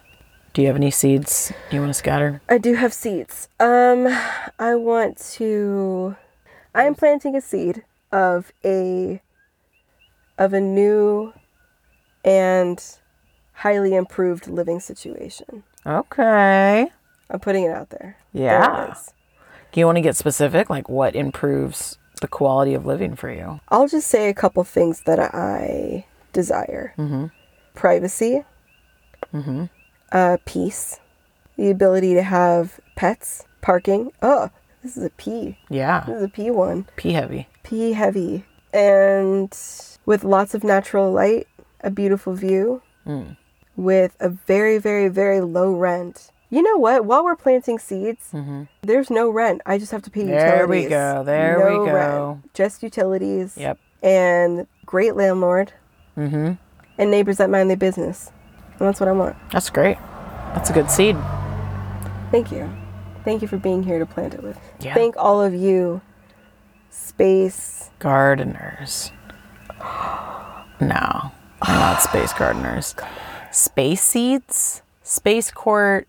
Do 0.53 0.61
you 0.61 0.67
have 0.67 0.75
any 0.75 0.91
seeds 0.91 1.53
you 1.71 1.79
want 1.79 1.91
to 1.91 1.93
scatter? 1.93 2.41
I 2.49 2.57
do 2.57 2.73
have 2.73 2.93
seeds. 2.93 3.47
Um, 3.61 4.07
I 4.59 4.75
want 4.75 5.17
to. 5.35 6.17
I 6.75 6.83
am 6.83 6.93
planting 6.93 7.33
a 7.33 7.41
seed 7.41 7.85
of 8.11 8.51
a 8.65 9.21
of 10.37 10.51
a 10.51 10.59
new 10.59 11.31
and 12.25 12.83
highly 13.53 13.95
improved 13.95 14.47
living 14.47 14.81
situation. 14.81 15.63
Okay. 15.85 16.91
I'm 17.29 17.39
putting 17.39 17.65
it 17.65 17.71
out 17.71 17.89
there. 17.89 18.17
Yeah. 18.33 18.95
Do 19.71 19.79
you 19.79 19.85
want 19.85 19.97
to 19.97 20.01
get 20.01 20.15
specific? 20.15 20.69
Like 20.69 20.89
what 20.89 21.15
improves 21.15 21.97
the 22.21 22.27
quality 22.27 22.73
of 22.73 22.85
living 22.85 23.15
for 23.15 23.31
you? 23.31 23.59
I'll 23.69 23.87
just 23.87 24.07
say 24.07 24.29
a 24.29 24.33
couple 24.33 24.63
things 24.63 25.01
that 25.05 25.19
I 25.19 26.05
desire: 26.33 26.93
mm-hmm. 26.97 27.25
privacy, 27.75 28.43
mm-hmm. 29.33 29.65
uh, 30.11 30.37
peace, 30.45 30.99
the 31.57 31.69
ability 31.69 32.13
to 32.13 32.23
have 32.23 32.79
pets, 32.95 33.45
parking. 33.61 34.11
Oh, 34.21 34.49
this 34.81 34.97
is 34.97 35.03
a 35.03 35.09
P. 35.11 35.57
Yeah. 35.69 36.05
This 36.07 36.15
is 36.17 36.23
a 36.23 36.29
P 36.29 36.51
one. 36.51 36.87
Pea 36.95 37.13
heavy. 37.13 37.47
P 37.63 37.93
heavy 37.93 38.45
and 38.73 39.57
with 40.05 40.23
lots 40.23 40.53
of 40.53 40.63
natural 40.63 41.11
light, 41.11 41.47
a 41.81 41.89
beautiful 41.89 42.33
view, 42.33 42.81
mm. 43.05 43.35
with 43.75 44.15
a 44.19 44.29
very, 44.29 44.77
very, 44.77 45.07
very 45.07 45.41
low 45.41 45.73
rent. 45.73 46.31
You 46.49 46.61
know 46.61 46.77
what? 46.77 47.05
While 47.05 47.25
we're 47.25 47.35
planting 47.35 47.77
seeds, 47.77 48.33
there's 48.81 49.09
no 49.09 49.29
rent. 49.29 49.61
I 49.65 49.77
just 49.77 49.91
have 49.91 50.01
to 50.03 50.09
pay 50.09 50.21
utilities. 50.21 50.47
There 50.49 50.67
we 50.67 50.85
go. 50.87 51.23
There 51.23 51.57
we 51.57 51.75
go. 51.85 51.93
rent. 51.93 52.53
Just 52.53 52.83
utilities. 52.83 53.57
Yep. 53.57 53.79
And 54.01 54.67
great 54.85 55.15
landlord. 55.15 55.73
Mm-hmm. 56.17 56.53
And 56.97 57.11
neighbors 57.11 57.37
that 57.37 57.49
mind 57.49 57.69
their 57.69 57.77
business. 57.77 58.31
And 58.79 58.87
that's 58.87 58.99
what 58.99 59.09
I 59.09 59.11
want. 59.11 59.35
That's 59.51 59.69
great. 59.69 59.97
That's 60.53 60.69
a 60.69 60.73
good 60.73 60.89
seed. 60.89 61.17
Thank 62.31 62.51
you. 62.51 62.71
Thank 63.23 63.41
you 63.41 63.47
for 63.47 63.57
being 63.57 63.83
here 63.83 63.99
to 63.99 64.05
plant 64.05 64.33
it 64.33 64.41
with. 64.41 64.57
Yeah. 64.79 64.93
Thank 64.93 65.15
all 65.17 65.41
of 65.41 65.53
you, 65.53 66.01
space. 66.89 67.89
Gardeners. 67.99 69.11
No, 70.79 71.31
they're 71.65 71.75
not 71.75 72.01
space 72.01 72.31
gardeners. 72.33 72.95
Space 73.51 74.01
seeds? 74.01 74.81
Space 75.03 75.51
court. 75.51 76.07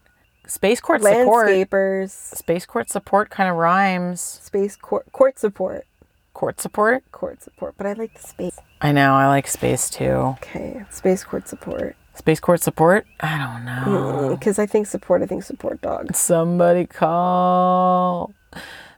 Space 0.49 0.81
court 0.81 1.03
support. 1.03 1.49
Landscapers, 1.49 2.11
Space 2.35 2.65
court 2.65 2.89
support 2.89 3.29
kind 3.29 3.51
of 3.51 3.57
rhymes. 3.57 4.21
space 4.21 4.77
court, 4.77 5.11
court 5.13 5.39
support. 5.39 5.85
Court 6.33 6.59
support? 6.59 7.05
court 7.13 7.43
support, 7.43 7.75
but 7.77 7.87
I 7.87 7.93
like 7.93 8.15
the 8.15 8.27
space. 8.27 8.59
I 8.81 8.93
know, 8.93 9.13
I 9.13 9.27
like 9.27 9.47
space 9.47 9.91
too. 9.91 10.37
Okay, 10.41 10.85
space 10.91 11.23
court 11.23 11.49
support. 11.49 11.97
Space 12.15 12.41
court 12.41 12.63
support? 12.63 13.07
I 13.21 13.37
don't 13.39 13.65
know. 13.65 14.29
Mm, 14.31 14.39
because 14.39 14.59
I 14.59 14.65
think 14.67 14.87
support, 14.87 15.23
I 15.23 15.27
think 15.27 15.43
support 15.45 15.83
dog. 15.83 16.15
Somebody 16.17 16.87
call. 16.87 18.33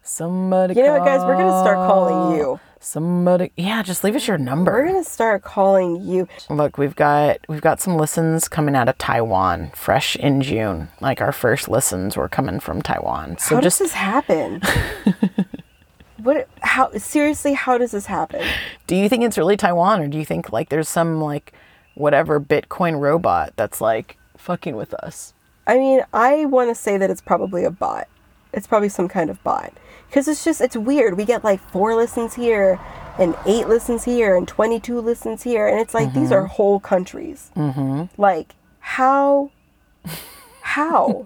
Somebody. 0.02 0.74
You 0.74 0.84
know 0.84 0.92
what, 0.98 1.04
guys? 1.04 1.20
We're 1.22 1.36
gonna 1.36 1.60
start 1.60 1.76
calling 1.76 2.36
you. 2.38 2.60
Somebody 2.82 3.52
Yeah, 3.56 3.82
just 3.82 4.02
leave 4.02 4.16
us 4.16 4.26
your 4.26 4.38
number. 4.38 4.72
We're 4.72 4.86
gonna 4.86 5.04
start 5.04 5.42
calling 5.42 6.02
you. 6.02 6.26
Look, 6.48 6.78
we've 6.78 6.96
got 6.96 7.38
we've 7.46 7.60
got 7.60 7.78
some 7.78 7.96
listens 7.96 8.48
coming 8.48 8.74
out 8.74 8.88
of 8.88 8.96
Taiwan, 8.96 9.70
fresh 9.74 10.16
in 10.16 10.40
June. 10.40 10.88
Like 10.98 11.20
our 11.20 11.30
first 11.30 11.68
listens 11.68 12.16
were 12.16 12.28
coming 12.28 12.58
from 12.58 12.80
Taiwan. 12.80 13.36
So 13.38 13.56
How 13.56 13.60
just 13.60 13.80
does 13.80 13.88
this 13.88 13.94
happen? 13.94 14.62
what? 16.22 16.48
How? 16.62 16.90
Seriously, 16.92 17.52
how 17.52 17.76
does 17.76 17.90
this 17.90 18.06
happen? 18.06 18.42
do 18.86 18.96
you 18.96 19.10
think 19.10 19.24
it's 19.24 19.36
really 19.36 19.58
Taiwan 19.58 20.00
or 20.00 20.08
do 20.08 20.16
you 20.16 20.24
think 20.24 20.50
like 20.50 20.70
there's 20.70 20.88
some 20.88 21.20
like 21.20 21.52
whatever 21.94 22.40
Bitcoin 22.40 22.98
robot 22.98 23.52
that's 23.56 23.82
like 23.82 24.16
fucking 24.38 24.74
with 24.74 24.94
us? 24.94 25.34
I 25.66 25.76
mean, 25.76 26.00
I 26.14 26.46
want 26.46 26.70
to 26.70 26.74
say 26.74 26.96
that 26.96 27.10
it's 27.10 27.20
probably 27.20 27.62
a 27.64 27.70
bot. 27.70 28.08
It's 28.54 28.66
probably 28.66 28.88
some 28.88 29.06
kind 29.06 29.28
of 29.28 29.40
bot. 29.44 29.72
Because 30.10 30.26
it's 30.26 30.44
just, 30.44 30.60
it's 30.60 30.76
weird. 30.76 31.16
We 31.16 31.24
get 31.24 31.44
like 31.44 31.60
four 31.70 31.94
listens 31.94 32.34
here, 32.34 32.80
and 33.16 33.36
eight 33.46 33.68
listens 33.68 34.02
here, 34.02 34.36
and 34.36 34.48
22 34.48 35.00
listens 35.00 35.44
here. 35.44 35.68
And 35.68 35.78
it's 35.78 35.94
like, 35.94 36.12
these 36.12 36.32
are 36.32 36.46
whole 36.46 36.80
countries. 36.80 37.52
Mm-hmm. 37.56 38.20
Like, 38.20 38.56
how? 38.80 39.52
How? 40.62 41.24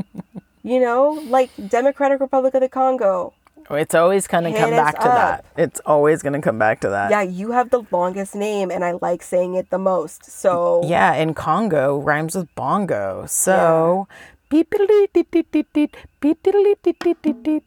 you 0.62 0.78
know, 0.78 1.20
like 1.24 1.50
Democratic 1.68 2.20
Republic 2.20 2.54
of 2.54 2.60
the 2.60 2.68
Congo. 2.68 3.34
It's 3.70 3.94
always 3.94 4.26
going 4.26 4.44
to 4.44 4.58
come 4.58 4.70
back 4.70 4.98
to 4.98 5.04
that. 5.04 5.44
It's 5.56 5.80
always 5.86 6.22
going 6.22 6.34
to 6.34 6.40
come 6.40 6.58
back 6.58 6.80
to 6.80 6.90
that. 6.90 7.10
Yeah, 7.10 7.22
you 7.22 7.52
have 7.52 7.70
the 7.70 7.84
longest 7.90 8.34
name, 8.34 8.70
and 8.70 8.84
I 8.84 8.92
like 9.00 9.22
saying 9.22 9.54
it 9.54 9.70
the 9.70 9.78
most. 9.78 10.26
So, 10.26 10.82
Yeah, 10.84 11.14
and 11.14 11.34
Congo 11.34 11.98
rhymes 11.98 12.34
with 12.34 12.54
bongo. 12.54 13.24
So 13.26 14.08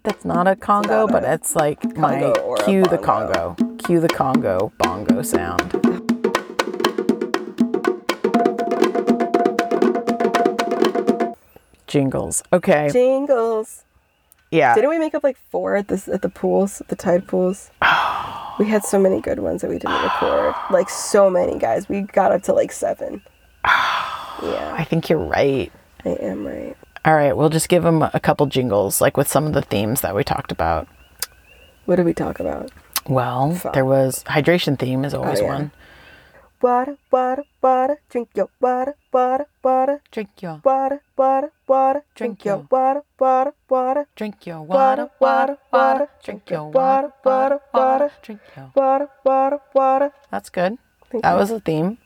that's 0.03 0.23
not 0.23 0.47
a 0.47 0.55
Congo, 0.55 1.07
but 1.07 1.23
it's 1.23 1.55
like 1.55 1.83
my 1.97 2.19
Congo 2.19 2.41
or 2.41 2.57
a 2.57 2.63
cue 2.63 2.83
the. 2.83 2.99
Congo. 2.99 3.55
Cue 3.79 3.99
the 3.99 4.07
Congo 4.07 4.71
bongo 4.77 5.23
sound. 5.23 5.71
Jingles. 11.87 12.43
Okay. 12.53 12.89
jingles. 12.91 13.83
Yeah. 14.51 14.75
Didn't 14.75 14.91
we 14.91 14.99
make 14.99 15.15
up 15.15 15.23
like 15.23 15.37
four 15.49 15.75
at 15.75 15.87
this 15.87 16.07
at 16.07 16.21
the 16.21 16.29
pools, 16.29 16.81
at 16.81 16.89
the 16.89 16.95
tide 16.95 17.27
pools? 17.27 17.71
we 18.59 18.67
had 18.67 18.83
so 18.83 18.99
many 18.99 19.21
good 19.21 19.39
ones 19.39 19.61
that 19.61 19.71
we 19.71 19.79
didn't 19.79 20.03
record. 20.03 20.53
Like 20.69 20.89
so 20.89 21.31
many 21.31 21.57
guys. 21.57 21.89
We 21.89 22.01
got 22.01 22.31
up 22.31 22.43
to 22.43 22.53
like 22.53 22.71
seven. 22.71 23.23
yeah, 23.65 24.75
I 24.77 24.85
think 24.87 25.09
you're 25.09 25.17
right. 25.17 25.71
I 26.05 26.09
am 26.09 26.45
right. 26.45 26.75
All 27.03 27.15
right, 27.15 27.35
we'll 27.35 27.49
just 27.49 27.69
give 27.69 27.83
them 27.83 28.01
a 28.01 28.19
couple 28.19 28.45
jingles, 28.47 29.01
like 29.01 29.15
with 29.17 29.27
some 29.27 29.45
of 29.45 29.53
the 29.53 29.61
themes 29.61 30.01
that 30.01 30.15
we 30.15 30.23
talked 30.23 30.51
about. 30.51 30.87
What 31.85 31.97
did 31.97 32.05
we 32.05 32.13
talk 32.13 32.39
about? 32.39 32.71
Well, 33.07 33.59
there 33.73 33.85
was 33.85 34.23
hydration 34.23 34.77
theme 34.79 35.05
is 35.05 35.13
oh, 35.13 35.21
always 35.21 35.39
Oh, 35.39 35.43
yeah. 35.43 35.53
one. 35.53 35.71
Water, 36.61 36.97
water, 37.11 37.43
water. 37.61 37.99
Drink 38.09 38.29
your 38.33 38.49
water, 38.59 38.95
water, 39.13 39.45
water. 39.63 40.01
Drink 40.11 40.29
your 40.41 40.61
Water, 40.63 41.01
water, 41.15 41.51
water. 41.67 42.01
Drink 42.15 42.43
your 42.43 42.57
water, 42.71 43.03
water, 43.19 43.53
water. 43.69 44.07
Drink 44.15 44.45
your 44.47 44.63
Water, 44.63 45.09
water, 45.19 45.59
water. 45.71 46.09
Drink 46.23 46.49
your 46.49 46.63
water, 46.71 47.11
water. 47.23 47.59
water. 47.71 48.11
Drink 48.23 48.41
your. 48.57 48.71
Water, 48.73 49.09
water, 49.23 49.59
water. 49.75 50.11
That's 50.31 50.49
good. 50.49 50.79
Thank 51.11 51.23
That 51.23 51.33
you. 51.33 51.37
was 51.37 51.51
a 51.51 51.59
theme. 51.59 51.99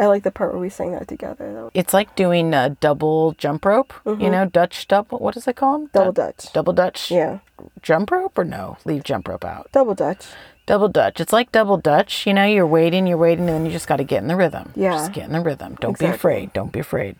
I 0.00 0.06
like 0.06 0.22
the 0.22 0.30
part 0.30 0.52
where 0.52 0.60
we 0.60 0.70
sang 0.70 0.92
that 0.92 1.06
together 1.06 1.52
though. 1.52 1.70
It's 1.74 1.92
like 1.92 2.16
doing 2.16 2.54
a 2.54 2.70
double 2.70 3.32
jump 3.32 3.64
rope. 3.66 3.92
You 4.06 4.30
know, 4.30 4.46
Dutch 4.46 4.88
double. 4.88 5.18
What 5.18 5.36
is 5.36 5.46
it 5.46 5.56
called? 5.56 5.82
Mm-hmm. 5.92 5.98
Double 5.98 6.12
Du- 6.12 6.22
Dutch. 6.22 6.52
Double 6.54 6.72
Dutch. 6.72 7.10
Yeah. 7.10 7.38
Jump 7.82 8.10
rope 8.10 8.38
or 8.38 8.44
no? 8.44 8.78
Leave 8.86 9.04
jump 9.04 9.28
rope 9.28 9.44
out. 9.44 9.68
Double 9.72 9.94
Dutch. 9.94 10.24
Double 10.66 10.88
Dutch. 10.88 11.20
It's 11.20 11.32
like 11.32 11.52
double 11.52 11.76
Dutch. 11.76 12.26
You 12.26 12.32
know, 12.34 12.44
you're 12.46 12.66
waiting, 12.66 13.06
you're 13.06 13.18
waiting, 13.18 13.46
and 13.48 13.56
then 13.58 13.66
you 13.66 13.72
just 13.72 13.86
got 13.88 13.96
to 13.96 14.04
get 14.04 14.22
in 14.22 14.28
the 14.28 14.36
rhythm. 14.36 14.72
Yeah. 14.74 14.92
Just 14.92 15.12
get 15.12 15.26
in 15.26 15.32
the 15.32 15.40
rhythm. 15.40 15.76
Don't 15.80 15.98
be 15.98 16.06
afraid. 16.06 16.52
Don't 16.54 16.72
be 16.72 16.80
afraid. 16.80 17.16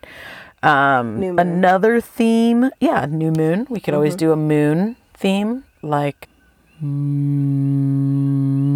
Um. 0.63 1.21
Another 1.37 2.01
theme. 2.01 2.71
Yeah, 2.79 3.05
new 3.07 3.31
moon. 3.31 3.67
We 3.69 3.79
could 3.79 3.91
Mm-hmm. 3.91 3.95
always 3.95 4.15
do 4.15 4.31
a 4.31 4.35
moon 4.37 4.95
theme, 5.13 5.65
like 5.83 6.27
moon 6.81 8.73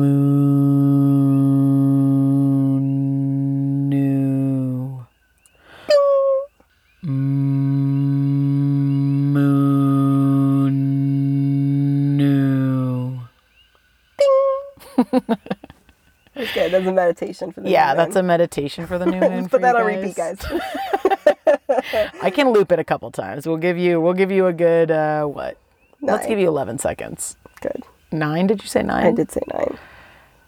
That's 15.12 16.54
good. 16.54 16.72
That's 16.74 16.86
a 16.86 16.92
meditation 16.92 17.52
for 17.54 17.62
the 17.62 17.70
Yeah, 17.70 17.92
new 17.94 17.98
that's 17.98 18.16
a 18.16 18.20
moon. 18.20 18.28
meditation 18.28 18.88
for 18.88 18.98
the 18.98 19.06
new 19.06 19.20
moon. 19.30 19.48
Put 19.48 19.62
that 19.62 19.76
on 19.76 19.86
repeat, 19.86 20.16
guys. 20.16 20.40
I 22.22 22.30
can 22.30 22.50
loop 22.52 22.72
it 22.72 22.80
a 22.80 22.84
couple 22.84 23.10
times. 23.12 23.48
We'll 23.48 23.58
give 23.58 23.78
you 23.78 24.02
we'll 24.02 24.14
give 24.14 24.32
you 24.32 24.48
a 24.48 24.54
good 24.54 24.92
uh 24.92 25.26
what? 25.26 25.58
Let's 26.02 26.28
give 26.28 26.38
you 26.40 26.48
11 26.48 26.78
seconds. 26.80 27.38
Good. 27.62 27.84
9, 28.12 28.48
did 28.48 28.62
you 28.62 28.68
say 28.68 28.84
9? 28.84 29.06
I 29.08 29.12
did 29.12 29.32
say 29.32 29.42
nine. 29.52 29.78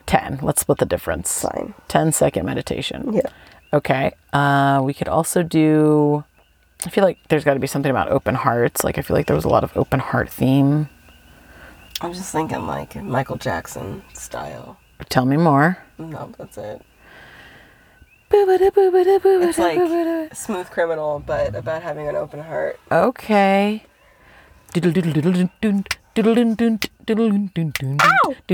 10. 0.06 0.40
Let's 0.42 0.62
split 0.62 0.78
the 0.78 0.86
difference. 0.86 1.42
Fine. 1.42 1.74
10 1.88 2.12
second 2.12 2.46
meditation. 2.46 3.14
Yeah. 3.14 3.30
Okay. 3.74 4.12
Uh 4.34 4.82
we 4.84 4.94
could 4.94 5.08
also 5.08 5.42
do 5.44 6.24
I 6.86 6.90
feel 6.90 7.04
like 7.04 7.18
there's 7.30 7.44
got 7.44 7.56
to 7.56 7.60
be 7.60 7.66
something 7.68 7.90
about 7.90 8.10
open 8.10 8.36
hearts. 8.36 8.84
Like 8.84 8.98
I 8.98 9.02
feel 9.02 9.16
like 9.16 9.26
there 9.28 9.36
was 9.36 9.46
a 9.46 9.50
lot 9.50 9.64
of 9.64 9.76
open 9.76 10.00
heart 10.00 10.30
theme. 10.30 10.90
I'm 12.02 12.14
just 12.14 12.32
thinking 12.32 12.68
like 12.68 12.96
Michael 12.96 13.38
Jackson 13.38 14.04
style. 14.14 14.78
Tell 15.10 15.26
me 15.26 15.38
more. 15.38 15.78
No, 15.98 16.32
that's 16.38 16.58
it. 16.58 16.82
It's 19.50 19.58
like 19.58 19.80
Smooth 20.36 20.70
Criminal, 20.70 21.24
but 21.26 21.56
about 21.56 21.82
having 21.82 22.08
an 22.08 22.16
open 22.16 22.42
heart. 22.42 22.80
Okay. 22.92 23.84
Oh, 28.02 28.36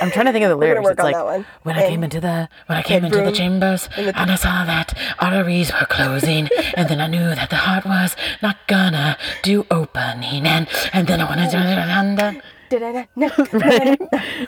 I'm 0.00 0.10
trying 0.10 0.26
to 0.26 0.32
think 0.32 0.44
of 0.44 0.50
the 0.50 0.56
lyrics. 0.56 0.82
work 0.84 0.92
It's 0.92 1.00
on 1.00 1.04
like 1.06 1.14
that 1.16 1.24
one. 1.24 1.46
when 1.64 1.76
I 1.76 1.86
came 1.88 2.02
into 2.04 2.20
the 2.20 2.48
when 2.66 2.78
I 2.78 2.82
came 2.82 3.04
into 3.04 3.18
the 3.20 3.32
chambers 3.32 3.88
and 3.96 4.30
I 4.30 4.34
saw 4.36 4.64
that 4.64 4.96
arteries 5.18 5.72
were 5.72 5.86
closing, 5.86 6.48
and 6.74 6.88
then 6.88 7.00
I 7.00 7.06
knew 7.08 7.18
that 7.34 7.50
the 7.50 7.56
heart 7.56 7.84
was 7.84 8.16
not 8.42 8.56
gonna 8.68 9.16
do 9.42 9.66
opening, 9.70 10.46
and 10.46 10.68
and 10.92 11.06
then 11.08 11.20
I 11.20 11.24
wanted 11.28 11.50
to 11.50 12.42
That 12.70 13.08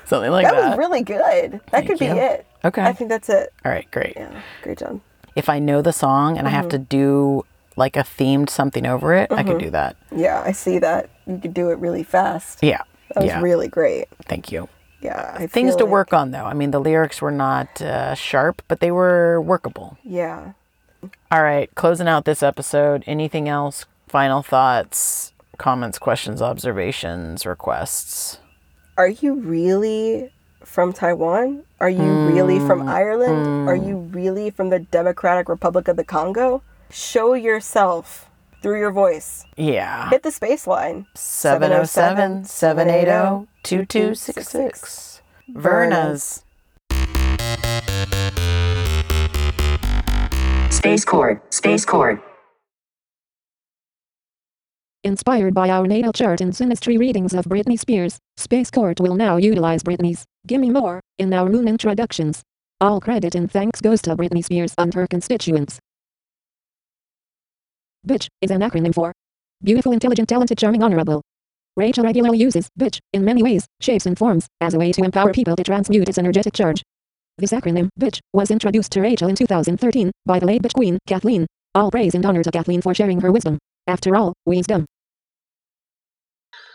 something 0.05 0.31
like 0.31 0.47
that. 0.47 0.55
That 0.55 0.69
was 0.71 0.79
really 0.79 1.03
good. 1.03 1.61
That 1.73 1.87
could 1.87 1.99
be 1.99 2.07
you. 2.07 2.17
it. 2.17 2.47
Okay. 2.65 2.83
I 2.83 2.93
think 2.93 3.11
that's 3.11 3.29
it. 3.29 3.53
All 3.65 3.73
right, 3.73 3.89
great. 3.91 4.15
Yeah. 4.17 4.41
Great 4.63 4.79
job. 4.79 5.01
If 5.37 5.49
I 5.49 5.59
know 5.59 5.83
the 5.83 5.93
song 5.93 6.39
and 6.39 6.47
I 6.47 6.51
have 6.51 6.69
to 6.71 6.79
Mm-hmm. 6.79 6.85
do 6.89 7.45
like 7.77 7.97
a 7.97 8.01
themed 8.05 8.49
something 8.51 8.87
over 8.87 9.13
it, 9.15 9.31
I 9.33 9.43
could 9.43 9.59
do 9.59 9.71
that. 9.71 9.97
Yeah, 10.15 10.43
I 10.45 10.53
see 10.53 10.79
that. 10.79 11.11
You 11.27 11.39
could 11.39 11.55
do 11.55 11.71
it 11.71 11.79
really 11.79 12.03
fast. 12.05 12.61
Yeah. 12.63 12.83
That 13.15 13.23
was 13.25 13.27
yeah. 13.27 13.41
really 13.41 13.69
great. 13.69 14.07
Thank 14.27 14.51
you. 14.53 14.69
Yeah. 15.05 15.37
I 15.39 15.47
Things 15.47 15.77
to 15.77 15.85
like- 15.85 15.93
work 15.93 16.13
on 16.15 16.31
though. 16.31 16.45
I 16.45 16.55
mean, 16.55 16.71
the 16.71 16.81
lyrics 16.81 17.21
were 17.21 17.31
not 17.31 17.81
uh, 17.83 18.15
sharp, 18.15 18.63
but 18.69 18.81
they 18.81 18.91
were 18.91 19.41
workable. 19.41 19.99
Yeah. 20.03 20.53
All 21.31 21.43
right, 21.43 21.73
closing 21.75 22.09
out 22.09 22.25
this 22.25 22.43
episode. 22.43 23.05
Anything 23.07 23.49
else? 23.49 23.85
Final 24.09 24.43
thoughts, 24.43 25.33
comments, 25.59 25.99
questions, 25.99 26.41
observations, 26.41 27.45
requests? 27.45 28.39
Are 28.97 29.09
you 29.09 29.35
really 29.35 30.31
from 30.63 30.93
Taiwan? 30.95 31.65
Are 31.81 31.91
you 31.91 32.29
really 32.29 32.59
from 32.61 32.89
Ireland? 32.89 33.69
Are 33.69 33.77
you 33.77 33.99
really 33.99 34.49
from 34.51 34.71
the 34.71 34.79
Democratic 34.79 35.49
Republic 35.51 35.89
of 35.89 35.97
the 35.97 36.05
Congo? 36.05 36.63
Show 36.91 37.35
yourself 37.35 38.31
through 38.63 38.79
your 38.79 38.93
voice. 38.93 39.45
Yeah. 39.57 40.09
Hit 40.09 40.23
the 40.23 40.31
space 40.31 40.67
line. 40.67 41.07
707 41.15 42.45
780 42.45 43.47
2266. 43.65 45.23
Verna's. 45.49 46.45
Space 50.71 51.05
Court. 51.07 51.43
Space 51.53 51.87
Court. 51.87 52.23
Inspired 55.03 55.55
by 55.55 55.71
our 55.71 55.87
natal 55.87 56.13
chart 56.13 56.43
and 56.43 56.53
synastry 56.53 56.99
readings 56.99 57.33
of 57.33 57.47
Britney 57.47 57.79
Spears, 57.79 58.19
Space 58.37 58.71
Court 58.71 59.01
will 59.01 59.15
now 59.15 59.39
utilize 59.39 59.83
Britney's 59.83 60.25
Gimme 60.47 60.69
More 60.69 61.01
in 61.19 61.33
our 61.33 61.49
moon 61.49 61.67
introductions. 61.67 62.43
All 62.83 63.01
credit 63.01 63.35
and 63.35 63.51
thanks 63.51 63.81
goes 63.81 64.03
to 64.03 64.15
Britney 64.15 64.45
Spears 64.45 64.75
and 64.77 64.93
her 64.93 65.07
constituents. 65.07 65.79
Bitch 68.07 68.29
is 68.43 68.51
an 68.51 68.61
acronym 68.61 68.95
for 68.95 69.15
Beautiful, 69.63 69.93
Intelligent, 69.93 70.29
Talented, 70.29 70.59
Charming, 70.59 70.83
Honorable. 70.83 71.23
Rachel 71.77 72.05
regularly 72.05 72.39
uses 72.39 72.69
bitch 72.79 73.01
in 73.13 73.25
many 73.25 73.43
ways, 73.43 73.67
shapes, 73.81 74.07
and 74.07 74.17
forms 74.17 74.47
as 74.61 74.75
a 74.75 74.79
way 74.79 74.93
to 74.93 75.03
empower 75.05 75.33
people 75.33 75.57
to 75.57 75.65
transmute 75.65 76.09
its 76.09 76.19
energetic 76.19 76.55
charge. 76.55 76.83
This 77.39 77.53
acronym, 77.53 77.89
bitch, 78.01 78.21
was 78.33 78.51
introduced 78.53 78.93
to 78.93 79.01
Rachel 79.01 79.29
in 79.29 79.37
2013 79.37 80.13
by 80.25 80.39
the 80.39 80.47
late 80.47 80.63
bitch 80.63 80.75
queen, 80.75 80.99
Kathleen. 81.07 81.47
All 81.75 81.91
praise 81.91 82.15
and 82.15 82.25
honor 82.25 82.45
to 82.45 82.53
Kathleen 82.53 82.81
for 82.83 82.95
sharing 82.95 83.21
her 83.23 83.33
wisdom. 83.33 83.59
After 83.89 84.15
all, 84.15 84.35
wisdom. 84.47 84.87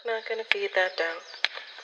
Not 0.05 0.23
gonna 0.27 0.43
feed 0.51 0.71
that 0.75 0.97
doubt. 0.97 1.23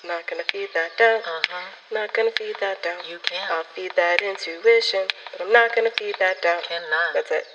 Not 0.06 0.28
gonna 0.30 0.44
feed 0.52 0.70
that 0.74 0.92
doubt. 0.98 1.22
Uh-huh. 1.22 1.68
Not 1.94 2.14
gonna 2.14 2.32
feed 2.38 2.56
that 2.62 2.84
doubt. 2.84 3.10
You 3.10 3.20
can't. 3.24 3.52
I'll 3.52 3.64
feed 3.76 3.92
that 3.96 4.22
intuition, 4.22 5.08
but 5.32 5.48
I'm 5.48 5.54
not 5.54 5.76
gonna 5.76 5.92
feed 5.98 6.16
that 6.20 6.42
doubt. 6.42 6.64
Cannot. 6.68 7.14
That's 7.14 7.32
it. 7.32 7.55